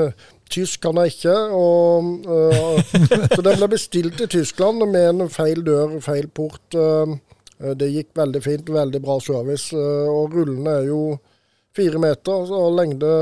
Tysk 0.56 0.80
kan 0.86 0.96
jeg 1.02 1.12
ikke. 1.18 1.36
Og, 1.52 2.24
eh, 2.24 2.80
så 3.28 3.44
den 3.44 3.60
ble 3.60 3.68
bestilt 3.76 4.24
i 4.24 4.30
Tyskland 4.38 4.80
med 4.88 5.10
en 5.10 5.28
feil 5.30 5.60
dør, 5.66 5.98
feil 6.00 6.32
port. 6.32 6.64
det 7.76 7.92
gikk 7.92 8.16
veldig 8.16 8.40
fint, 8.40 8.72
veldig 8.72 9.02
bra 9.04 9.20
service. 9.20 9.76
og 9.76 10.32
rullene 10.32 10.78
er 10.80 10.88
jo 10.88 11.02
fire 11.80 12.02
meter 12.02 12.52
og 12.56 12.74
lengde 12.78 13.12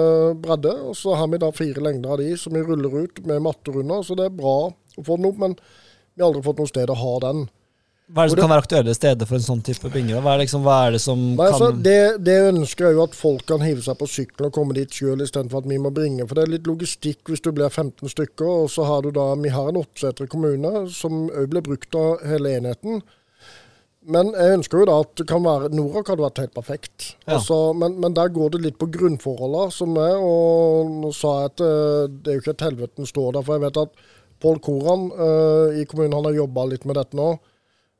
bredde, 0.42 0.75
og 0.90 0.97
så 0.99 1.16
har 1.16 1.31
vi 1.33 1.40
da 1.40 1.53
fire 1.55 1.85
lengder 1.85 2.14
av 2.14 2.23
de 2.23 2.33
som 2.40 2.55
vi 2.55 2.64
ruller 2.66 3.05
ut 3.05 3.23
med 3.27 3.44
matter 3.47 3.79
under. 3.81 4.03
Så 4.05 4.18
det 4.18 4.29
er 4.29 4.35
bra 4.35 4.59
å 4.68 5.07
få 5.07 5.16
den 5.16 5.31
opp, 5.31 5.38
men 5.40 5.55
vi 5.59 6.25
har 6.25 6.29
aldri 6.33 6.44
fått 6.44 6.61
noe 6.61 6.71
sted 6.71 6.90
å 6.90 6.99
ha 6.99 7.14
den. 7.29 7.47
Hva 8.09 8.25
er 8.25 8.31
det 8.31 8.33
som 8.33 8.40
kan 8.40 8.53
være 8.55 8.62
aktuelle 8.64 8.92
steder 8.97 9.29
for 9.29 9.37
en 9.37 9.44
sånn 9.44 9.61
type 9.66 9.90
binge? 9.92 10.16
Hva 10.25 10.33
er, 10.33 10.40
liksom, 10.47 10.62
hva 10.64 10.77
er 10.87 10.94
det 10.97 11.01
som 11.05 11.21
Nei, 11.37 11.49
altså, 11.51 11.66
kan 11.75 11.83
det, 11.85 11.99
det 12.25 12.37
ønsker 12.47 12.87
jeg 12.87 12.97
jo 12.97 13.03
at 13.05 13.16
folk 13.18 13.44
kan 13.51 13.61
hive 13.61 13.85
seg 13.85 13.99
på 14.01 14.09
sykkelen 14.09 14.49
og 14.49 14.55
komme 14.57 14.77
dit 14.79 14.97
sjøl 14.97 15.21
istedenfor 15.27 15.61
at 15.61 15.68
vi 15.68 15.77
må 15.83 15.92
bringe. 15.92 16.25
For 16.25 16.38
det 16.38 16.47
er 16.47 16.55
litt 16.55 16.71
logistikk 16.71 17.29
hvis 17.29 17.44
du 17.44 17.51
blir 17.53 17.68
15 17.68 18.09
stykker, 18.14 18.49
og 18.64 18.73
så 18.73 18.88
har 18.88 19.05
du 19.05 19.11
da 19.12 19.27
Vi 19.42 19.53
har 19.53 19.68
en 19.68 19.81
åtteseter 19.83 20.31
kommune 20.33 20.87
som 20.94 21.29
òg 21.29 21.53
blir 21.53 21.66
brukt 21.68 22.01
av 22.01 22.25
hele 22.25 22.57
enheten. 22.57 23.05
Men 24.09 24.31
jeg 24.33 24.57
ønsker 24.57 24.81
jo 24.81 24.87
da 24.88 24.94
at 25.03 25.11
det 25.21 25.27
kan 25.29 25.42
være 25.44 25.68
Norak 25.77 26.09
hadde 26.09 26.25
vært 26.25 26.40
helt 26.40 26.55
perfekt. 26.57 27.11
Ja. 27.27 27.35
Altså, 27.37 27.59
men, 27.77 27.99
men 28.01 28.14
der 28.16 28.31
går 28.33 28.55
det 28.55 28.62
litt 28.64 28.79
på 28.81 28.88
grunnforholdene 28.94 29.75
som 29.75 29.92
er, 30.01 30.16
og 30.16 30.94
nå 31.03 31.11
sa 31.16 31.35
jeg 31.42 31.51
at 31.53 31.64
eh, 31.66 32.07
det 32.14 32.33
er 32.33 32.38
jo 32.38 32.44
ikke 32.44 32.55
et 32.57 32.64
helvete 32.71 33.03
den 33.03 33.11
står 33.11 33.37
der. 33.37 33.44
For 33.44 33.59
jeg 33.59 33.66
vet 33.66 33.83
at 33.83 34.01
Pål 34.40 34.61
Koran 34.64 35.09
eh, 35.12 35.81
i 35.83 35.87
kommunen 35.90 36.16
han 36.16 36.29
har 36.31 36.38
jobba 36.40 36.64
litt 36.71 36.88
med 36.88 36.97
dette 37.01 37.18
nå. 37.18 37.29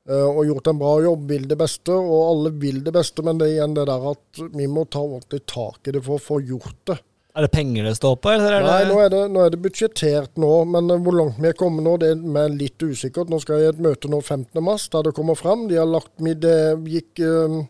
eh, 0.09 0.25
og 0.31 0.47
gjort 0.49 0.73
en 0.73 0.81
bra 0.81 0.95
jobb, 1.05 1.29
vil 1.35 1.45
det 1.51 1.59
beste, 1.61 1.93
og 1.93 2.25
alle 2.31 2.55
vil 2.63 2.81
det 2.87 2.95
beste. 2.97 3.27
Men 3.27 3.41
det 3.43 3.51
er 3.51 3.57
igjen 3.59 3.77
det 3.77 3.87
der 3.91 4.09
at 4.15 4.43
vi 4.57 4.71
må 4.71 4.87
ta 4.89 5.05
ordentlig 5.05 5.45
tak 5.51 5.91
i 5.91 5.97
det 5.99 6.05
for 6.07 6.17
å 6.17 6.27
få 6.31 6.41
gjort 6.41 6.81
det. 6.89 6.99
Er 7.39 7.45
det 7.47 7.55
penger 7.55 7.85
det 7.87 7.95
står 7.95 8.17
på, 8.19 8.33
eller 8.35 8.57
er 8.57 8.65
Nei, 8.67 8.81
nå 8.89 8.97
er 8.99 9.13
det, 9.13 9.19
nå 9.31 9.45
er 9.47 9.53
det 9.55 9.61
budsjettert 9.63 10.41
nå, 10.43 10.51
men 10.73 10.91
eh, 10.91 10.99
hvor 11.05 11.15
langt 11.15 11.39
vi 11.39 11.53
er 11.53 11.59
kommet 11.59 11.87
nå, 11.87 11.95
det 12.03 12.11
er 12.11 12.51
litt 12.51 12.83
usikkert. 12.83 13.31
Nå 13.31 13.39
skal 13.45 13.63
jeg 13.63 13.69
i 13.69 13.75
et 13.77 13.83
møte 13.85 14.11
nå 14.11 14.19
15. 14.19 14.59
mars, 14.67 14.89
der 14.91 15.07
det 15.07 15.15
kommer 15.15 15.39
frem. 15.39 15.69
De 15.71 15.79
har 15.79 15.87
lagt 15.87 16.17
med 16.25 16.43
det 16.43 16.59
gikk 16.91 17.23
um, 17.23 17.61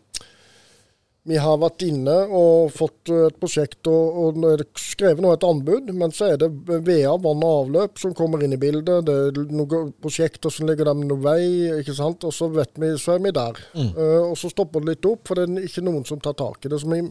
Vi 1.29 1.37
har 1.37 1.61
vært 1.61 1.85
inne 1.85 2.17
og 2.33 2.73
fått 2.73 3.13
eh, 3.13 3.27
et 3.29 3.37
prosjekt, 3.37 3.85
og, 3.93 4.41
og 4.41 4.65
skrevet 4.81 5.21
nå 5.21 5.35
et 5.37 5.45
anbud. 5.45 5.93
Men 6.01 6.17
så 6.17 6.31
er 6.31 6.41
det 6.41 6.49
VA, 6.65 7.13
vann 7.21 7.45
og 7.45 7.61
avløp, 7.67 8.01
som 8.01 8.17
kommer 8.17 8.41
inn 8.41 8.57
i 8.57 8.61
bildet. 8.61 9.05
Det 9.05 9.21
er 9.29 9.41
noen 9.53 9.93
prosjekter 10.01 10.49
som 10.49 10.65
ligger 10.65 10.89
der 10.89 10.97
med 10.97 11.13
noe 11.13 11.21
vei, 11.29 11.43
ikke 11.77 11.93
sant. 11.93 12.25
Og 12.25 12.33
så 12.33 12.49
vet 12.57 12.73
vi, 12.73 12.95
så 12.97 13.19
er 13.19 13.27
vi 13.27 13.37
der. 13.37 13.61
Eh, 13.77 14.21
og 14.23 14.33
så 14.33 14.49
stopper 14.49 14.81
det 14.81 14.95
litt 14.95 15.13
opp, 15.13 15.27
for 15.29 15.37
det 15.37 15.45
er 15.45 15.69
ikke 15.69 15.85
noen 15.85 16.09
som 16.09 16.17
tar 16.17 16.41
tak 16.41 16.65
i 16.65 16.73
det. 16.73 16.81
Så 16.81 16.89
vi, 16.89 17.05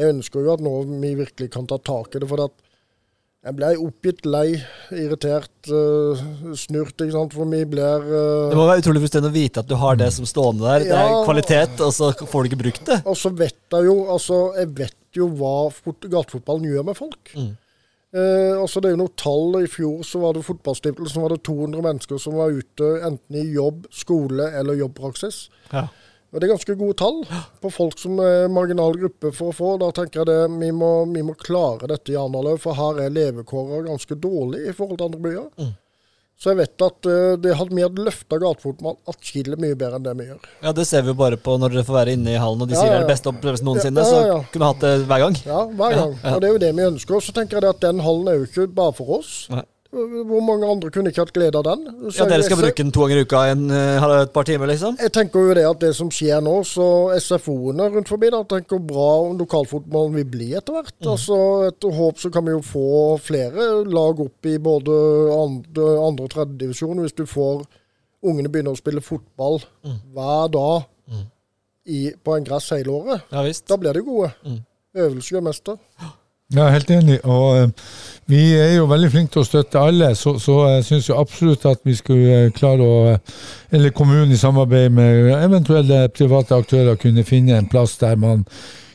jeg 0.00 0.16
ønsker 0.16 0.44
jo 0.46 0.54
at 0.56 0.64
nå 0.64 0.74
vi 0.88 1.14
virkelig 1.18 1.50
kan 1.54 1.68
ta 1.70 1.76
tak 1.78 2.16
i 2.16 2.22
det. 2.22 2.28
for 2.30 2.42
at 2.48 2.56
Jeg 3.40 3.56
ble 3.56 3.68
oppgitt, 3.80 4.26
lei, 4.28 4.58
irritert, 4.92 5.52
uh, 5.72 6.18
snurt, 6.52 6.92
ikke 7.00 7.14
sant. 7.14 7.32
For 7.32 7.48
vi 7.48 7.62
blir 7.72 8.04
uh, 8.04 8.50
Det 8.50 8.58
må 8.58 8.66
være 8.68 8.82
utrolig 8.82 9.00
frustrerende 9.06 9.30
å 9.32 9.36
vite 9.38 9.62
at 9.62 9.70
du 9.70 9.78
har 9.80 9.96
det 9.96 10.10
som 10.12 10.28
stående 10.28 10.66
der. 10.66 10.84
Det 10.90 10.98
er 10.98 11.24
kvalitet, 11.24 11.80
og 11.80 11.94
så 11.96 12.10
får 12.20 12.42
du 12.42 12.50
ikke 12.50 12.62
brukt 12.66 12.84
det. 12.90 12.98
Og 13.08 13.16
så 13.16 13.32
vet 13.32 13.56
jeg 13.72 13.88
jo 13.88 13.96
altså, 14.12 14.42
jeg 14.60 14.72
vet 14.82 14.96
jo 15.16 15.30
hva 15.40 15.54
fot- 15.72 16.04
gatefotballen 16.12 16.68
gjør 16.68 16.84
med 16.90 16.98
folk. 17.00 17.32
Mm. 17.32 17.50
Eh, 18.10 18.54
altså 18.60 18.80
Det 18.82 18.90
er 18.90 18.96
jo 18.96 19.00
noen 19.04 19.16
tall. 19.22 19.56
I 19.62 19.70
fjor 19.70 20.04
så 20.06 20.20
var 20.22 20.34
det 20.36 20.44
fotballstiftelsen 20.46 21.22
var 21.22 21.32
det 21.34 21.42
200 21.46 21.84
mennesker 21.86 22.18
som 22.20 22.36
var 22.38 22.52
ute 22.52 22.92
enten 23.06 23.40
i 23.40 23.46
jobb, 23.54 23.86
skole 23.94 24.50
eller 24.58 24.78
jobbpraksis. 24.82 25.44
Ja. 25.72 25.86
Og 26.30 26.38
Det 26.38 26.46
er 26.46 26.52
ganske 26.52 26.74
gode 26.78 26.94
tall 26.94 27.16
på 27.60 27.70
folk 27.74 27.98
som 27.98 28.20
er 28.22 28.50
marginal 28.54 28.94
gruppe 28.94 29.32
for 29.34 29.50
å 29.50 29.56
få. 29.56 29.70
Da 29.82 29.90
tenker 29.96 30.22
jeg 30.22 30.28
det, 30.30 30.40
vi 30.62 30.70
må, 30.70 30.90
vi 31.10 31.24
må 31.26 31.34
klare 31.34 31.90
dette 31.90 32.14
i 32.14 32.18
Arendal 32.18 32.54
for 32.62 32.78
her 32.78 33.00
er 33.02 33.14
levekårene 33.14 33.88
ganske 33.88 34.14
dårlige 34.14 34.70
i 34.70 34.74
forhold 34.76 35.00
til 35.00 35.08
andre 35.10 35.24
byer. 35.24 35.48
Mm. 35.58 35.72
Så 36.40 36.54
jeg 36.54 36.56
vet 36.62 36.82
at 36.86 37.06
eh, 37.10 37.34
det 37.36 37.56
hadde, 37.58 37.74
vi 37.76 37.82
hadde 37.84 38.04
løfta 38.06 38.38
gatefotball 38.40 38.94
atskillig 39.12 39.58
mye 39.60 39.76
bedre 39.76 39.98
enn 39.98 40.06
det 40.06 40.14
vi 40.16 40.28
gjør. 40.30 40.46
Ja, 40.62 40.72
Det 40.78 40.86
ser 40.88 41.02
vi 41.04 41.12
jo 41.12 41.16
bare 41.18 41.36
på 41.36 41.58
når 41.60 41.74
dere 41.74 41.84
får 41.84 41.98
være 41.98 42.14
inne 42.16 42.32
i 42.32 42.38
hallen 42.40 42.64
og 42.64 42.70
de 42.70 42.78
Ja, 42.78 42.80
sier 42.80 42.88
det 42.88 42.94
ja, 42.94 43.00
er 43.02 43.04
den 43.04 43.12
beste 43.12 43.32
opplevelsen 43.34 43.68
noensinne. 43.68 44.06
Så 44.08 44.22
kunne 44.54 44.62
du 44.62 44.68
hatt 44.70 44.86
det 44.86 44.94
hver 45.10 45.24
gang. 45.26 45.36
Ja, 45.50 45.66
hver 45.82 45.98
gang. 45.98 46.14
Og 46.30 46.40
det 46.40 46.48
er 46.48 46.54
jo 46.54 46.62
det 46.62 46.72
vi 46.78 46.86
ønsker. 46.86 47.18
Og 47.18 47.26
så 47.26 47.34
tenker 47.36 47.58
jeg 47.58 47.66
det 47.66 47.74
at 47.74 47.84
den 47.84 48.00
hallen 48.06 48.32
er 48.32 48.40
jo 48.40 48.48
ikke 48.48 48.70
bare 48.80 48.96
for 48.96 49.18
oss. 49.18 49.34
Nei. 49.52 49.66
Hvor 49.90 50.38
mange 50.46 50.68
andre 50.70 50.90
kunne 50.94 51.10
ikke 51.10 51.24
hatt 51.24 51.32
glede 51.34 51.58
av 51.58 51.64
den? 51.66 51.80
Så 52.14 52.22
Ja, 52.22 52.26
Dere 52.30 52.44
skal 52.46 52.56
SF... 52.56 52.62
bruke 52.62 52.82
den 52.84 52.92
to 52.94 53.00
ganger 53.02 53.18
i 53.18 53.24
uka 53.26 53.40
en, 53.50 53.64
eh, 53.74 54.04
et 54.22 54.32
par 54.32 54.44
timer, 54.46 54.66
liksom? 54.70 54.94
Jeg 55.02 55.10
tenker 55.16 55.40
jo 55.48 55.54
det 55.58 55.64
at 55.66 55.80
det 55.82 55.90
som 55.98 56.10
skjer 56.14 56.38
nå, 56.46 56.52
så 56.68 56.84
SFO-ene 57.18 57.88
rundt 57.90 58.08
forbi, 58.12 58.30
da, 58.30 58.44
tenker 58.46 58.78
bra 58.78 59.08
om 59.24 59.34
lokalfotballen 59.40 60.14
vil 60.20 60.28
bli 60.30 60.52
etter 60.54 60.76
hvert. 60.78 60.94
Mm. 61.02 61.10
Altså, 61.10 61.40
Etter 61.72 61.96
håp 61.98 62.22
så 62.22 62.30
kan 62.30 62.46
vi 62.46 62.54
jo 62.54 62.60
få 62.62 62.86
flere 63.18 63.66
lag 63.90 64.22
opp 64.22 64.46
i 64.46 64.54
både 64.62 64.94
andre, 65.40 65.88
andre 66.06 66.28
og 66.28 66.30
tredje 66.36 66.58
divisjon, 66.62 67.02
hvis 67.02 67.16
du 67.18 67.24
får 67.26 67.66
ungene 68.22 68.48
begynner 68.52 68.76
å 68.76 68.78
spille 68.78 69.02
fotball 69.02 69.58
Mm. 69.82 69.98
hver 70.14 70.48
dag 70.54 70.86
i, 71.90 72.12
på 72.22 72.36
en 72.36 72.44
gress 72.46 72.70
hele 72.70 72.92
året. 72.94 73.22
Ja 73.32 73.42
visst. 73.42 73.66
Da 73.66 73.74
blir 73.80 73.92
de 73.96 74.02
gode. 74.06 74.30
Mm. 74.46 74.60
Øvelse 74.94 75.34
gjør 75.34 75.42
mester. 75.50 75.78
Ja, 76.50 76.66
helt 76.74 76.90
enig. 76.90 77.20
Og 77.24 77.58
eh, 77.58 77.68
vi 78.26 78.40
er 78.58 78.72
jo 78.74 78.88
veldig 78.90 79.10
flinke 79.12 79.36
til 79.36 79.44
å 79.44 79.46
støtte 79.46 79.82
alle, 79.86 80.10
så, 80.18 80.34
så 80.42 80.56
jeg 80.72 80.86
syns 80.88 81.08
jo 81.10 81.18
absolutt 81.20 81.66
at 81.70 81.78
vi 81.86 81.94
skulle 81.94 82.38
eh, 82.46 82.52
klare 82.56 82.86
å 82.86 82.96
eh, 83.12 83.34
Eller 83.70 83.94
kommunen 83.94 84.32
i 84.34 84.38
samarbeid 84.38 84.90
med 84.90 85.30
eventuelle 85.36 86.08
private 86.10 86.56
aktører 86.58 86.98
kunne 86.98 87.22
finne 87.24 87.54
en 87.54 87.68
plass 87.70 87.94
der 88.00 88.16
man 88.18 88.42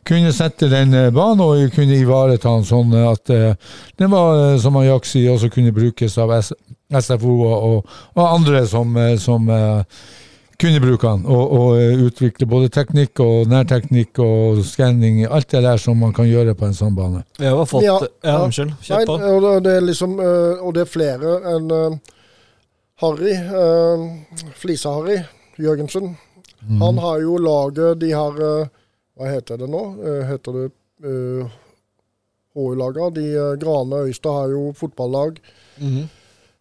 kunne 0.06 0.34
sette 0.36 0.68
den 0.70 0.92
banen 1.16 1.40
og 1.42 1.72
kunne 1.74 1.96
ivareta 1.96 2.52
den 2.52 2.68
sånn 2.68 2.92
at 2.94 3.26
den 3.26 4.12
var, 4.12 4.60
som 4.62 4.76
han 4.78 4.86
Jack 4.86 5.08
sier, 5.10 5.32
også 5.32 5.50
kunne 5.50 5.74
brukes 5.74 6.18
av 6.22 6.36
SFO 6.44 7.38
og, 7.48 7.88
og, 8.14 8.22
andre 8.22 8.62
som, 8.70 8.94
som 9.18 9.50
kunne 10.62 10.80
bruke 10.84 11.08
den, 11.08 11.26
og, 11.26 11.52
og 11.52 11.82
eh, 11.82 12.00
utvikle 12.06 12.46
både 12.48 12.70
teknikk 12.70 13.20
og 13.24 13.48
nærteknikk 13.52 14.20
og 14.24 14.62
skanning, 14.66 15.24
alt 15.28 15.50
det 15.52 15.62
der 15.64 15.78
som 15.82 15.98
man 16.00 16.14
kan 16.16 16.26
gjøre 16.30 16.56
på 16.56 16.66
en 16.70 16.74
sånn 16.78 16.96
bane. 16.96 17.24
Vi 17.40 17.46
har 17.46 17.66
fått 17.66 17.84
Ja, 17.84 17.98
Ja, 18.24 18.30
ja. 18.32 18.38
unnskyld. 18.46 18.72
Kjør 18.82 19.06
på. 19.06 19.18
og 19.20 19.64
det- 19.64 19.74
er 19.78 19.82
liksom 19.82 20.20
øh, 20.20 20.64
Og 20.66 20.74
det 20.74 20.82
er 20.82 20.86
flere 20.86 21.36
enn 21.56 21.72
øh, 21.72 21.98
Harry, 23.02 23.34
Flisa-Harry 24.56 25.20
Jørgensen. 25.60 26.18
Han 26.80 26.98
har 26.98 27.20
jo 27.22 27.38
laget 27.38 28.00
De 28.02 28.12
har 28.12 28.34
øh, 28.40 28.68
Hva 29.16 29.30
heter 29.32 29.58
det 29.58 29.70
nå? 29.70 29.82
Heter 30.28 30.52
det 30.52 30.72
uh, 31.06 31.46
HU-laga? 32.56 33.10
De 33.16 33.56
Grane 33.62 33.96
Øystad 34.10 34.32
har 34.32 34.50
jo 34.52 34.74
fotballag. 34.76 35.38
Mm. 35.80 36.02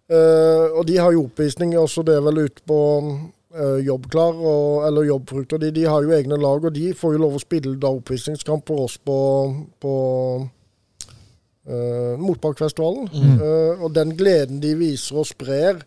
Uh, 0.06 0.78
og 0.78 0.86
de 0.86 0.96
har 1.00 1.10
jo 1.16 1.24
oppvisning 1.24 1.72
også, 1.78 2.02
det 2.06 2.14
er 2.14 2.20
vel 2.22 2.38
ute 2.44 2.62
på 2.68 2.78
eh, 3.00 3.18
Jobbklar 3.54 4.34
og, 4.34 4.84
eller 4.88 5.06
jobbfrukter. 5.06 5.60
De, 5.62 5.70
de 5.74 5.84
har 5.86 6.02
jo 6.02 6.14
egne 6.16 6.38
lag, 6.40 6.64
og 6.64 6.74
de 6.74 6.88
får 6.96 7.14
jo 7.14 7.22
lov 7.22 7.36
å 7.38 7.42
spille 7.42 7.76
da 7.78 7.92
oppvisningskamp 7.94 8.66
for 8.66 8.88
oss 8.88 8.96
på, 8.98 9.18
på 9.82 9.94
uh, 11.70 12.14
Motbakkfestivalen. 12.18 13.06
Eh, 13.14 13.84
og 13.84 13.94
den 13.94 14.16
gleden 14.18 14.58
de 14.62 14.74
viser 14.78 15.22
og 15.22 15.28
sprer 15.30 15.84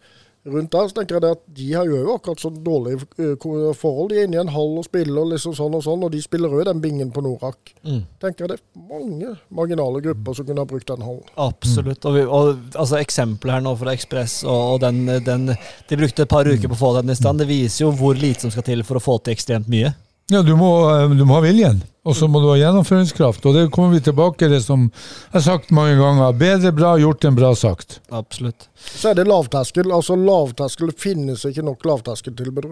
rundt 0.48 0.72
der, 0.74 0.88
så 0.90 0.98
tenker 0.98 1.18
jeg 1.18 1.38
at 1.38 1.44
de 1.58 1.68
har 1.74 1.90
jo 1.90 2.16
akkurat 2.16 2.42
så 2.42 2.52
dårlige 2.52 3.06
eh, 3.20 3.74
forhold. 3.78 4.12
De 4.12 4.20
er 4.22 4.28
inne 4.28 4.40
i 4.40 4.42
en 4.42 4.54
hall 4.54 4.78
og 4.80 4.88
spiller 4.88 5.22
og 5.22 5.32
liksom 5.34 5.56
sånn 5.58 5.76
og 5.78 5.84
sånn, 5.86 6.06
og 6.08 6.14
de 6.14 6.22
spiller 6.24 6.54
òg 6.54 6.66
den 6.70 6.82
bingen 6.84 7.12
på 7.14 7.24
Norak. 7.26 7.74
Mm. 7.84 8.02
Tenker 8.24 8.46
jeg 8.46 8.54
det 8.54 8.58
er 8.60 8.88
mange 8.90 9.36
marginale 9.62 10.02
grupper 10.06 10.38
som 10.38 10.48
kunne 10.48 10.64
ha 10.64 10.70
brukt 10.70 10.90
den 10.90 11.06
hallen. 11.06 11.30
Absolutt. 11.48 12.08
Og, 12.08 12.18
vi, 12.18 12.26
og 12.26 12.52
altså, 12.74 13.00
eksempelet 13.02 13.58
her 13.58 13.68
nå 13.68 13.76
fra 13.80 13.96
Ekspress, 13.98 14.40
og, 14.48 14.64
og 14.76 14.82
den, 14.86 15.06
den 15.26 15.52
De 15.88 16.00
brukte 16.00 16.26
et 16.26 16.32
par 16.32 16.48
uker 16.48 16.68
på 16.70 16.78
å 16.78 16.82
få 16.82 16.96
den 17.00 17.14
i 17.14 17.18
stand. 17.18 17.44
Det 17.44 17.50
viser 17.50 17.86
jo 17.86 17.94
hvor 17.98 18.18
lite 18.18 18.46
som 18.46 18.54
skal 18.54 18.66
til 18.68 18.84
for 18.88 19.00
å 19.00 19.04
få 19.04 19.20
til 19.22 19.38
ekstremt 19.38 19.72
mye. 19.72 19.94
Ja, 20.32 20.42
du 20.42 20.56
må, 20.60 20.70
eh, 20.92 21.10
du 21.16 21.24
må 21.24 21.38
ha 21.38 21.44
viljen, 21.46 21.78
og 22.04 22.16
så 22.20 22.28
må 22.28 22.42
du 22.44 22.50
ha 22.50 22.58
gjennomføringskraft. 22.60 23.46
Og 23.48 23.54
det 23.56 23.70
kommer 23.72 23.94
vi 23.96 24.02
tilbake 24.04 24.42
til 24.42 24.52
det 24.52 24.60
som 24.66 24.90
jeg 24.90 25.38
har 25.38 25.46
sagt 25.46 25.72
mange 25.72 25.96
ganger. 25.96 26.36
Bedre 26.36 26.74
bra 26.76 26.98
gjort 27.00 27.24
enn 27.24 27.38
bra 27.38 27.54
sagt. 27.56 28.02
Absolutt. 28.12 28.68
Så 28.76 29.14
er 29.14 29.22
det 29.22 29.28
lavterskel. 29.30 29.88
Altså 29.96 30.18
lavterskel 30.20 30.92
det 30.92 31.00
finnes 31.00 31.46
ikke 31.48 31.64
nok 31.64 31.88
lavterskeltilbud. 31.88 32.68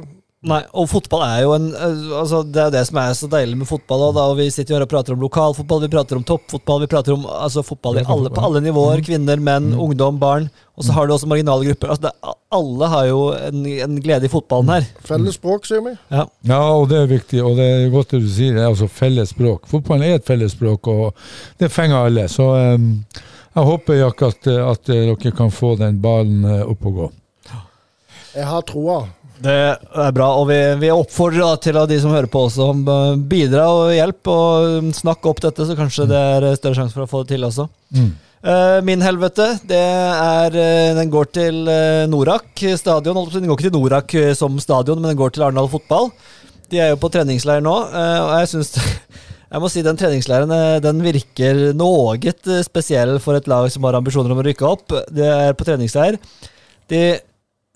Nei, 0.46 0.60
og 0.78 0.86
fotball 0.92 1.24
er 1.26 1.40
jo 1.42 1.54
en 1.56 1.72
eh, 1.74 2.02
altså 2.20 2.44
Det 2.46 2.60
er 2.62 2.68
jo 2.68 2.74
det 2.76 2.84
som 2.86 3.00
er 3.02 3.16
så 3.18 3.30
deilig 3.32 3.58
med 3.58 3.70
fotball. 3.70 4.04
Og, 4.10 4.18
da, 4.18 4.26
og 4.30 4.38
Vi 4.38 4.46
sitter 4.54 4.76
jo 4.76 4.78
her 4.78 4.86
og 4.86 4.92
prater 4.92 5.16
om 5.16 5.24
lokalfotball, 5.26 5.82
vi 5.86 5.92
prater 5.96 6.20
om 6.20 6.26
toppfotball, 6.28 6.84
vi 6.84 6.90
prater 6.92 7.16
om 7.16 7.26
altså, 7.26 7.64
fotball 7.66 8.02
i 8.02 8.06
alle, 8.06 8.30
på 8.34 8.44
alle 8.46 8.62
nivåer. 8.66 9.02
Kvinner, 9.06 9.42
menn, 9.42 9.72
ungdom, 9.74 10.20
barn. 10.22 10.48
Og 10.76 10.86
så 10.86 10.94
har 10.94 11.08
du 11.08 11.16
også 11.16 11.30
marginale 11.32 11.66
grupper. 11.70 11.94
Altså, 11.94 12.10
det, 12.10 12.36
alle 12.60 12.92
har 12.92 13.10
jo 13.10 13.20
en, 13.34 13.66
en 13.88 14.00
glede 14.04 14.28
i 14.28 14.32
fotballen 14.32 14.74
her. 14.76 14.88
Felles 15.08 15.40
språk, 15.40 15.66
sier 15.70 15.82
vi. 15.86 15.96
Ja. 16.14 16.28
Ja, 16.52 16.62
og 16.76 16.90
det 16.92 17.02
er 17.02 17.12
viktig, 17.16 17.42
og 17.42 17.58
det 17.58 17.70
er 17.72 17.94
godt 17.94 18.14
det 18.14 18.22
du 18.26 18.30
sier. 18.30 18.54
Det 18.58 18.62
er 18.66 18.70
altså 18.70 18.92
felles 18.92 19.34
språk. 19.34 19.66
Fotballen 19.72 20.10
er 20.10 20.20
et 20.20 20.28
felles 20.28 20.54
språk, 20.54 20.92
og 20.92 21.28
det 21.62 21.72
fenger 21.74 22.12
alle. 22.12 22.28
Så 22.32 22.52
um, 22.54 22.90
jeg 23.56 23.70
håper, 23.72 24.02
Jack, 24.04 24.26
at, 24.30 24.50
at 24.62 24.90
dere 24.92 25.36
kan 25.36 25.54
få 25.54 25.78
den 25.80 26.02
ballen 26.04 26.44
eh, 26.44 26.66
opp 26.68 26.90
og 26.92 26.98
gå. 27.00 27.14
Jeg 28.36 28.50
har 28.52 28.66
troa. 28.68 29.06
Det 29.44 29.54
er 29.54 30.14
bra, 30.16 30.28
og 30.40 30.48
vi, 30.48 30.58
vi 30.80 30.92
oppfordrer 30.94 31.44
da 31.44 31.56
til 31.60 31.80
de 31.90 31.98
som 32.00 32.14
hører 32.16 32.30
på 32.32 32.46
også, 32.48 32.70
om 32.72 32.86
eh, 32.88 33.18
bidra 33.32 33.66
og 33.74 33.90
hjelp, 33.96 34.32
og 34.32 34.94
snakk 34.96 35.28
opp 35.28 35.42
dette, 35.44 35.66
så 35.68 35.76
kanskje 35.78 36.08
det 36.12 36.22
er 36.36 36.48
eh, 36.52 36.56
større 36.60 36.80
sjanse 36.80 36.96
for 36.96 37.04
å 37.04 37.10
få 37.12 37.24
det 37.24 37.36
til 37.36 37.48
også. 37.48 37.68
Mm. 37.98 38.14
Eh, 38.46 38.78
min 38.88 39.04
helvete, 39.04 39.50
det 39.68 39.82
er 39.82 40.56
Den 40.96 41.12
går 41.12 41.30
til 41.36 41.62
Norak 42.12 42.64
stadion. 42.80 43.20
Den 43.34 43.50
går 43.50 43.60
ikke 43.60 43.68
til 43.68 43.76
Norak 43.76 44.18
som 44.40 44.60
stadion, 44.62 45.02
men 45.02 45.12
den 45.12 45.20
går 45.20 45.36
til 45.36 45.48
Arendal 45.48 45.72
fotball. 45.72 46.12
De 46.72 46.80
er 46.82 46.94
jo 46.94 47.02
på 47.02 47.12
treningsleir 47.14 47.62
nå, 47.66 47.76
og 47.76 48.34
jeg 48.40 48.52
syns 48.54 48.76
Jeg 49.56 49.62
må 49.62 49.70
si 49.72 49.84
den 49.86 49.96
treningsleiren 49.96 50.50
den 50.84 51.04
virker 51.06 51.60
noe 51.78 52.18
spesiell 52.66 53.20
for 53.24 53.38
et 53.38 53.46
lag 53.48 53.70
som 53.72 53.86
har 53.88 53.96
ambisjoner 53.96 54.34
om 54.34 54.42
å 54.42 54.44
rykke 54.44 54.66
opp. 54.68 54.96
Det 55.14 55.28
er 55.30 55.56
på 55.56 55.68
treningsleir. 55.68 56.18
De 56.92 57.04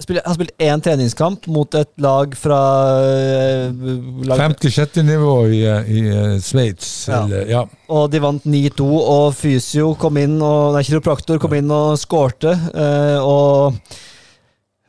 spiller, 0.03 0.23
har 0.25 0.37
spilt 0.37 0.63
én 0.63 0.83
treningskamp 0.83 1.47
mot 1.51 1.75
et 1.79 1.91
lag 2.01 2.35
fra 2.39 2.59
uh, 3.03 3.89
lag, 4.29 4.43
56. 4.55 5.01
nivå 5.07 5.33
i, 5.51 5.63
eh, 5.67 5.91
i 5.91 6.03
uh, 6.09 6.37
Sveits. 6.43 6.91
Ja. 7.11 7.23
Ja. 7.49 7.65
Og 7.91 8.09
de 8.13 8.21
vant 8.23 8.45
9-2, 8.45 8.87
og 8.87 9.33
Fysio 9.37 9.93
kom 9.99 10.21
inn, 10.21 10.37
og 10.41 10.75
nei, 10.75 10.85
kiropraktor 10.87 11.41
kom 11.41 11.57
inn 11.59 11.71
og 11.73 11.97
skårte. 11.99 12.55
Uh, 12.73 13.17
og 13.19 13.79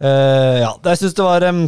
eh, 0.01 0.63
ja, 0.63 0.73
jeg 0.91 1.03
syns 1.03 1.17
det 1.17 1.27
var 1.27 1.47
um, 1.51 1.67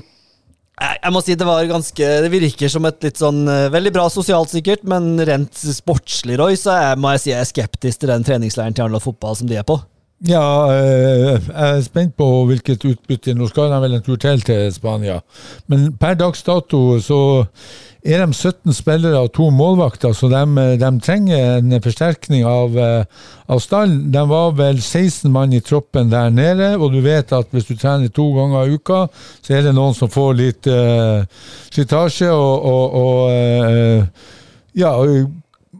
jeg 0.83 0.99
jeg 1.03 1.15
må 1.15 1.21
si 1.23 1.35
det 1.39 1.47
var 1.47 1.69
ganske 1.69 2.07
Det 2.25 2.31
virker 2.33 2.71
som 2.73 2.87
et 2.89 3.05
litt 3.05 3.21
sånn 3.21 3.43
eh, 3.51 3.71
Veldig 3.73 3.93
bra 3.95 4.07
sosialt, 4.11 4.53
sikkert, 4.53 4.87
men 4.89 5.15
rent 5.29 5.55
sportslig, 5.55 6.39
Roy, 6.41 6.57
så 6.59 6.75
er, 6.75 7.01
må 7.01 7.13
jeg 7.15 7.25
si 7.25 7.33
jeg 7.33 7.41
er 7.43 7.51
skeptisk 7.51 8.03
til 8.03 8.13
den 8.13 8.27
treningsleiren 8.27 8.77
til 8.77 8.87
Arendal 8.87 9.05
fotball 9.05 9.37
som 9.39 9.51
de 9.51 9.61
er 9.61 9.67
på. 9.69 9.79
Ja, 10.23 10.71
eh, 10.71 11.35
jeg 11.35 11.41
er 11.51 11.81
spent 11.83 12.13
på 12.15 12.27
hvilket 12.47 12.85
utbytte. 12.87 13.33
Nå 13.35 13.49
skal 13.51 13.73
de 13.73 13.81
vel 13.83 13.97
en 13.97 14.05
tur 14.07 14.21
til 14.23 14.43
til 14.47 14.69
Spania. 14.71 15.19
Men 15.67 15.97
per 15.99 16.15
dags 16.15 16.45
dato 16.47 17.01
så 17.03 17.19
er 18.07 18.23
de 18.23 18.35
17 18.35 18.73
spillere 18.73 19.19
og 19.19 19.33
to 19.35 19.49
målvakter, 19.51 20.13
så 20.15 20.31
de, 20.31 20.43
de 20.79 20.91
trenger 21.03 21.59
en 21.59 21.75
forsterkning 21.83 22.47
av, 22.47 22.79
eh, 22.79 23.05
av 23.49 23.59
stallen. 23.63 24.13
De 24.15 24.23
var 24.31 24.55
vel 24.59 24.79
16 24.79 25.31
mann 25.33 25.53
i 25.53 25.61
troppen 25.61 26.11
der 26.11 26.31
nede, 26.31 26.77
og 26.79 26.93
du 26.93 27.01
vet 27.03 27.33
at 27.33 27.51
hvis 27.51 27.67
du 27.67 27.75
trener 27.75 28.09
to 28.09 28.31
ganger 28.39 28.71
i 28.71 28.79
uka, 28.79 29.07
så 29.43 29.59
er 29.59 29.67
det 29.67 29.75
noen 29.75 29.95
som 29.95 30.11
får 30.11 30.35
litt 30.39 30.71
uh, 30.71 31.27
slitasje 31.71 32.31
og, 32.31 32.67
og, 32.73 32.95
og 32.95 33.31
uh, 33.31 34.31
ja, 34.79 34.95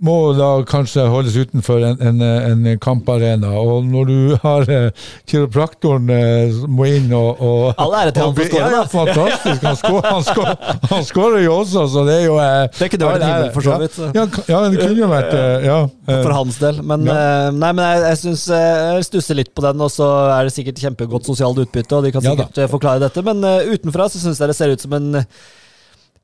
må 0.03 0.15
da 0.35 0.49
kanskje 0.67 1.05
holdes 1.13 1.37
utenfor 1.39 1.85
en, 1.87 2.01
en, 2.03 2.23
en 2.67 2.79
kamparena. 2.83 3.53
Og 3.61 3.85
når 3.87 4.09
du 4.09 4.17
har 4.43 4.67
eh, 4.73 5.05
kiropraktoren 5.31 6.11
eh, 6.11 6.57
må 6.67 6.89
inn 6.91 7.13
og, 7.15 7.39
og 7.43 7.79
All 7.83 7.95
ære 8.01 8.15
til 8.17 8.25
han 8.25 8.35
som 8.35 8.49
skårer, 8.51 8.75
da. 8.75 8.83
fantastisk. 8.91 9.63
Han 9.69 9.79
skårer, 9.79 10.09
han, 10.11 10.27
skårer, 10.27 10.75
han 10.91 11.07
skårer 11.07 11.45
jo 11.47 11.55
også, 11.61 11.87
så 11.95 12.05
det 12.09 12.17
er 12.19 12.27
jo 12.27 12.35
eh, 12.43 12.67
Det 12.75 12.83
er 12.83 12.91
ikke 12.91 13.01
dårlig 13.05 13.29
himmel, 13.31 13.49
for 13.55 13.69
så 13.69 13.79
vidt. 13.85 14.01
Ja, 14.19 14.27
ja, 14.51 14.61
det 14.75 14.83
kunne 14.83 15.01
jo 15.05 15.11
vært 15.15 15.39
eh, 15.39 15.69
ja, 15.71 15.79
eh, 16.11 16.21
For 16.27 16.37
hans 16.41 16.59
del. 16.63 16.83
Men, 16.83 17.07
Ja. 17.07 17.17
eh, 17.23 17.49
nei, 17.63 17.73
men 17.79 17.85
jeg, 17.87 18.05
jeg 18.09 18.21
syns 18.27 18.45
jeg 18.53 19.09
stusser 19.13 19.39
litt 19.39 19.55
på 19.55 19.63
den, 19.69 19.81
og 19.87 19.91
så 19.95 20.11
er 20.35 20.51
det 20.51 20.57
sikkert 20.59 20.83
kjempegodt 20.83 21.31
sosialt 21.31 21.63
utbytte, 21.63 21.95
og 22.01 22.07
de 22.09 22.15
kan 22.19 22.27
sikkert 22.27 22.59
forklare 22.75 23.05
dette, 23.07 23.23
men 23.27 23.39
utenfra 23.71 24.11
så 24.11 24.19
syns 24.23 24.43
jeg 24.43 24.51
det 24.51 24.59
ser 24.59 24.75
ut 24.75 24.83
som 24.83 24.99
en 24.99 25.23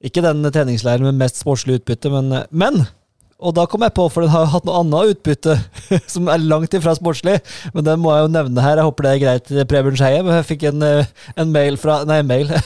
Ikke 0.04 0.22
den 0.22 0.42
treningsleiren 0.54 1.02
med 1.08 1.16
mest 1.18 1.40
sportslig 1.40 1.80
utbytte, 1.80 2.10
men, 2.12 2.42
men 2.50 2.84
og 3.38 3.52
da 3.54 3.64
kom 3.70 3.84
jeg 3.86 3.92
på, 3.94 4.04
for 4.10 4.24
den 4.24 4.32
har 4.32 4.42
jo 4.46 4.50
hatt 4.50 4.64
noe 4.66 4.80
annet 4.82 5.12
utbytte, 5.14 5.54
som 6.12 6.26
er 6.32 6.42
langt 6.42 6.72
ifra 6.74 6.94
sportslig. 6.98 7.36
Men 7.74 7.84
den 7.86 8.00
må 8.02 8.10
jeg 8.16 8.24
jo 8.26 8.32
nevne 8.34 8.64
her. 8.64 8.80
Jeg 8.80 8.88
håper 8.88 9.06
det 9.06 9.12
er 9.12 9.20
greit, 9.22 9.52
Preben 9.70 9.98
Skeie. 10.00 10.24
Men 10.26 10.34
jeg 10.40 10.48
fikk 10.48 10.64
en, 10.72 10.82
eh, 10.82 11.12
en 11.38 11.52
mail 11.54 11.78
fra 11.78 12.00
Nei, 12.08 12.18
en 12.24 12.32
mail. 12.32 12.50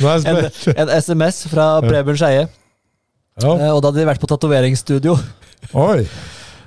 En, 0.00 0.38
en 0.76 0.88
SMS 0.96 1.42
fra 1.50 1.66
Preben 1.84 2.16
Skeie. 2.18 2.46
Ja. 3.40 3.52
Eh, 3.52 3.70
Og 3.72 3.80
da 3.82 3.90
hadde 3.90 4.00
de 4.00 4.08
vært 4.08 4.20
på 4.22 4.28
tatoveringsstudio. 4.30 5.16
Oi. 5.76 6.04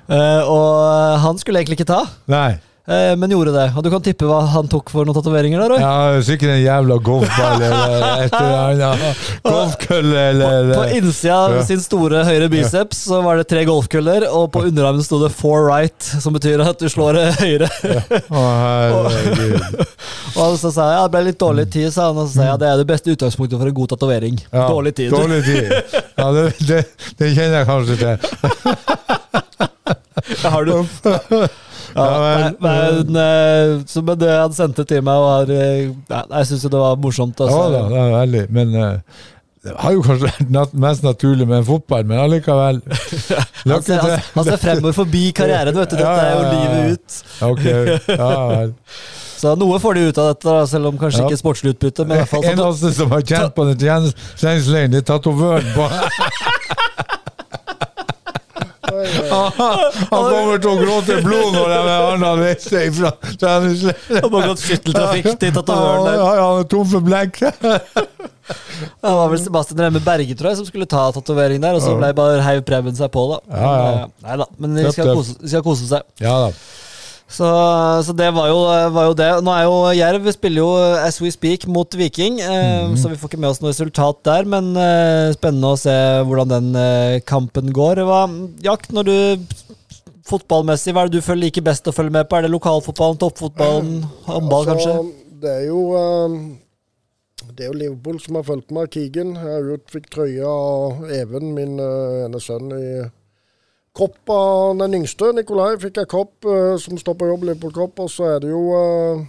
Eh, 0.06 0.42
Og 0.46 1.18
han 1.24 1.38
skulle 1.42 1.60
egentlig 1.62 1.80
ikke 1.80 1.90
ta. 1.90 2.02
Nei. 2.30 2.54
Eh, 2.84 3.16
men 3.16 3.30
gjorde 3.32 3.52
det. 3.54 3.70
Og 3.78 3.80
du 3.80 3.88
kan 3.88 4.02
tippe 4.04 4.26
hva 4.28 4.42
han 4.52 4.66
tok 4.68 4.90
for 4.92 5.08
noen 5.08 5.16
tatoveringer? 5.16 5.56
da, 5.62 5.68
Roy? 5.72 5.78
Ja, 5.80 6.20
Sikkert 6.24 6.50
en 6.52 6.60
jævla 6.60 6.98
golfball 7.00 7.62
eller 7.64 8.02
et 8.26 8.34
eller 8.36 8.82
annet. 8.90 9.22
Golfkølle 9.46 10.24
eller 10.34 10.68
På 10.74 10.82
innsida 10.98 11.38
av 11.46 11.56
sin 11.64 11.80
store 11.80 12.20
høyre 12.28 12.50
biceps 12.52 13.00
så 13.08 13.22
var 13.24 13.40
det 13.40 13.46
tre 13.48 13.62
golfkøller, 13.64 14.26
og 14.28 14.50
på 14.52 14.66
underarmen 14.68 15.00
sto 15.06 15.16
det 15.22 15.32
'four 15.32 15.64
right', 15.70 16.20
som 16.20 16.36
betyr 16.36 16.60
at 16.60 16.76
du 16.80 16.84
slår 16.92 17.16
det 17.16 17.24
høyre. 17.40 17.68
Å, 18.28 18.44
herregud. 18.60 19.80
Og 20.44 20.58
så 20.58 20.68
sa 20.74 20.90
jeg 20.90 20.96
ja, 20.98 21.02
det 21.06 21.12
ble 21.14 21.20
litt 21.30 21.40
dårlig 21.40 21.66
tid, 21.72 21.88
sa 21.94 22.10
han. 22.10 22.18
Og 22.20 22.28
så 22.28 22.34
sa 22.36 22.40
jeg 22.42 22.52
ja, 22.52 22.56
det 22.60 22.68
er 22.68 22.76
det 22.82 22.88
beste 22.92 23.12
utgangspunktet 23.16 23.60
for 23.60 23.70
en 23.70 23.76
god 23.80 23.88
tatovering. 23.94 24.36
Ja, 24.52 24.68
Dårlig 24.68 24.92
tid. 24.98 25.08
Dårlig 25.14 25.40
tid. 25.46 25.72
Ja, 26.18 26.26
det, 26.36 26.44
det, 26.68 26.80
det 27.20 27.32
kjenner 27.32 27.62
jeg 27.62 27.66
kanskje 27.70 27.96
til. 28.02 28.16
Har 30.44 30.64
du? 30.68 30.76
Ja, 31.94 32.04
Ja, 32.04 32.50
men, 32.60 33.04
men, 33.06 33.16
eh, 33.22 33.84
så, 33.86 34.02
men 34.02 34.18
det 34.18 34.30
han 34.34 34.52
sendte 34.56 34.84
til 34.88 35.02
meg, 35.06 35.20
var 35.22 35.50
eh, 35.54 35.88
Jeg 36.10 36.46
syns 36.50 36.66
det 36.66 36.80
var 36.80 36.96
morsomt. 37.00 37.38
Ja 37.40 37.46
Altså. 37.46 37.70
da, 37.76 37.84
det 37.92 38.02
er 38.02 38.12
veldig. 38.18 38.44
Men 38.58 38.74
eh, 38.74 39.22
det 39.64 39.72
har 39.80 39.94
jo 39.96 40.02
kanskje 40.04 40.28
vært 40.52 40.74
mest 40.76 41.04
naturlig 41.06 41.46
med 41.48 41.64
fotball, 41.64 42.02
men 42.04 42.18
allikevel. 42.20 42.82
Han 43.64 43.80
ser, 43.82 43.96
han, 44.02 44.18
han 44.34 44.44
ser 44.44 44.58
fremover 44.60 44.92
forbi 44.92 45.22
karrieren, 45.32 45.72
vet 45.78 45.94
du. 45.94 45.96
Dette 45.96 46.16
er 46.20 46.34
jo 46.34 46.42
Ja, 46.42 46.42
ja, 46.42 46.42
ja. 46.42 46.50
livet 46.52 46.98
ut. 46.98 47.20
Okay. 47.48 48.16
ja 48.18 48.32
vel. 48.50 48.74
Så 49.44 49.50
noe 49.60 49.76
får 49.82 49.96
de 49.98 50.02
ut 50.08 50.18
av 50.22 50.28
dette, 50.30 50.52
selv 50.70 50.88
om 50.88 50.96
kanskje 51.00 51.20
Ja. 51.20 51.26
ikke 51.28 51.36
sportslig 51.40 51.72
utbytte. 51.74 52.04
Men 52.08 52.16
i 52.16 52.20
hvert 52.22 52.30
fall 52.30 52.44
så, 52.44 52.52
Eneste 52.54 52.92
som 52.96 53.10
har 53.12 53.24
kjent 53.28 53.54
på 53.56 53.66
den 53.68 53.80
treningsleiren, 53.80 54.92
det 54.94 55.00
er 55.02 55.08
tatovøren 55.10 55.66
på 55.74 55.88
Han 58.94 60.24
kommer 60.28 60.60
til 60.62 60.70
å 60.70 60.76
gråte 60.80 61.16
blod 61.24 61.54
når 61.56 61.72
han 61.74 61.88
er 61.90 62.06
annen 62.12 62.60
seg 62.62 62.94
fra 62.96 63.10
treningsleiren. 63.40 64.20
det 64.20 64.30
var 64.36 64.48
gått 64.50 64.62
skytteltrafikk 64.64 65.30
til 65.42 65.54
tatovøren 65.56 66.06
der. 66.08 66.18
Ja, 66.20 66.28
ja, 66.38 66.46
han 66.52 66.62
er 66.64 66.68
tom 66.74 66.86
for 66.92 67.04
blekk. 67.04 67.40
Det 68.44 69.12
var 69.16 69.28
vel 69.32 69.40
Sebastian 69.40 69.80
Remme 69.86 70.00
Berge, 70.04 70.34
tror 70.36 70.50
jeg, 70.52 70.58
som 70.60 70.68
skulle 70.68 70.88
ta 70.90 71.06
tatovering 71.16 71.62
der, 71.64 71.78
og 71.78 71.84
så 71.84 71.94
ble 71.96 72.10
bare 72.16 72.42
heiv 72.44 72.64
Preben 72.68 72.96
seg 72.96 73.08
på, 73.14 73.22
da. 73.32 73.38
Ja, 73.48 73.74
ja. 73.74 73.84
Men, 73.84 73.94
eh, 73.96 74.08
Nei 74.28 74.38
da, 74.42 74.48
men 74.60 74.76
de 74.76 74.90
skal, 74.92 75.12
kose, 75.16 75.36
de 75.40 75.52
skal 75.52 75.64
kose 75.64 75.88
seg. 75.88 76.04
Ja 76.24 76.34
da. 76.46 76.50
Så, 77.24 77.46
så 78.04 78.12
det 78.14 78.28
var 78.36 78.50
jo, 78.50 78.58
var 78.94 79.06
jo 79.08 79.14
det. 79.18 79.28
Nå 79.42 79.52
er 79.54 79.64
jo 79.64 79.76
Jerv 79.96 80.26
spiller 80.34 80.60
jo 80.60 80.68
as 81.00 81.16
we 81.22 81.30
speak 81.32 81.64
mot 81.66 81.96
Viking, 81.96 82.36
eh, 82.44 82.84
mm. 82.90 82.98
så 83.00 83.10
vi 83.10 83.16
får 83.18 83.32
ikke 83.32 83.40
med 83.40 83.50
oss 83.50 83.62
noe 83.62 83.72
resultat 83.72 84.20
der. 84.28 84.46
Men 84.48 84.74
eh, 84.76 85.32
spennende 85.34 85.72
å 85.72 85.80
se 85.80 85.94
hvordan 86.28 86.52
den 86.52 86.78
eh, 86.78 87.22
kampen 87.26 87.72
går. 87.74 88.04
Hva, 88.06 88.26
Jack, 88.64 88.90
når 88.94 89.08
du 89.08 89.16
fotballmessig, 90.28 90.94
hva 90.94 91.04
er 91.04 91.12
det 91.12 91.20
du 91.20 91.24
føler 91.24 91.48
liker 91.48 91.64
best 91.64 91.88
å 91.88 91.96
følge 91.96 92.14
med 92.14 92.28
på? 92.28 92.38
Er 92.38 92.46
det 92.46 92.52
lokalfotballen, 92.54 93.20
toppfotballen, 93.20 94.04
håndball 94.28 94.70
kanskje? 94.70 94.92
Altså, 94.92 95.32
det 95.44 95.56
er 95.58 95.66
jo 95.68 95.82
eh, 95.98 96.38
Det 97.50 97.66
er 97.66 97.72
jo 97.72 97.80
Liverpool 97.80 98.22
som 98.22 98.38
har 98.38 98.46
fulgt 98.46 98.72
meg. 98.74 98.92
Keegan. 98.94 99.34
Jeg 99.40 99.82
fikk 99.92 100.08
trøya 100.12 100.48
av 100.48 101.04
Even, 101.12 101.52
min 101.56 101.76
eh, 101.82 102.24
ene 102.28 102.40
sønn, 102.40 102.72
i 102.72 103.04
kopp 103.94 104.30
av 104.34 104.78
den 104.82 104.98
yngste. 105.00 105.30
Nikolai 105.36 105.76
fikk 105.82 106.02
jeg 106.02 106.10
kopp 106.10 106.48
eh, 106.50 106.74
som 106.82 106.98
står 106.98 107.16
på 107.18 107.28
jobb, 107.30 107.46
Liverpool-kopp. 107.48 108.04
Og 108.04 108.10
så 108.10 108.34
er 108.34 108.42
det 108.44 108.50
jo 108.50 108.64
eh, 108.78 109.22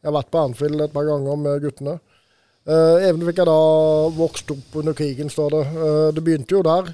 Jeg 0.00 0.08
har 0.08 0.16
vært 0.16 0.30
på 0.32 0.44
Anfield 0.46 0.80
et 0.80 0.94
par 0.94 1.08
ganger 1.08 1.36
med 1.36 1.66
guttene. 1.66 1.98
Uh, 2.68 3.00
Even 3.02 3.24
fikk 3.24 3.40
jeg 3.40 3.48
da 3.48 3.60
vokst 4.14 4.50
opp 4.52 4.74
under 4.80 4.94
krigen, 4.96 5.30
står 5.32 5.54
det. 5.54 5.62
Eh, 5.74 6.08
det 6.16 6.22
begynte 6.24 6.54
jo 6.54 6.60
der. 6.64 6.92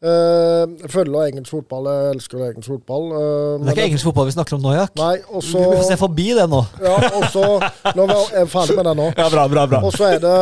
Eh, 0.00 0.62
jeg 0.80 0.88
følger 0.94 1.26
engelsk 1.28 1.52
fotball. 1.52 1.86
Jeg 1.92 2.12
elsker 2.14 2.40
engelsk 2.46 2.70
fotball. 2.72 3.02
Uh, 3.12 3.18
Men 3.60 3.66
det 3.66 3.72
er 3.72 3.74
ikke 3.76 3.88
engelsk 3.90 4.06
fotball 4.08 4.28
vi 4.30 4.32
snakker 4.32 4.56
om 4.56 4.62
nå, 4.64 4.70
Jack. 4.72 4.94
Nei, 4.96 5.16
og 5.28 5.42
så 5.44 5.60
Vi 5.60 5.76
får 5.76 5.84
se 5.90 5.98
forbi 6.00 6.26
det 6.38 6.46
nå. 6.48 6.60
ja, 6.80 6.94
og 7.18 7.26
så 7.34 7.42
Nå 7.98 8.06
er 8.08 8.38
jeg 8.38 8.48
ferdig 8.54 8.76
med 8.78 8.88
det 8.88 8.94
nå. 8.96 9.08
Ja, 9.20 9.26
bra, 9.34 9.44
bra, 9.52 9.66
bra. 9.74 9.82
Og 9.84 9.92
så 9.92 10.08
er 10.08 10.22
det 10.24 10.32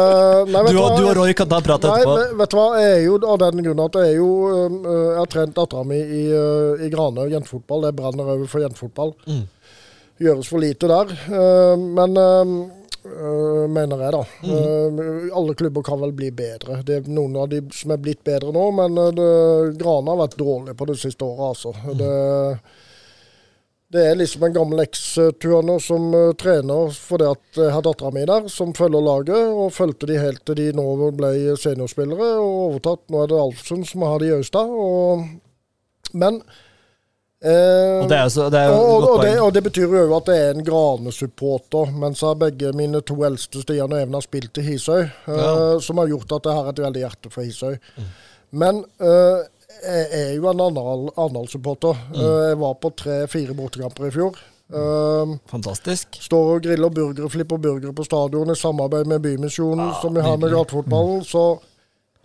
Nei, 0.53 0.63
vet 0.63 0.71
Du, 0.77 0.79
og- 0.85 0.95
du 1.01 1.09
og 1.11 1.17
Roy 1.19 1.35
kan 1.35 1.51
ta 1.51 1.59
en 1.59 1.67
prat 1.67 1.89
etterpå. 1.89 2.15
Nei, 2.21 2.39
vet 2.39 2.55
du 2.55 2.57
hva? 2.61 2.69
Jeg 2.79 2.95
er 3.01 3.05
jo 3.09 3.19
av 3.35 3.39
den 3.43 3.65
grunn 3.67 3.83
at 3.89 3.99
jeg 3.99 4.13
er 4.15 4.17
jo 4.21 4.31
uh, 4.47 4.79
Jeg 4.87 5.19
har 5.19 5.33
trent 5.35 5.59
dattera 5.59 5.85
mi 5.91 5.99
i, 5.99 6.23
uh, 6.31 6.87
i 6.87 6.93
Grane 6.95 7.27
jentefotball. 7.35 7.89
Det 7.89 7.95
brenner 7.99 8.31
over 8.39 8.47
for 8.55 8.63
jentefotball. 8.63 9.15
Mm. 9.27 9.43
Gjøres 10.23 10.49
for 10.55 10.63
lite 10.63 10.87
der. 10.95 11.11
Uh, 11.35 11.75
men 11.99 12.15
um, 12.15 12.55
uh, 12.63 12.88
mener 13.73 14.03
jeg, 14.05 14.13
da. 14.15 14.25
Mm. 14.43 14.99
Uh, 14.99 15.37
alle 15.37 15.55
klubber 15.55 15.83
kan 15.87 16.01
vel 16.01 16.13
bli 16.17 16.31
bedre. 16.35 16.83
Det 16.87 16.99
er 16.99 17.09
noen 17.13 17.37
av 17.41 17.49
de 17.53 17.63
som 17.75 17.95
er 17.95 18.03
blitt 18.03 18.21
bedre 18.27 18.53
nå, 18.55 18.67
men 18.77 18.99
uh, 18.99 19.09
det, 19.15 19.31
Grana 19.81 20.15
har 20.15 20.23
vært 20.25 20.39
dårlig 20.41 20.77
på 20.79 20.89
det 20.91 20.99
siste 21.01 21.27
året, 21.27 21.57
altså. 21.57 21.73
Mm. 21.85 21.97
Det, 21.99 22.13
det 23.97 24.05
er 24.05 24.21
liksom 24.21 24.45
en 24.45 24.55
gammel 24.59 24.85
eks-turner 24.85 25.83
som 25.83 26.09
uh, 26.13 26.35
trener 26.39 26.93
fordi 26.93 27.29
at 27.33 27.61
jeg 27.63 27.75
har 27.75 27.85
dattera 27.87 28.13
mi 28.15 28.29
der, 28.29 28.49
som 28.53 28.77
følger 28.77 29.05
laget, 29.05 29.53
og 29.57 29.75
fulgte 29.77 30.11
de 30.11 30.21
helt 30.21 30.45
til 30.47 30.61
de 30.61 30.71
nå 30.77 30.87
ble 31.17 31.35
seniorspillere 31.59 32.31
og 32.39 32.63
overtatt. 32.69 33.05
Nå 33.09 33.25
er 33.25 33.33
det 33.33 33.43
Alfsund 33.43 33.89
som 33.89 34.07
har 34.09 34.23
de 34.23 34.33
i 34.33 34.39
Austad. 34.39 34.73
Og, 34.73 35.29
men 36.13 36.43
eh, 37.45 38.03
Og 38.03 38.09
det 38.11 38.21
så, 38.35 38.49
det 38.51 38.65
og, 38.71 39.05
og, 39.09 39.23
det, 39.23 39.35
og 39.41 39.53
det 39.55 39.63
betyr 39.69 39.87
jo 39.95 40.17
at 40.17 40.27
det 40.27 40.37
er 40.39 40.51
en 40.57 40.65
Grane-supporter, 40.67 41.93
mens 41.99 42.23
jeg 42.25 42.39
begge 42.41 42.73
mine 42.77 43.01
to 43.07 43.17
eldste, 43.27 43.63
Stian 43.63 43.93
og 43.93 44.01
Even, 44.01 44.15
har 44.19 44.25
spilt 44.27 44.59
i 44.59 44.67
Hisøy, 44.67 45.03
eh, 45.05 45.37
Ja. 45.37 45.79
som 45.81 45.99
har 45.99 46.09
gjort 46.11 46.33
at 46.39 46.45
jeg 46.51 46.55
har 46.59 46.69
et 46.73 46.83
veldig 46.87 47.05
hjerte 47.05 47.31
for 47.31 47.43
Hisøy. 47.47 47.79
Mm. 47.97 48.11
Men 48.51 48.85
eh, 49.01 49.47
jeg 49.85 50.07
er 50.19 50.31
jo 50.35 50.49
en 50.51 50.61
Arendal- 50.65 51.13
Arendal-supporter. 51.17 51.95
Mm. 52.15 52.21
Eh, 52.21 52.49
jeg 52.51 52.59
var 52.59 52.75
på 52.83 52.91
tre-fire 52.97 53.55
bortekamper 53.55 54.09
i 54.09 54.11
fjor. 54.15 54.39
Eh, 54.69 55.37
Fantastisk. 55.49 56.19
står 56.21 56.55
og 56.57 56.63
griller 56.67 56.91
burgere, 56.93 57.31
flipper 57.33 57.57
burgere 57.59 57.95
på 57.97 58.05
stadion 58.05 58.51
i 58.51 58.57
samarbeid 58.59 59.07
med 59.07 59.23
Bymisjonen, 59.23 59.95
som 60.03 60.15
vi 60.15 60.21
har 60.25 60.37
med 60.37 60.51
gatefotballen. 60.53 61.23
Så 61.25 61.59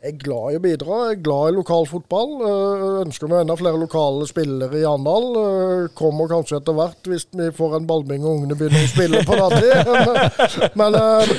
jeg 0.03 0.17
er 0.17 0.19
glad 0.19 0.51
i 0.51 0.57
å 0.57 0.61
bidra. 0.63 0.95
Jeg 1.07 1.15
er 1.15 1.19
glad 1.23 1.45
i 1.47 1.55
lokal 1.55 1.85
fotball. 1.87 2.33
ønsker 3.05 3.29
meg 3.31 3.45
enda 3.45 3.55
flere 3.55 3.79
lokale 3.79 4.25
spillere 4.27 4.81
i 4.81 4.83
Arendal. 4.83 5.27
Eh, 5.39 5.85
kommer 5.95 6.27
kanskje 6.27 6.57
etter 6.59 6.75
hvert, 6.75 6.99
hvis 7.07 7.23
vi 7.31 7.47
får 7.55 7.77
en 7.77 7.87
ballbing 7.87 8.25
og 8.25 8.33
ungene 8.33 8.57
begynner 8.59 8.83
å 8.83 8.91
spille 8.91 9.21
på 9.23 9.37
dagtid. 9.39 10.75
men 10.81 10.99
eh, 10.99 11.33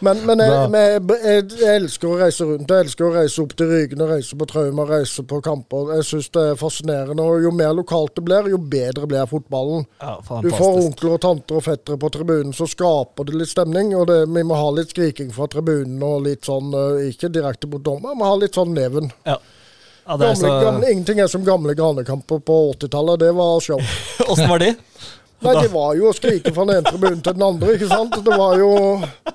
men, 0.00 0.22
men 0.26 0.40
jeg, 0.42 0.70
men 0.72 0.80
jeg, 0.80 1.02
jeg, 1.24 1.44
jeg 1.60 1.80
elsker 1.82 2.10
å 2.10 2.18
reise 2.20 2.46
rundt. 2.48 2.70
Jeg 2.72 2.86
elsker 2.86 3.06
å 3.06 3.12
reise 3.14 3.42
opp 3.42 3.52
til 3.58 3.70
Rygene, 3.70 4.06
reise 4.10 4.38
på 4.38 4.48
Trauma, 4.48 4.86
reise 4.88 5.24
på 5.28 5.40
kamper. 5.44 5.92
Jeg 5.98 6.06
syns 6.08 6.30
det 6.34 6.44
er 6.52 6.58
fascinerende. 6.60 7.26
Og 7.26 7.44
jo 7.44 7.52
mer 7.54 7.74
lokalt 7.76 8.16
det 8.16 8.24
blir, 8.26 8.50
jo 8.52 8.60
bedre 8.72 9.08
blir 9.10 9.28
fotballen. 9.30 9.84
Ja, 10.00 10.16
Du 10.40 10.50
får 10.54 10.80
onkler 10.86 11.16
og 11.16 11.22
tanter 11.24 11.60
og 11.60 11.66
fettere 11.66 12.00
på 12.00 12.10
tribunen, 12.14 12.54
så 12.56 12.68
skaper 12.70 13.28
det 13.28 13.36
litt 13.38 13.52
stemning. 13.52 13.92
Og 13.98 14.08
det, 14.10 14.22
vi 14.32 14.44
må 14.46 14.58
ha 14.58 14.72
litt 14.74 14.94
skriking 14.94 15.32
fra 15.34 15.48
tribunen 15.50 16.00
og 16.06 16.24
litt 16.26 16.48
sånn 16.48 16.72
eh, 16.72 17.10
Ikke 17.10 17.30
direkte 17.32 17.68
mot 17.70 17.84
dommer, 17.90 18.16
må 18.16 18.30
ha 18.30 18.38
litt 18.40 18.56
sånn 18.56 18.74
neven. 18.76 19.10
Ja. 19.28 19.38
Ja, 20.06 20.16
det 20.16 20.26
Gamle, 20.26 20.36
så... 20.40 20.60
gamle, 20.64 20.90
ingenting 20.90 21.20
er 21.22 21.28
som 21.30 21.42
gamle 21.46 21.74
granekamper 21.78 22.40
på 22.42 22.54
80-tallet. 22.72 23.20
Det 23.20 23.32
var 23.36 23.60
show. 23.62 23.82
Åssen 24.32 24.48
var 24.50 24.62
de? 24.62 24.72
Nei, 25.40 25.52
det 25.56 25.68
var 25.72 25.94
jo 25.96 26.08
å 26.10 26.16
skrike 26.16 26.52
fra 26.52 26.66
den 26.68 26.80
ene 26.80 26.90
tribunen 26.90 27.20
til 27.24 27.36
den 27.36 27.44
andre, 27.46 27.76
ikke 27.76 27.88
sant. 27.88 28.16
Det 28.26 28.40
var 28.42 28.58
jo 28.60 28.72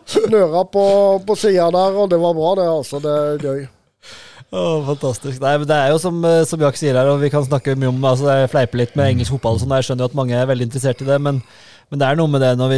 snøra 0.10 0.66
på, 0.70 0.84
på 1.26 1.38
sida 1.40 1.70
der, 1.74 1.96
og 1.98 2.12
det 2.12 2.20
var 2.22 2.36
bra, 2.38 2.52
det. 2.60 2.68
altså. 2.70 3.00
Det 3.02 3.14
er 3.16 3.46
gøy. 3.48 3.64
Åh, 4.56 4.84
fantastisk. 4.92 5.40
Nei, 5.42 5.56
men 5.62 5.68
Det 5.68 5.78
er 5.80 5.94
jo 5.94 6.02
som, 6.04 6.20
eh, 6.28 6.44
som 6.46 6.62
Jack 6.62 6.78
sier 6.80 6.98
her, 7.00 7.10
og 7.10 7.24
vi 7.24 7.32
kan 7.34 7.46
snakke 7.48 7.74
mye 7.80 7.90
om 7.90 8.06
altså 8.06 8.30
jeg 8.30 8.52
fleiper 8.54 8.84
litt 8.84 8.94
med 9.00 9.16
engelsk 9.16 9.34
fotball. 9.34 9.58
og 9.58 9.64
sånn, 9.64 9.74
Jeg 9.80 9.88
skjønner 9.88 10.06
jo 10.06 10.12
at 10.12 10.20
mange 10.20 10.38
er 10.38 10.52
veldig 10.52 10.68
interessert 10.70 11.02
i 11.02 11.10
det, 11.10 11.18
men, 11.22 11.42
men 11.96 12.04
det 12.04 12.08
er 12.12 12.18
noe 12.20 12.28
med 12.28 12.42
det 12.44 12.50
når 12.60 12.72
vi 12.74 12.78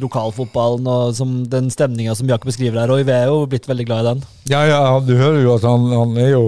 lokalfotballen 0.00 0.86
og 0.88 1.10
som 1.16 1.42
den 1.52 1.68
stemninga 1.72 2.14
som 2.16 2.28
Jakob 2.30 2.48
beskriver 2.48 2.80
her, 2.80 2.92
og 2.92 3.04
vi 3.04 3.12
er 3.12 3.28
jo 3.28 3.42
blitt 3.50 3.68
veldig 3.68 3.84
glad 3.84 4.00
i 4.00 4.08
den. 4.08 4.22
Ja, 4.48 4.62
ja, 4.64 4.78
du 5.04 5.12
hører 5.12 5.42
jo 5.44 5.52
at 5.58 5.66
han, 5.68 5.84
han 5.92 6.16
er 6.22 6.30
jo 6.32 6.44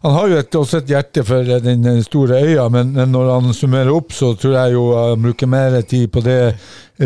Han 0.00 0.14
har 0.16 0.30
jo 0.30 0.36
et, 0.40 0.54
også 0.56 0.80
et 0.80 0.92
hjerte 0.94 1.24
for 1.28 1.44
eh, 1.44 1.60
den 1.64 1.84
eh, 1.86 2.02
store 2.06 2.40
øya, 2.40 2.68
men, 2.72 2.94
men 2.96 3.10
når 3.12 3.34
han 3.34 3.56
summerer 3.56 3.92
opp, 3.92 4.14
så 4.16 4.32
tror 4.38 4.54
jeg 4.56 4.76
jo 4.78 4.84
han 4.96 5.26
bruker 5.26 5.50
mer 5.50 5.76
tid 5.84 6.08
på 6.14 6.22
det 6.24 6.40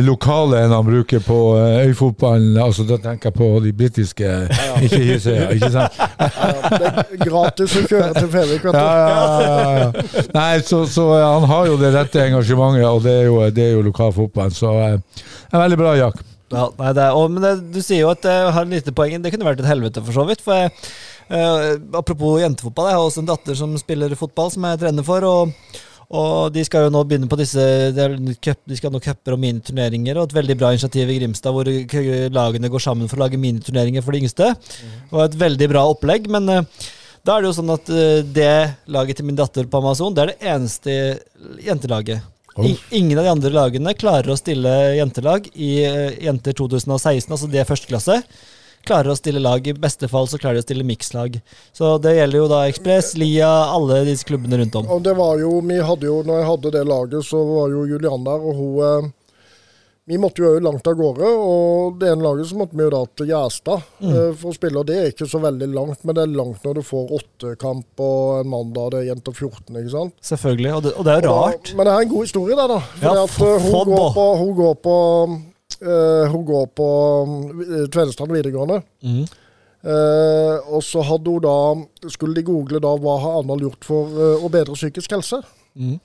lokale 0.02 0.58
enn 0.64 0.72
han 0.74 0.86
bruker 0.86 1.22
på 1.22 1.38
eh, 1.58 1.88
øyfotballen. 1.88 2.56
Altså, 2.58 2.82
da 2.88 2.98
tenker 3.02 3.30
jeg 3.30 3.38
på 3.38 3.48
de 3.62 3.72
britiske, 3.76 4.30
ikke 4.82 5.00
Hisøya. 5.10 5.48
Ikke 5.54 5.70
sant? 5.74 5.98
Ja, 6.44 6.78
det 6.80 6.88
er 6.90 7.20
gratis 7.22 7.74
å 7.78 7.82
kjøre 7.86 8.12
til 8.16 8.28
Fevik, 8.32 8.64
vet 8.64 8.74
du. 8.74 8.78
Ja, 8.78 8.94
ja, 8.98 9.40
ja, 9.44 9.72
ja. 9.80 10.24
Nei, 10.34 10.52
så, 10.66 10.82
så 10.90 11.08
eh, 11.14 11.24
han 11.24 11.46
har 11.50 11.68
jo 11.70 11.78
det 11.80 11.92
rette 11.94 12.22
engasjementet, 12.24 12.86
og 12.88 13.02
det 13.06 13.16
er 13.20 13.26
jo, 13.28 13.40
det 13.54 13.66
er 13.68 13.74
jo 13.76 13.82
lokalfotballen. 13.86 14.54
Så 14.54 14.70
eh, 14.82 14.96
det 15.14 15.54
er 15.54 15.62
veldig 15.66 15.80
bra, 15.82 15.94
Jack. 15.98 16.22
Ja, 16.54 16.68
nei, 16.78 16.90
det 16.94 17.04
er, 17.06 17.18
og, 17.18 17.30
men 17.34 17.42
det, 17.42 17.54
du 17.74 17.80
sier 17.82 18.04
jo 18.04 18.12
at 18.12 18.26
jeg 18.28 18.50
har 18.56 18.66
et 18.66 18.74
lite 18.74 18.94
poeng. 18.94 19.16
Det 19.22 19.32
kunne 19.34 19.46
vært 19.46 19.62
et 19.62 19.70
helvete, 19.70 20.02
for 20.04 20.16
så 20.16 20.26
vidt. 20.28 20.42
For 20.44 20.58
jeg, 20.58 20.74
eh, 21.28 21.72
apropos 21.96 22.40
jentefotball, 22.42 22.90
jeg 22.90 22.98
har 22.98 23.08
også 23.08 23.24
en 23.24 23.32
datter 23.32 23.58
som 23.58 23.74
spiller 23.80 24.14
fotball, 24.18 24.52
som 24.54 24.68
jeg 24.68 24.80
trener 24.84 25.06
for. 25.06 25.24
og 25.24 25.82
og 26.14 26.52
de 26.52 26.64
skal 26.66 26.86
jo 26.86 26.92
nå 26.92 27.00
begynne 27.08 27.28
på 27.30 27.38
disse 27.40 27.62
De 27.96 28.76
skal 28.76 28.92
nå 28.92 29.00
cuper 29.02 29.36
og 29.36 29.40
miniturneringer, 29.40 30.18
og 30.18 30.28
et 30.28 30.36
veldig 30.36 30.56
bra 30.60 30.72
initiativ 30.74 31.10
i 31.10 31.16
Grimstad 31.18 31.54
hvor 31.54 31.70
lagene 32.34 32.70
går 32.72 32.82
sammen 32.82 33.08
for 33.10 33.18
å 33.18 33.24
lage 33.24 33.40
miniturneringer 33.40 34.04
for 34.04 34.14
de 34.14 34.24
yngste. 34.24 34.52
Og 35.12 35.24
et 35.24 35.38
veldig 35.40 35.70
bra 35.72 35.86
opplegg, 35.90 36.28
men 36.32 36.50
eh, 36.52 36.84
da 37.24 37.36
er 37.36 37.42
det 37.42 37.50
jo 37.50 37.56
sånn 37.56 37.74
at 37.74 37.90
eh, 37.90 38.20
det 38.36 38.54
laget 38.92 39.20
til 39.20 39.28
min 39.30 39.38
datter 39.38 39.68
på 39.70 39.80
Amazon, 39.80 40.14
det 40.14 40.24
er 40.24 40.32
det 40.34 40.52
eneste 40.54 40.96
jentelaget. 41.64 42.30
I, 42.62 42.76
ingen 42.94 43.18
av 43.18 43.24
de 43.26 43.32
andre 43.32 43.50
lagene 43.50 43.96
klarer 43.98 44.30
å 44.30 44.38
stille 44.38 44.70
jentelag 44.94 45.48
i 45.58 45.72
Jenter 46.22 46.54
2016, 46.54 47.26
altså 47.26 47.48
det 47.50 47.64
er 47.64 47.66
første 47.66 47.90
klasse. 47.90 48.20
Klarer 48.84 49.14
å 49.14 49.16
stille 49.16 49.40
lag. 49.40 49.64
I 49.66 49.72
beste 49.72 50.08
fall 50.12 50.28
så 50.28 50.38
klarer 50.40 50.58
de 50.58 50.64
å 50.64 50.66
stille 50.66 50.84
mikslag. 50.86 51.40
Så 51.72 51.96
det 52.04 52.16
gjelder 52.18 52.42
jo 52.42 52.48
da 52.52 52.62
Ekspress, 52.68 53.14
Lia, 53.20 53.48
alle 53.72 54.02
disse 54.04 54.26
klubbene 54.28 54.60
rundt 54.60 54.76
om. 54.80 54.88
Og 54.92 55.04
det 55.04 55.14
var 55.16 55.38
jo, 55.40 55.56
vi 55.64 55.80
hadde 55.80 56.08
jo, 56.10 56.20
når 56.26 56.42
jeg 56.42 56.48
hadde 56.52 56.72
det 56.76 56.82
laget, 56.88 57.24
så 57.24 57.40
var 57.48 57.72
jo 57.72 57.86
Julian 57.88 58.26
der, 58.26 58.44
og 58.44 58.58
hun 58.60 58.80
eh, 58.84 59.12
Vi 60.04 60.18
måtte 60.20 60.42
jo 60.44 60.58
langt 60.60 60.84
av 60.84 60.98
gårde, 60.98 61.24
og 61.24 61.94
det 61.96 62.10
ene 62.12 62.26
laget 62.26 62.50
så 62.50 62.58
måtte 62.60 62.76
vi 62.76 62.84
jo 62.84 62.90
da 62.92 62.98
til 63.16 63.30
Gjerstad 63.30 63.86
eh, 64.04 64.34
for 64.36 64.50
å 64.50 64.56
spille. 64.58 64.82
og 64.82 64.84
Det 64.90 64.98
er 65.00 65.08
ikke 65.14 65.28
så 65.32 65.40
veldig 65.40 65.68
langt, 65.72 66.04
men 66.04 66.18
det 66.18 66.26
er 66.26 66.34
langt 66.36 66.66
når 66.68 66.76
du 66.76 66.82
får 66.84 67.14
åttekamp 67.18 68.04
og 68.04 68.42
en 68.42 68.50
mandag, 68.52 68.90
det 68.92 69.00
er 69.00 69.08
jenter 69.14 69.32
14, 69.32 69.78
ikke 69.80 69.94
sant. 69.94 70.14
Selvfølgelig. 70.20 70.74
Og 70.76 70.84
det, 70.84 70.92
og 70.98 71.08
det 71.08 71.14
er 71.14 71.24
jo 71.24 71.32
rart. 71.32 71.70
Da, 71.70 71.78
men 71.78 71.88
det 71.88 71.96
er 71.96 72.04
en 72.04 72.12
god 72.12 72.28
historie 72.28 72.60
det, 72.60 72.68
da. 72.74 72.78
For 73.00 73.08
Ja, 73.08 73.24
at, 73.24 73.40
uh, 73.40 73.56
hun, 73.64 73.94
går 73.94 74.14
på, 74.20 74.28
hun 74.42 74.54
går 74.60 74.78
på 74.84 74.96
eh, 75.84 76.32
Hun 76.32 76.44
går 76.48 76.66
på 76.76 76.88
uh, 77.24 77.84
Tvedestrand 77.92 78.32
videregående. 78.32 78.80
Mm. 79.04 79.24
Uh, 79.84 80.56
og 80.72 80.80
så 80.80 81.02
hadde 81.04 81.28
hun 81.28 81.42
da 81.44 82.08
Skulle 82.08 82.38
de 82.38 82.46
google 82.46 82.78
da 82.80 82.94
hva 82.96 83.18
har 83.20 83.34
Arendal 83.36 83.66
gjort 83.66 83.84
for 83.84 84.14
uh, 84.16 84.44
å 84.44 84.48
bedre 84.52 84.76
psykisk 84.78 85.12
helse? 85.12 85.42
Mm. 85.76 85.98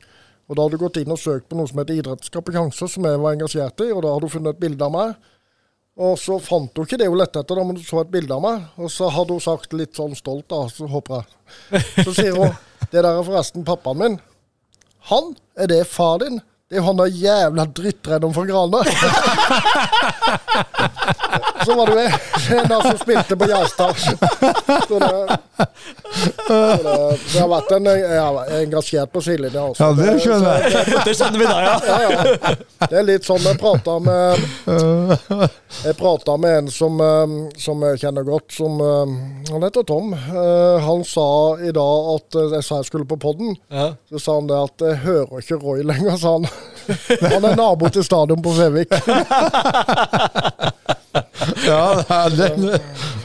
Og 0.50 0.58
da 0.58 0.66
hadde 0.66 0.80
hun 0.80 0.84
gått 0.84 1.00
inn 1.00 1.14
og 1.14 1.22
søkt 1.22 1.48
på 1.48 1.56
noe 1.56 1.70
som 1.70 1.80
heter 1.80 2.02
idrettskompetanse, 2.02 2.90
som 2.92 3.06
jeg 3.06 3.22
var 3.22 3.38
engasjert 3.38 3.86
i, 3.86 3.92
og 3.94 4.02
da 4.04 4.16
hadde 4.16 4.28
hun 4.28 4.34
funnet 4.34 4.58
et 4.58 4.64
bilde 4.64 4.88
av 4.88 4.96
meg. 4.96 5.14
Og 6.00 6.16
så 6.20 6.40
fant 6.42 6.72
hun 6.76 6.88
ikke 6.88 6.98
det 7.00 7.10
hun 7.10 7.20
lette 7.20 7.42
etter, 7.44 7.60
da, 7.60 7.66
men 7.68 7.78
hun 7.78 7.86
så 7.86 8.02
et 8.02 8.12
bilde 8.12 8.34
av 8.34 8.44
meg. 8.44 8.64
Og 8.80 8.92
så 8.92 9.12
hadde 9.14 9.36
hun 9.36 9.44
sagt 9.44 9.76
litt 9.78 10.00
sånn 10.00 10.16
stolt, 10.18 10.48
da, 10.50 10.64
så 10.72 10.88
håper 10.90 11.20
jeg. 11.22 11.84
Så 12.08 12.16
sier 12.18 12.36
hun 12.40 12.56
Det 12.90 13.04
der 13.04 13.20
er 13.20 13.26
forresten 13.26 13.62
pappaen 13.68 14.00
min. 14.00 14.16
Han? 15.12 15.36
Er 15.54 15.70
det 15.70 15.84
far 15.86 16.24
din? 16.24 16.40
Det 16.70 16.76
er 16.78 16.82
jo 16.84 16.86
han 16.86 17.00
der 17.00 17.10
jævla 17.10 17.64
drittredderen 17.74 18.34
fra 18.36 18.44
Grane. 18.46 18.84
Så 21.66 21.76
var 21.76 21.86
det 21.90 22.04
jo 22.04 22.58
en 22.58 22.68
der 22.70 22.82
som 22.82 22.98
spilte 23.02 23.36
på 23.36 23.48
Jarstad. 23.50 23.96
Så 24.88 25.00
det, 25.00 25.38
så 26.48 26.58
det, 26.84 26.94
det 27.34 27.40
har 27.42 27.50
vært 27.52 27.74
en 27.76 27.90
jeg 27.90 28.22
har 28.22 28.54
engasjert 28.62 29.12
på 29.14 29.22
sidelinja 29.26 29.64
også. 29.72 29.84
Ja, 29.84 29.90
det 29.98 30.22
skjønner 30.24 30.50
jeg. 30.56 30.94
Det 31.10 31.16
skjønner 31.20 31.42
vi 31.42 31.50
da, 31.50 31.58
ja. 31.66 31.76
Ja, 31.90 31.98
ja. 32.06 32.54
Det 32.86 33.00
er 33.02 33.06
litt 33.10 33.28
sånn 33.28 33.44
jeg 33.44 33.60
prata 33.60 33.98
med 34.06 34.46
Jeg 35.84 35.98
prata 36.00 36.38
med 36.42 36.58
en 36.62 36.72
som, 36.74 37.02
eh, 37.04 37.36
som 37.62 37.84
jeg 37.90 38.00
kjenner 38.06 38.26
godt, 38.28 38.48
som 38.56 38.80
eh, 38.82 39.14
Han 39.52 39.66
heter 39.68 39.86
Tom. 39.90 40.14
Eh, 40.16 40.78
Han 40.88 41.04
sa 41.08 41.28
i 41.60 41.74
dag 41.76 42.10
at 42.16 42.40
eh, 42.40 42.50
jeg 42.58 42.66
sa 42.70 42.80
jeg 42.82 42.90
skulle 42.90 43.10
på 43.10 43.20
podden. 43.22 43.58
Så 44.10 44.22
sa 44.24 44.40
han 44.40 44.50
det 44.50 44.58
at 44.70 44.88
jeg 44.88 45.02
hører 45.06 45.44
ikke 45.44 45.60
Roy 45.66 45.84
lenger, 45.86 46.16
sa 46.22 46.38
han. 46.40 46.50
Han 47.34 47.46
er 47.46 47.56
nabo 47.56 47.90
til 47.94 48.04
stadion 48.04 48.42
på 48.42 48.54
Fevik. 48.58 48.94
Ja, 51.66 52.30
den, 52.30 52.66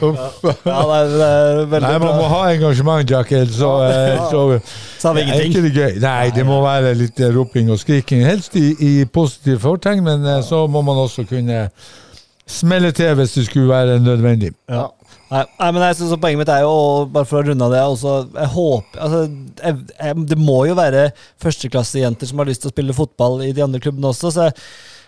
uff. 0.01 0.45
ja 0.65 0.79
det, 0.89 0.97
er, 0.97 1.09
det 1.13 1.27
er 1.27 1.59
veldig 1.69 1.89
Nei, 1.89 1.99
man 2.01 2.09
må 2.17 2.23
bra. 2.23 2.29
ha 2.33 2.41
engasjement, 2.55 3.11
Jackel. 3.11 3.49
Så, 3.53 3.71
eh, 3.85 4.23
så 4.31 4.43
Så 5.01 5.09
har 5.09 5.15
vi 5.17 5.25
ingenting. 5.25 5.53
ikke 5.53 5.63
det 5.67 5.73
gøy. 5.75 5.99
Nei, 6.03 6.31
det 6.35 6.45
må 6.49 6.61
være 6.65 6.95
litt 6.99 7.21
eh, 7.21 7.33
roping 7.35 7.71
og 7.73 7.79
skriking. 7.81 8.25
Helst 8.27 8.57
i, 8.61 8.71
i 8.81 8.93
positive 9.05 9.61
fortegn, 9.63 10.03
men 10.07 10.25
eh, 10.29 10.41
så 10.45 10.65
må 10.71 10.83
man 10.87 11.01
også 11.05 11.27
kunne 11.29 11.67
smelle 12.49 12.93
til 12.97 13.15
hvis 13.19 13.37
det 13.39 13.47
skulle 13.49 13.69
være 13.73 13.99
nødvendig. 14.05 14.53
Ja. 14.73 14.87
Nei, 15.35 15.43
nei, 15.59 15.69
men 15.75 15.83
jeg 15.89 15.97
synes 15.99 16.13
så 16.15 16.19
Poenget 16.23 16.41
mitt 16.45 16.51
er 16.55 16.63
jo, 16.63 16.75
bare 17.11 17.27
for 17.27 17.41
å 17.41 17.47
runde 17.49 17.67
av 17.67 17.73
det 17.75 17.83
også, 17.83 18.15
jeg 18.39 18.51
håper, 18.55 18.99
altså, 19.03 19.23
jeg, 19.65 19.79
jeg, 19.99 20.27
Det 20.31 20.39
må 20.39 20.59
jo 20.69 20.77
være 20.79 21.09
førsteklassejenter 21.43 22.31
som 22.31 22.43
har 22.43 22.51
lyst 22.51 22.63
til 22.65 22.71
å 22.71 22.75
spille 22.75 22.95
fotball 22.97 23.41
i 23.47 23.53
de 23.57 23.65
andre 23.65 23.81
klubbene 23.83 24.11
også. 24.13 24.31
så 24.35 24.47
jeg, 24.49 24.55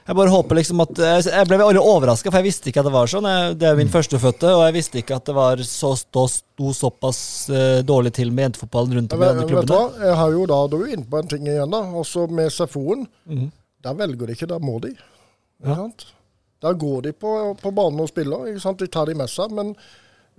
jeg 0.07 0.15
bare 0.21 0.31
håper 0.31 0.59
liksom 0.61 0.83
at 0.85 1.01
Jeg 1.27 1.49
ble 1.51 1.57
veldig 1.59 1.83
overraska, 1.83 2.31
for 2.31 2.39
jeg 2.39 2.47
visste 2.47 2.71
ikke 2.71 2.83
at 2.83 2.87
det 2.87 2.95
var 2.95 3.09
sånn. 3.11 3.27
Det 3.59 3.67
er 3.67 3.79
min 3.79 3.91
førstefødte, 3.91 4.53
og 4.55 4.61
jeg 4.69 4.77
visste 4.77 5.01
ikke 5.01 5.17
at 5.19 5.27
det 5.27 5.35
var 5.35 5.63
så, 5.67 5.91
stå, 5.99 6.27
sto 6.31 6.71
såpass 6.79 7.21
uh, 7.51 7.81
dårlig 7.83 8.13
til 8.15 8.31
med 8.31 8.47
jentefotballen 8.47 8.95
rundt 9.01 9.17
om 9.17 9.19
i 9.19 9.25
Vet, 9.25 9.33
andre 9.35 9.43
vet 9.43 9.51
du 9.51 9.55
klubbene. 9.57 9.81
hva? 9.81 10.07
Jeg 10.07 10.19
har 10.21 10.37
jo 10.37 10.45
da, 10.47 10.61
da 10.71 10.79
er 10.79 10.87
du 10.87 10.95
inne 10.95 11.09
på 11.11 11.19
en 11.23 11.33
ting 11.35 11.49
igjen, 11.51 11.75
da. 11.75 11.81
Også 12.03 12.29
med 12.31 12.55
SFO-en. 12.55 13.03
Mm. 13.27 13.49
Der 13.89 13.99
velger 13.99 14.31
de 14.31 14.39
ikke, 14.39 14.51
der 14.55 14.63
må 14.63 14.77
de. 14.87 14.93
Ikke 14.95 15.73
Ja. 15.73 15.79
sant? 15.83 16.07
Der 16.63 16.79
går 16.87 17.03
de 17.09 17.13
på, 17.27 17.33
på 17.61 17.75
banen 17.75 18.01
og 18.07 18.09
spiller. 18.15 18.47
Ikke 18.53 18.63
sant? 18.63 18.79
De 18.79 18.87
tar 18.87 19.11
de 19.11 19.19
med 19.19 19.29
seg. 19.29 19.51
Men 19.59 19.75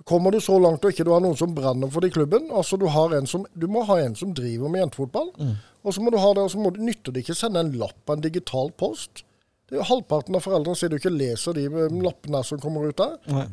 kommer 0.05 0.31
du 0.31 0.41
så 0.41 0.57
langt 0.59 0.83
og 0.85 0.93
ikke 0.93 1.05
du 1.07 1.11
har 1.13 1.23
noen 1.23 1.37
som 1.37 1.53
brenner 1.55 1.89
for 1.91 2.03
det 2.03 2.11
i 2.11 2.15
klubben 2.17 2.51
altså 2.53 2.77
Du, 2.77 2.85
har 2.93 3.15
en 3.17 3.27
som, 3.27 3.45
du 3.53 3.67
må 3.71 3.83
ha 3.87 3.99
en 4.01 4.15
som 4.15 4.33
driver 4.35 4.69
med 4.69 4.83
jentefotball. 4.83 5.31
Mm. 5.39 5.55
Og 5.83 5.95
så 5.95 6.03
må 6.03 6.11
du 6.11 6.19
ha 6.21 6.33
det, 6.35 6.43
og 6.43 6.51
så 6.51 6.59
må 6.61 6.71
du, 6.75 6.81
nytter 6.83 7.15
det 7.15 7.23
ikke 7.23 7.35
å 7.37 7.39
sende 7.39 7.63
en 7.63 7.71
lapp 7.79 7.97
på 8.05 8.13
en 8.15 8.23
digital 8.23 8.71
post. 8.77 9.23
Det 9.67 9.75
er 9.75 9.81
jo 9.81 9.87
Halvparten 9.89 10.35
av 10.37 10.43
foreldrene 10.45 10.79
sier 10.79 10.91
du 10.91 10.97
ikke 10.99 11.11
leser 11.11 11.55
de 11.57 11.65
eh, 11.67 11.95
lappene 12.03 12.43
som 12.47 12.59
kommer 12.63 12.87
ut 12.87 12.99
der. 12.99 13.17
Nei. 13.31 13.47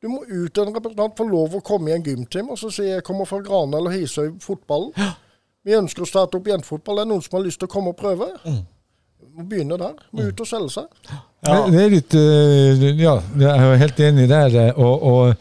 Du 0.00 0.08
må 0.08 0.22
ut 0.24 0.58
en 0.58 0.72
representant 0.72 1.16
få 1.18 1.26
lov 1.28 1.58
å 1.58 1.64
komme 1.64 1.90
i 1.90 1.94
en 1.98 2.04
gymtime 2.04 2.54
og 2.54 2.60
så 2.60 2.70
si 2.72 2.86
jeg 2.86 3.04
kommer 3.04 3.28
fra 3.28 3.42
Grane 3.44 3.76
eller 3.76 3.92
Hisøy 3.92 4.38
fotballen. 4.40 4.94
Vi 5.68 5.76
ønsker 5.76 6.06
å 6.06 6.08
starte 6.08 6.38
opp 6.38 6.48
jentefotball. 6.48 7.02
Det 7.02 7.04
er 7.04 7.10
noen 7.10 7.24
som 7.24 7.36
har 7.36 7.44
lyst 7.44 7.60
til 7.60 7.68
å 7.68 7.72
komme 7.74 7.92
og 7.92 7.98
prøve. 8.00 8.30
Må 9.36 9.44
begynne 9.48 9.76
der. 9.80 9.96
Må 10.12 10.26
ut 10.28 10.40
og 10.42 10.48
selge 10.48 10.72
seg. 10.74 10.86
Ja. 11.46 11.56
Det, 11.72 11.80
er 11.80 11.92
litt 11.94 12.14
eh, 12.18 12.82
Ja, 13.00 13.14
jeg 13.40 13.48
er 13.50 13.78
helt 13.80 14.00
enig 14.04 14.26
der. 14.28 14.56
eh, 14.66 14.72
Og, 14.76 15.02
og 15.02 15.34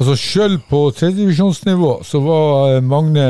altså 0.00 0.16
selv 0.18 0.64
på 0.70 0.80
tredjedivisjonsnivå 0.96 1.92
så 2.02 2.20
var 2.24 2.72
eh, 2.74 2.80
Magne 2.82 3.26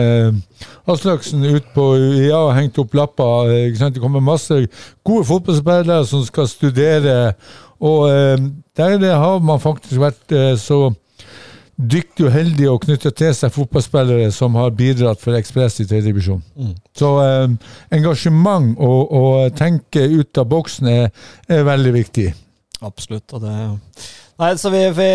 Aslaksen 0.89 1.45
ute 1.45 1.67
på 1.75 1.85
UiA 1.99 2.39
og 2.47 2.55
hengte 2.57 2.81
opp 2.85 2.97
lapper. 2.97 3.53
Ikke 3.69 3.83
sant? 3.83 3.95
Det 3.99 4.03
kommer 4.05 4.25
masse 4.25 4.63
gode 5.05 5.27
fotballspillere 5.29 6.07
som 6.09 6.25
skal 6.25 6.49
studere. 6.49 7.35
Og 7.85 8.09
der 8.77 9.03
har 9.13 9.43
man 9.45 9.61
faktisk 9.61 10.01
vært 10.01 10.33
så 10.63 10.87
dyktig 11.77 12.29
og 12.29 12.35
heldig 12.35 12.69
å 12.71 12.79
knytte 12.83 13.11
til 13.17 13.33
seg 13.35 13.53
fotballspillere 13.55 14.31
som 14.35 14.55
har 14.61 14.75
bidratt 14.77 15.23
for 15.23 15.37
Ekspress 15.39 15.81
i 15.83 15.87
tredjedivisjon. 15.91 16.43
divisjon. 16.55 16.75
Så 16.97 17.11
eh, 17.25 17.47
engasjement 17.99 18.75
og, 18.79 19.01
og 19.11 19.57
tenke 19.59 20.05
ut 20.07 20.39
av 20.39 20.51
boksen 20.51 20.91
er, 20.91 21.09
er 21.49 21.67
veldig 21.67 21.95
viktig. 21.97 22.29
Absolutt. 22.85 23.27
Og 23.35 23.43
det 23.45 23.55
Nei, 24.35 24.51
så 24.59 24.71
vi, 24.73 24.81
vi 24.91 25.11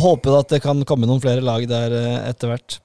håper 0.00 0.38
at 0.38 0.54
det 0.54 0.62
kan 0.64 0.80
komme 0.88 1.08
noen 1.08 1.20
flere 1.20 1.44
lag 1.44 1.66
der 1.68 1.92
eh, 1.92 2.28
etter 2.30 2.54
hvert. 2.54 2.78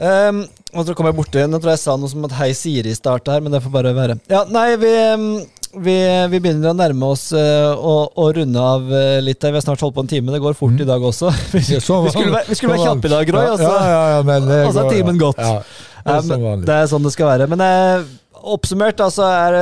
Um, 0.00 0.44
og 0.72 0.86
så 0.86 0.94
kom 0.96 1.10
jeg 1.10 1.16
borti 1.18 1.42
Nå 1.44 1.58
tror 1.60 1.74
jeg 1.74 1.76
jeg 1.76 1.82
sa 1.82 1.94
noe 2.00 2.08
som 2.08 2.22
at 2.24 2.32
Hei 2.38 2.54
Siri 2.56 2.94
starta 2.96 3.34
her, 3.34 3.42
men 3.44 3.52
det 3.52 3.60
får 3.64 3.74
bare 3.74 3.90
være. 3.96 4.16
Ja, 4.30 4.44
nei, 4.48 4.68
vi, 4.80 4.92
um, 5.12 5.26
vi, 5.70 5.96
vi 6.32 6.40
begynner 6.42 6.72
å 6.72 6.76
nærme 6.76 7.10
oss 7.14 7.28
uh, 7.36 7.70
å, 7.74 7.94
å 8.18 8.24
runde 8.34 8.62
av 8.62 8.88
uh, 8.90 9.18
litt. 9.22 9.42
Vi 9.42 9.54
har 9.54 9.62
snart 9.62 9.82
holdt 9.84 9.94
på 9.96 10.04
en 10.04 10.10
time. 10.10 10.32
Det 10.34 10.40
går 10.42 10.56
fort 10.58 10.80
i 10.82 10.86
dag 10.88 11.04
også. 11.06 11.30
vi, 11.54 11.62
vi 11.62 11.78
skulle, 11.78 12.32
være- 12.34 12.46
vi 12.48 12.58
skulle 12.58 12.74
være 12.74 12.88
kjappe 12.88 13.10
i 13.10 13.12
dag, 13.12 13.32
Roy. 13.36 13.50
Altså. 13.52 13.70
Og 14.64 14.74
så 14.74 14.82
er 14.82 14.90
timen 14.96 15.20
ja. 15.20 15.22
gått. 15.28 15.44
Ja, 15.44 15.60
det 16.00 16.16
er 16.16 16.64
det 16.66 16.78
er 16.78 16.90
sånn 16.90 17.06
det 17.06 17.14
skal 17.14 17.30
være. 17.30 17.46
Men 17.52 17.62
uh, 17.62 18.10
oppsummert 18.56 19.02
altså 19.04 19.26
er 19.28 19.58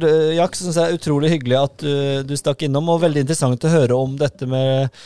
det 0.00 0.10
Jack 0.38 0.54
syns 0.56 0.78
jeg 0.78 0.86
er 0.86 1.00
utrolig 1.00 1.32
hyggelig 1.32 1.58
at 1.58 1.80
du, 1.82 1.94
du 2.24 2.36
stakk 2.38 2.62
innom, 2.64 2.88
og 2.92 3.02
veldig 3.04 3.26
interessant 3.26 3.66
å 3.66 3.72
høre 3.72 3.98
om 3.98 4.14
dette 4.20 4.48
med, 4.48 5.00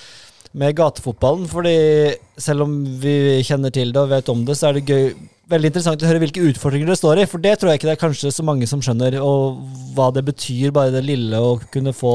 med 0.54 0.78
gatefotballen. 0.78 1.48
Fordi 1.50 1.76
selv 2.38 2.68
om 2.68 2.78
vi 3.02 3.40
kjenner 3.42 3.74
til 3.74 3.90
det 3.90 4.04
og 4.04 4.12
vet 4.14 4.30
om 4.30 4.46
det, 4.46 4.58
så 4.60 4.70
er 4.70 4.78
det 4.78 4.86
gøy 4.86 5.08
veldig 5.50 5.68
interessant 5.70 6.02
å 6.02 6.08
høre 6.08 6.20
hvilke 6.22 6.42
utfordringer 6.48 6.88
det 6.88 6.96
står 6.98 7.20
i, 7.22 7.26
for 7.28 7.42
det 7.42 7.54
tror 7.60 7.70
jeg 7.70 7.80
ikke 7.80 7.88
det 7.90 7.94
er 7.94 8.00
kanskje 8.00 8.32
så 8.32 8.44
mange 8.46 8.68
som 8.70 8.80
skjønner, 8.84 9.16
og 9.20 9.60
hva 9.96 10.08
det 10.14 10.24
betyr, 10.26 10.72
bare 10.74 10.92
det 10.94 11.04
lille 11.06 11.40
å 11.40 11.54
kunne 11.74 11.92
få 11.96 12.14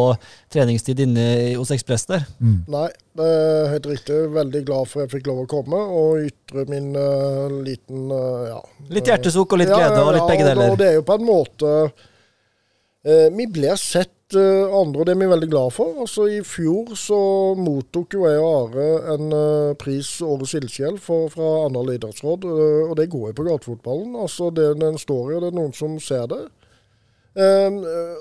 treningstid 0.53 1.03
inne 1.05 1.25
hos 1.59 1.71
Ekspress 1.75 2.07
der. 2.09 2.25
Nei, 2.41 2.87
det 3.19 3.29
er 3.35 3.73
helt 3.75 3.89
riktig. 3.91 4.19
Veldig 4.35 4.63
glad 4.67 4.89
for 4.91 5.05
jeg 5.05 5.13
fikk 5.13 5.29
lov 5.29 5.43
å 5.43 5.49
komme 5.49 5.79
og 5.99 6.25
ytre 6.25 6.65
min 6.71 6.91
uh, 6.97 7.47
liten 7.65 8.09
uh, 8.11 8.45
ja. 8.49 8.61
Litt 8.95 9.09
hjertesukk 9.11 9.55
og 9.55 9.61
litt 9.63 9.73
Ja, 9.73 9.81
glede, 9.83 10.05
og 10.05 10.15
litt 10.17 10.29
begge 10.29 10.47
deler. 10.47 10.63
deler. 10.63 10.73
Og 10.73 10.81
det 10.81 10.89
er 10.89 10.97
jo 10.97 11.05
på 11.07 11.19
en 11.19 11.27
måte 11.27 11.73
uh, 11.89 13.27
Vi 13.35 13.49
blir 13.59 13.77
sett 13.79 14.13
andre, 14.37 15.01
og 15.01 15.05
det 15.07 15.13
er 15.15 15.19
vi 15.21 15.29
veldig 15.31 15.49
glad 15.49 15.73
for. 15.73 15.95
Altså 16.03 16.27
I 16.29 16.41
fjor 16.45 16.93
så 16.99 17.19
mottok 17.57 18.13
jo 18.13 18.27
jeg 18.27 18.41
og 18.41 18.49
Are 18.49 19.15
en 19.15 19.33
eh, 19.33 19.73
pris 19.79 20.11
Årets 20.25 20.53
ildsjel 20.59 20.99
fra 21.01 21.49
Arendal 21.63 21.95
idrettsråd, 21.95 22.45
eh, 22.45 22.85
og 22.89 22.95
det 22.99 23.09
går 23.09 23.31
jo 23.31 23.37
på 23.39 23.47
gatefotballen. 23.49 24.15
Altså 24.19 24.51
det, 24.53 24.71
Den 24.81 25.01
står 25.01 25.33
jo, 25.33 25.41
det 25.41 25.51
er 25.51 25.59
noen 25.59 25.75
som 25.77 25.97
ser 26.03 26.29
det. 26.29 26.43
Um, 27.39 27.75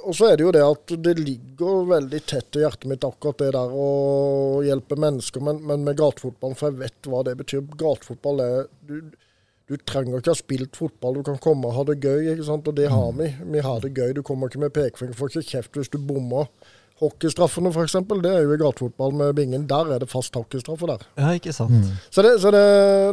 og 0.05 0.13
så 0.15 0.29
er 0.29 0.37
det 0.37 0.45
jo 0.45 0.51
det 0.55 0.61
at 0.63 0.93
det 1.03 1.15
ligger 1.17 1.87
veldig 1.89 2.19
tett 2.29 2.51
til 2.53 2.63
hjertet 2.63 2.91
mitt 2.91 3.07
akkurat 3.07 3.41
det 3.41 3.49
der 3.57 3.73
å 3.73 4.61
hjelpe 4.63 4.99
mennesker, 5.01 5.43
men, 5.43 5.63
men 5.67 5.83
med 5.87 5.97
gatefotballen, 5.99 6.59
for 6.61 6.69
jeg 6.69 6.83
vet 6.85 7.09
hva 7.09 7.25
det 7.27 7.35
betyr. 7.41 7.65
Gatefotball 7.81 8.45
er 8.45 8.69
du, 8.87 9.01
du 9.69 9.77
trenger 9.77 10.17
ikke 10.17 10.33
ha 10.33 10.39
spilt 10.39 10.79
fotball, 10.81 11.19
du 11.19 11.27
kan 11.27 11.41
komme 11.45 11.69
og 11.69 11.75
ha 11.77 11.83
det 11.91 11.99
gøy. 12.01 12.31
ikke 12.33 12.47
sant? 12.47 12.69
Og 12.71 12.77
det 12.77 12.89
har 12.89 13.11
vi. 13.19 13.29
Vi 13.53 13.65
har 13.65 13.83
det 13.85 13.93
gøy. 13.97 14.15
Du 14.17 14.23
kommer 14.25 14.49
ikke 14.49 14.63
med 14.65 14.73
pekefinger, 14.73 15.17
får 15.19 15.35
ikke 15.35 15.51
kjeft 15.51 15.77
hvis 15.77 15.93
du 15.93 15.99
bommer. 16.01 16.49
Hockeystraffene 16.99 17.71
f.eks., 17.71 17.95
det 18.25 18.31
er 18.33 18.43
jo 18.43 18.55
i 18.57 18.59
gatefotball 18.59 19.13
med 19.15 19.35
bingen. 19.39 19.67
Der 19.71 19.93
er 19.95 20.03
det 20.03 20.09
fast 20.11 20.35
hockeystraffe 20.35 20.89
der. 20.91 21.05
Ja, 21.21 21.31
ikke 21.39 21.53
sant. 21.55 21.87
Så 22.11 22.25
det, 22.27 22.33
så 22.43 22.51
det 22.55 22.63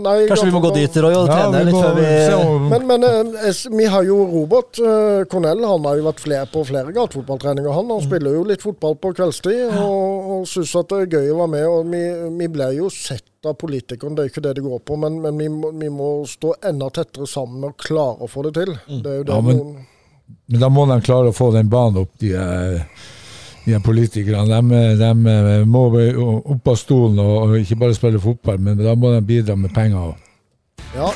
Nei, 0.01 0.15
Kanskje 0.29 0.47
vi 0.49 0.55
må 0.55 0.61
gå 0.63 0.71
dit, 0.75 0.97
Roy, 1.05 1.13
og 1.19 1.29
trene 1.29 1.61
ja, 1.61 1.67
litt 1.67 1.77
før 1.77 1.99
vi 1.99 2.69
men, 2.71 2.87
men 2.89 3.05
eh, 3.05 3.61
vi 3.77 3.85
har 3.93 4.07
jo 4.07 4.17
Robert 4.31 4.79
eh, 4.81 5.21
Cornell. 5.29 5.61
Han 5.69 5.85
har 5.85 5.99
jo 6.01 6.07
vært 6.09 6.23
flere 6.25 6.49
på 6.49 6.65
flere 6.67 6.93
gatefotballtreninger. 6.95 7.71
Han, 7.77 7.93
han 7.93 8.03
spiller 8.05 8.35
jo 8.39 8.43
litt 8.49 8.65
fotball 8.65 8.97
på 9.01 9.13
kveldstid 9.17 9.77
og, 9.83 10.29
og 10.39 10.49
syns 10.49 10.73
at 10.81 10.91
det 10.91 11.03
er 11.05 11.13
gøy 11.19 11.31
å 11.35 11.39
være 11.43 11.53
med. 11.55 11.65
og 11.69 11.89
Vi, 11.93 12.03
vi 12.41 12.51
ble 12.57 12.71
jo 12.79 12.89
sett 12.93 13.27
av 13.45 13.53
politikerne, 13.61 14.15
det 14.17 14.23
er 14.25 14.31
ikke 14.31 14.41
det 14.47 14.55
det 14.57 14.63
går 14.65 14.79
på. 14.87 14.97
Men, 15.01 15.19
men 15.21 15.37
vi, 15.37 15.49
må, 15.53 15.69
vi 15.77 15.89
må 15.93 16.09
stå 16.29 16.55
enda 16.71 16.89
tettere 16.93 17.27
sammen 17.29 17.69
og 17.69 17.77
klare 17.85 18.25
å 18.25 18.29
få 18.31 18.47
det 18.47 18.55
til. 18.57 18.73
Det 18.89 19.11
er 19.11 19.21
jo 19.21 19.27
det 19.29 19.35
Ja, 19.37 19.43
men- 19.45 19.61
noen 19.61 19.91
Men 20.49 20.61
da 20.63 20.69
må 20.73 20.87
de 20.89 20.95
klare 21.05 21.29
å 21.29 21.35
få 21.37 21.51
den 21.53 21.69
banen 21.69 22.01
opp, 22.01 22.15
de, 22.21 22.31
eh, 22.33 23.03
de 23.65 23.79
politikerne. 23.83 24.61
De, 24.69 24.81
de 24.99 25.63
må 25.69 25.87
opp 26.55 26.73
av 26.73 26.77
stolen 26.79 27.19
og, 27.21 27.57
ikke 27.59 27.79
bare 27.81 27.97
spille 27.97 28.21
fotball, 28.21 28.61
men 28.61 28.77
da 28.81 28.93
må 28.97 29.13
de 29.15 29.23
bidra 29.25 29.57
med 29.59 29.73
penger 29.75 30.11
òg. 30.11 30.21
Ja. 30.95 31.09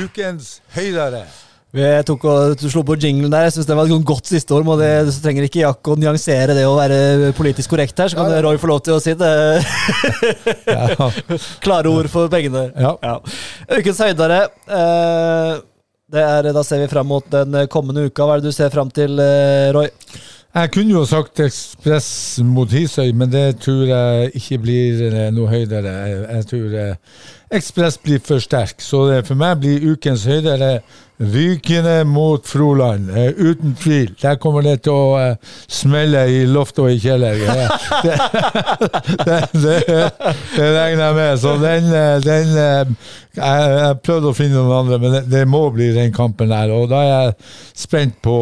Ukens 0.00 0.60
høydere. 0.74 1.24
Vi 1.70 1.86
tok 2.02 2.24
og 2.26 2.62
slo 2.64 2.82
på 2.82 2.96
jinglen 2.98 3.30
der. 3.30 3.44
Jeg 3.46 3.54
synes 3.54 3.68
det 3.68 3.76
var 3.78 3.86
et 3.86 4.06
godt 4.06 4.26
siste 4.26 4.54
år. 4.56 4.64
Det, 4.80 4.90
så 5.14 5.22
trenger 5.22 5.46
ikke 5.46 5.60
Jack 5.62 5.90
å 5.92 5.94
nyansere 5.98 6.56
det 6.58 6.64
å 6.66 6.74
være 6.74 7.30
politisk 7.38 7.70
korrekt 7.70 8.00
her, 8.02 8.10
så 8.10 8.18
kan 8.18 8.32
Ja, 8.32 8.40
ja. 8.40 8.42
Roy 8.42 8.58
få 8.58 8.72
lov 8.72 8.80
til 8.82 8.96
å 8.96 9.02
si 9.02 9.14
det. 9.14 9.30
Klare 11.64 11.92
ord 11.92 12.10
for 12.10 12.30
pengene. 12.32 12.72
Ja. 12.74 12.96
Ja. 13.04 13.14
Ukens 13.78 14.02
høydere. 14.02 14.40
Eh, 14.66 15.52
er, 16.18 16.50
da 16.52 16.64
ser 16.66 16.82
vi 16.82 16.88
fram 16.90 17.06
mot 17.06 17.26
den 17.30 17.54
kommende 17.70 18.08
uka. 18.08 18.26
Hva 18.26 18.36
er 18.36 18.42
det 18.42 18.50
du 18.50 18.56
ser 18.56 18.72
fram 18.74 18.90
til, 18.90 19.18
eh, 19.22 19.70
Roy? 19.76 19.90
Jeg 20.50 20.70
kunne 20.74 20.90
jo 20.96 21.04
sagt 21.06 21.38
Ekspress 21.44 22.40
mot 22.42 22.72
Hisøy, 22.74 23.12
men 23.14 23.30
det 23.30 23.60
tror 23.62 23.84
jeg 23.86 24.30
ikke 24.34 24.56
blir 24.58 25.02
eh, 25.06 25.28
noe 25.30 25.46
høydere. 25.46 25.90
Jeg, 26.10 26.46
tror 26.50 26.72
eh, 26.74 27.20
Ekspress 27.54 28.00
blir 28.02 28.18
for 28.26 28.42
sterk, 28.42 28.82
så 28.82 29.04
for 29.22 29.38
meg 29.38 29.60
blir 29.62 29.84
ukens 29.92 30.24
høydere 30.26 30.80
Rykende 31.20 32.00
mot 32.08 32.48
Froland, 32.48 33.12
eh, 33.14 33.28
uten 33.36 33.76
tvil. 33.78 34.16
Der 34.22 34.40
kommer 34.42 34.64
det 34.66 34.80
til 34.88 34.96
å 34.96 35.36
smelle 35.70 36.24
i 36.32 36.40
loft 36.50 36.80
og 36.82 36.88
i 36.90 36.98
kjeller. 36.98 37.38
Det, 38.00 38.16
det, 39.20 39.38
det, 39.52 39.98
det 40.56 40.68
regner 40.72 41.02
jeg 41.04 41.16
med. 41.18 41.34
Så 41.42 41.52
den, 41.60 41.90
den 42.24 42.54
jeg, 42.56 42.96
jeg 43.36 43.98
prøvde 44.02 44.32
å 44.32 44.34
finne 44.34 44.56
noen 44.56 44.78
andre, 44.78 44.98
men 45.02 45.30
det, 45.30 45.44
må 45.46 45.62
bli 45.76 45.90
den 45.94 46.10
kampen 46.16 46.50
der. 46.50 46.72
Og 46.74 46.88
da 46.90 47.04
er 47.04 47.12
jeg 47.12 47.36
spent 47.84 48.18
på 48.24 48.40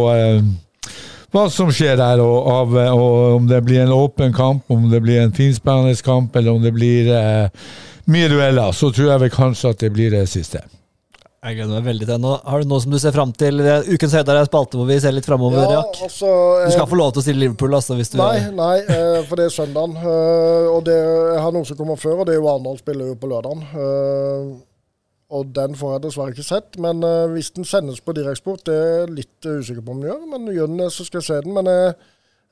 hva 1.35 1.45
som 1.53 1.69
skjer 1.75 1.99
der, 2.01 2.23
og, 2.25 2.49
av, 2.49 2.75
og 2.95 3.37
om 3.37 3.47
det 3.51 3.61
blir 3.67 3.83
en 3.85 3.93
åpen 3.93 4.33
kamp, 4.33 4.65
om 4.73 4.89
det 4.93 5.03
blir 5.05 5.21
en 5.23 5.35
finspennende 5.37 5.95
kamp, 6.05 6.37
eller 6.37 6.57
om 6.57 6.63
det 6.65 6.73
blir 6.77 7.11
eh, 7.13 7.69
mye 8.09 8.31
dueller, 8.33 8.73
så 8.73 8.89
tror 8.95 9.13
jeg 9.13 9.25
vel 9.27 9.33
kanskje 9.35 9.75
at 9.75 9.83
det 9.85 9.93
blir 9.93 10.15
det 10.15 10.25
siste. 10.33 10.63
Jeg 11.39 11.55
gleder 11.55 11.77
meg 11.77 11.85
veldig 11.87 12.03
til 12.03 12.11
det. 12.11 12.19
Nå 12.19 12.33
Har 12.43 12.65
du 12.65 12.67
noe 12.67 12.83
som 12.83 12.91
du 12.91 12.99
ser 12.99 13.13
fram 13.15 13.31
til? 13.39 13.61
Ukens 13.63 14.15
høyde 14.17 14.33
er 14.35 14.41
en 14.41 14.49
spalte 14.49 14.75
hvor 14.75 14.89
vi 14.89 14.97
ser 14.99 15.15
litt 15.15 15.29
framover. 15.29 15.69
ja 15.71 15.85
altså, 15.85 16.27
Du 16.27 16.65
eh, 16.65 16.73
skal 16.75 16.89
få 16.91 16.99
lov 16.99 17.13
til 17.15 17.23
å 17.23 17.27
stille 17.29 17.45
Liverpool, 17.45 17.77
altså, 17.79 17.95
hvis 17.95 18.11
du 18.11 18.17
Nei, 18.19 18.41
nei, 18.57 18.79
eh, 18.83 19.21
for 19.29 19.39
det 19.39 19.47
er 19.47 19.55
søndagen. 19.55 19.95
eh, 20.03 20.67
og 20.73 20.83
det, 20.89 20.97
jeg 20.99 21.45
har 21.45 21.55
noe 21.55 21.69
som 21.69 21.79
kommer 21.79 22.01
før, 22.01 22.25
og 22.25 22.27
det 22.27 22.35
er 22.35 22.41
jo 22.41 22.49
Arendal 22.51 22.81
spiller 22.83 23.13
jo 23.13 23.15
på 23.23 23.31
lørdagen. 23.31 23.63
Og 25.29 25.49
den 25.53 25.75
får 25.77 25.95
jeg 25.95 26.03
dessverre 26.07 26.33
ikke 26.33 26.47
sett. 26.47 26.79
Men 26.81 27.03
uh, 27.05 27.27
hvis 27.35 27.51
den 27.57 27.67
sendes 27.69 28.01
på 28.01 28.15
direktsport, 28.17 28.65
det 28.69 28.77
er 28.77 28.87
jeg 29.03 29.11
litt 29.19 29.49
eh, 29.49 29.59
usikker 29.61 29.85
på 29.85 29.93
om 29.93 30.01
den 30.01 30.09
gjør. 30.09 30.23
Men 30.33 30.49
gjør 30.55 30.71
den 30.71 30.81
det, 30.81 30.89
så 30.95 31.05
skal 31.05 31.21
jeg 31.21 31.29
se 31.29 31.41
den. 31.45 31.57
Men 31.59 31.69
jeg 31.69 31.93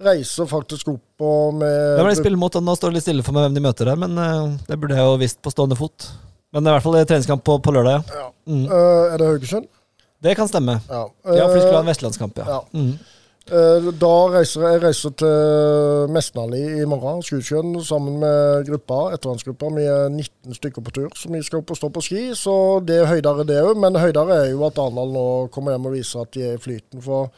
reiser 0.07 0.51
faktisk 0.51 0.91
opp 0.93 1.25
og 1.25 1.55
med 1.57 1.73
Hvem 1.73 2.05
er 2.05 2.11
det 2.11 2.19
de 2.19 2.21
spiller 2.21 2.41
mot? 2.41 2.59
Nå 2.61 2.75
står 2.77 2.93
det 2.93 2.99
litt 2.99 3.07
stille 3.07 3.25
for 3.25 3.37
meg 3.37 3.47
hvem 3.47 3.57
de 3.57 3.65
møter 3.65 3.89
her, 3.89 4.01
men 4.01 4.19
uh, 4.21 4.59
det 4.69 4.77
burde 4.83 4.99
jeg 4.99 5.09
jo 5.09 5.17
visst 5.23 5.41
på 5.41 5.53
stående 5.55 5.79
fot. 5.79 6.11
Men 6.53 6.65
det 6.65 6.69
er 6.69 6.75
i 6.75 6.77
hvert 6.77 6.87
fall 6.87 6.99
treningskamp 7.09 7.45
på, 7.49 7.57
på 7.65 7.73
lørdag, 7.73 7.97
ja. 7.97 8.21
Ja. 8.21 8.29
Mm. 8.53 8.67
Uh, 8.69 9.15
er 9.15 9.17
det 9.23 9.31
Haugesund? 9.31 9.71
Det 10.27 10.37
kan 10.37 10.49
stemme. 10.49 10.79
Ja. 10.89 11.03
Ja, 11.29 11.47
for 11.49 11.57
de 11.57 11.63
skulle 11.65 11.79
ha 11.79 11.85
en 11.85 11.91
vestlandskamp, 11.91 12.41
ja. 12.41 12.59
ja. 12.59 12.61
Mm. 12.77 13.16
Eh, 13.47 13.85
Da 14.01 14.13
reiser 14.35 14.65
jeg 14.67 14.81
reiser 14.83 15.13
til 15.21 16.11
Mesnali 16.11 16.63
i 16.81 16.87
morgen, 16.89 17.21
Skusjøen, 17.23 17.77
sammen 17.87 18.19
med 18.19 18.67
gruppa, 18.67 19.13
ettervannsgruppa. 19.15 19.69
Vi 19.77 19.85
er 19.87 20.09
19 20.11 20.57
stykker 20.59 20.83
på 20.83 20.91
tur, 20.97 21.11
så 21.15 21.31
vi 21.31 21.43
skal 21.47 21.61
opp 21.63 21.71
og 21.71 21.79
stå 21.79 21.91
på 21.95 22.03
ski. 22.03 22.23
Så 22.35 22.57
det 22.87 22.97
er 23.05 23.11
høydere, 23.13 23.47
det 23.47 23.61
òg. 23.63 23.79
Men 23.79 23.95
høydere 24.03 24.41
er 24.43 24.51
jo 24.51 24.65
at 24.67 24.79
Arendal 24.83 25.13
nå 25.15 25.27
kommer 25.55 25.77
hjem 25.77 25.87
og 25.87 25.95
viser 25.95 26.25
at 26.27 26.33
de 26.35 26.43
er 26.49 26.57
i 26.59 26.63
flyten. 26.65 27.05
For 27.07 27.31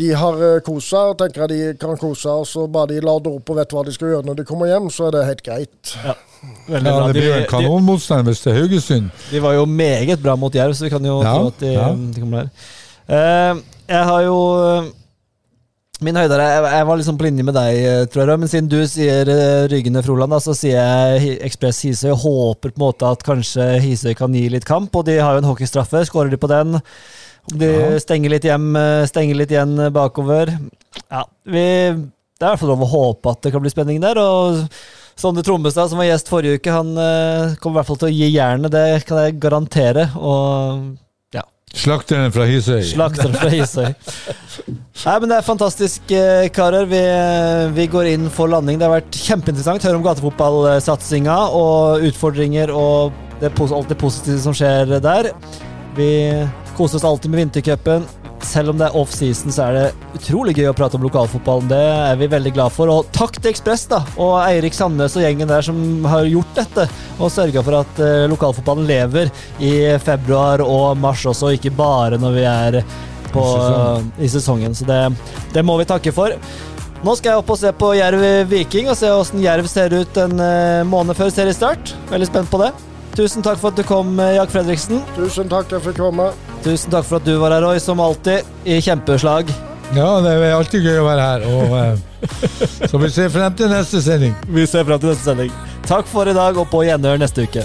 de 0.00 0.10
har 0.16 0.42
eh, 0.48 0.58
kost 0.66 0.90
seg, 0.90 1.12
og 1.14 1.18
tenker 1.22 1.46
at 1.46 1.54
de 1.54 1.60
kan 1.78 1.94
kose 2.00 2.24
seg. 2.26 2.42
Og 2.42 2.50
så 2.50 2.66
bare 2.66 2.90
de 2.90 3.00
lader 3.06 3.38
opp 3.38 3.54
og 3.54 3.60
vet 3.62 3.70
hva 3.76 3.86
de 3.86 3.94
skal 3.94 4.10
gjøre 4.16 4.26
når 4.26 4.40
de 4.42 4.48
kommer 4.50 4.72
hjem, 4.72 4.90
så 4.90 5.06
er 5.06 5.16
det 5.20 5.26
helt 5.30 5.46
greit. 5.46 5.94
Ja. 6.02 6.18
Ja, 6.72 6.78
det 6.80 7.12
blir 7.12 7.26
jo 7.28 7.32
en 7.36 7.50
kanonmotstand 7.50 8.24
hvis 8.26 8.38
det 8.42 8.54
er 8.54 8.62
Haugesund. 8.62 9.10
de, 9.30 9.40
var 9.44 9.52
jo 9.58 9.66
meget 9.68 10.22
bra 10.22 10.34
mot 10.40 10.54
Jerv, 10.56 10.72
så 10.74 10.86
vi 10.86 10.90
kan 10.90 11.04
jo 11.04 11.18
Ja, 11.22 11.34
tro 11.36 11.50
at 11.52 11.58
de, 11.60 11.72
ja. 11.74 11.88
de 12.14 12.20
kommer 12.22 12.46
der. 12.46 12.70
Eh, 13.10 13.60
jeg 13.90 14.06
har 14.08 14.22
jo 14.24 14.36
eh, 14.64 14.88
Min 16.00 16.16
høydere 16.16 16.46
jeg, 16.48 16.62
jeg 16.72 16.86
var 16.88 16.96
liksom 17.00 17.16
på 17.20 17.26
linje 17.26 17.44
med 17.44 17.56
deg, 17.58 17.78
eh, 17.84 18.04
tror 18.08 18.30
jeg. 18.30 18.40
Men 18.40 18.48
siden 18.48 18.70
du 18.72 18.78
sier 18.88 19.28
Ryggene 19.68 20.00
Froland, 20.06 20.32
da, 20.32 20.38
så 20.40 20.54
sier 20.56 20.78
jeg 20.80 21.34
Ekspress 21.44 21.82
Hisøy. 21.84 22.14
Håper 22.22 22.70
på 22.72 22.78
en 22.80 22.84
måte 22.86 23.10
at 23.10 23.24
kanskje 23.26 23.66
Hisøy 23.84 24.14
kan 24.16 24.32
gi 24.32 24.46
litt 24.54 24.64
kamp. 24.68 24.94
Og 24.96 25.04
de 25.10 25.18
har 25.20 25.36
jo 25.36 25.42
en 25.42 25.48
hockeystraffe. 25.50 26.00
Skårer 26.08 26.32
de 26.32 26.38
på 26.40 26.48
den? 26.48 26.78
Om 27.50 27.58
de 27.60 27.68
Ja. 27.68 27.98
stenger 28.00 28.32
litt 28.32 28.44
hjem, 28.48 28.70
eh, 28.76 29.04
stenger 29.08 29.36
litt 29.36 29.52
igjen 29.52 29.76
eh, 29.80 29.90
bakover 29.92 30.50
Ja, 31.10 31.22
vi 31.44 31.60
Det 31.60 32.46
er 32.46 32.46
i 32.46 32.50
hvert 32.54 32.60
fall 32.60 32.68
lov 32.72 32.82
å 32.84 32.90
håpe 32.94 33.30
at 33.32 33.42
det 33.42 33.52
kan 33.52 33.60
bli 33.64 33.70
spenning 33.72 34.00
der. 34.00 34.16
og 34.16 34.68
Sondre 35.20 35.42
Trommestad, 35.44 35.90
som 35.90 35.98
var 36.00 36.06
gjest 36.08 36.28
forrige 36.32 36.56
uke, 36.60 36.72
han 36.72 36.96
eh, 36.96 37.54
kommer 37.60 37.76
i 37.76 37.78
hvert 37.80 37.88
fall 37.90 38.00
til 38.00 38.08
å 38.08 38.16
gi 38.16 38.28
jernet. 38.32 38.70
Det 38.72 39.04
kan 39.04 39.18
jeg 39.26 39.36
garantere. 39.40 40.06
Og 40.16 40.96
Slakteren 41.70 42.32
fra 42.34 42.44
Hisøy. 42.50 42.82
Slakteren 42.82 43.34
fra 43.38 43.48
Hisøy. 43.52 43.92
Nei, 45.04 45.14
men 45.22 45.30
det 45.30 45.36
er 45.38 45.46
fantastisk, 45.46 46.10
eh, 46.10 46.48
karer. 46.52 46.88
Vi, 46.90 47.02
vi 47.76 47.86
går 47.92 48.10
inn 48.10 48.26
for 48.34 48.50
landing. 48.50 48.80
Det 48.80 48.88
har 48.88 48.96
vært 48.98 49.20
kjempeinteressant. 49.22 49.86
Høre 49.86 50.00
om 50.00 50.04
gatefotballsatsinga 50.04 51.36
og 51.56 52.06
utfordringer 52.10 52.74
og 52.74 53.14
det, 53.40 53.52
alt 53.54 53.92
det 53.92 54.00
positive 54.00 54.42
som 54.42 54.56
skjer 54.56 54.98
der. 55.00 55.30
Vi 55.96 56.10
koser 56.76 56.98
oss 56.98 57.06
alltid 57.06 57.32
med 57.32 57.44
vintercupen. 57.44 58.08
Selv 58.42 58.72
om 58.72 58.78
det 58.80 58.86
er 58.88 58.96
off-season, 58.96 59.52
så 59.52 59.66
er 59.68 59.76
det 59.76 60.14
utrolig 60.16 60.54
gøy 60.56 60.70
å 60.70 60.74
prate 60.76 60.96
om 60.96 61.04
lokalfotballen. 61.04 61.68
Det 61.70 61.80
er 61.80 62.16
vi 62.20 62.28
veldig 62.32 62.52
glad 62.56 62.72
for. 62.74 62.90
Og 62.90 63.10
takk 63.14 63.36
til 63.36 63.50
Ekspress 63.52 63.84
da, 63.90 64.00
og 64.16 64.38
Eirik 64.46 64.74
Sandnes 64.76 65.16
og 65.18 65.24
gjengen 65.26 65.50
der 65.50 65.66
som 65.66 65.78
har 66.08 66.24
gjort 66.28 66.56
dette. 66.56 66.86
Og 67.20 67.30
sørga 67.32 67.62
for 67.66 67.80
at 67.82 68.00
eh, 68.02 68.24
lokalfotballen 68.32 68.88
lever 68.88 69.30
i 69.60 69.74
februar 70.02 70.64
og 70.64 70.96
mars 70.98 71.26
også, 71.28 71.52
ikke 71.58 71.74
bare 71.76 72.18
når 72.20 72.36
vi 72.38 72.44
er 72.48 72.80
på, 73.30 73.44
I 73.44 73.52
sesongen. 73.54 74.12
i 74.18 74.32
sesongen. 74.32 74.74
Så 74.74 74.88
det, 74.88 75.00
det 75.54 75.64
må 75.66 75.76
vi 75.78 75.88
takke 75.90 76.14
for. 76.16 76.34
Nå 77.00 77.14
skal 77.16 77.32
jeg 77.32 77.40
opp 77.40 77.52
og 77.54 77.60
se 77.60 77.70
på 77.80 77.94
Jerv 77.96 78.24
Viking 78.50 78.90
og 78.92 78.96
se 78.98 79.08
åssen 79.08 79.40
Jerv 79.40 79.68
ser 79.72 79.94
ut 79.94 80.18
en 80.20 80.40
eh, 80.44 80.82
måned 80.88 81.16
før 81.16 81.30
seriestart. 81.32 81.94
Veldig 82.10 82.28
spent 82.28 82.50
på 82.52 82.60
det. 82.64 82.72
Tusen 83.16 83.44
takk 83.44 83.60
for 83.60 83.72
at 83.72 83.78
du 83.80 83.84
kom, 83.84 84.16
eh, 84.20 84.36
Jak 84.40 84.52
Fredriksen. 84.52 85.04
Tusen 85.16 85.48
takk 85.52 85.72
jeg 85.76 85.84
fikk 85.90 86.00
komme. 86.02 86.32
Tusen 86.64 86.92
takk 86.92 87.06
for 87.08 87.20
at 87.20 87.24
du 87.24 87.34
var 87.40 87.54
her, 87.56 87.64
Roy, 87.64 87.80
som 87.80 88.00
alltid, 88.04 88.46
i 88.68 88.80
kjempeslag. 88.84 89.48
Ja, 89.96 90.20
det 90.22 90.36
er 90.36 90.52
alltid 90.54 90.84
gøy 90.84 91.00
å 91.00 91.06
være 91.08 91.24
her. 91.24 91.46
Og, 91.50 91.76
eh, 91.80 92.88
så 92.90 93.00
vi 93.00 93.08
ser 93.10 93.32
frem 93.32 93.54
til 93.56 93.72
neste 93.72 94.02
sending. 94.04 94.34
Vi 94.46 94.66
ser 94.68 94.84
frem 94.84 95.00
til 95.00 95.14
neste 95.14 95.30
sending. 95.32 95.54
Takk 95.88 96.06
for 96.10 96.28
i 96.28 96.36
dag, 96.36 96.60
og 96.60 96.68
på 96.70 96.84
gjenhør 96.86 97.18
neste 97.22 97.48
uke. 97.48 97.64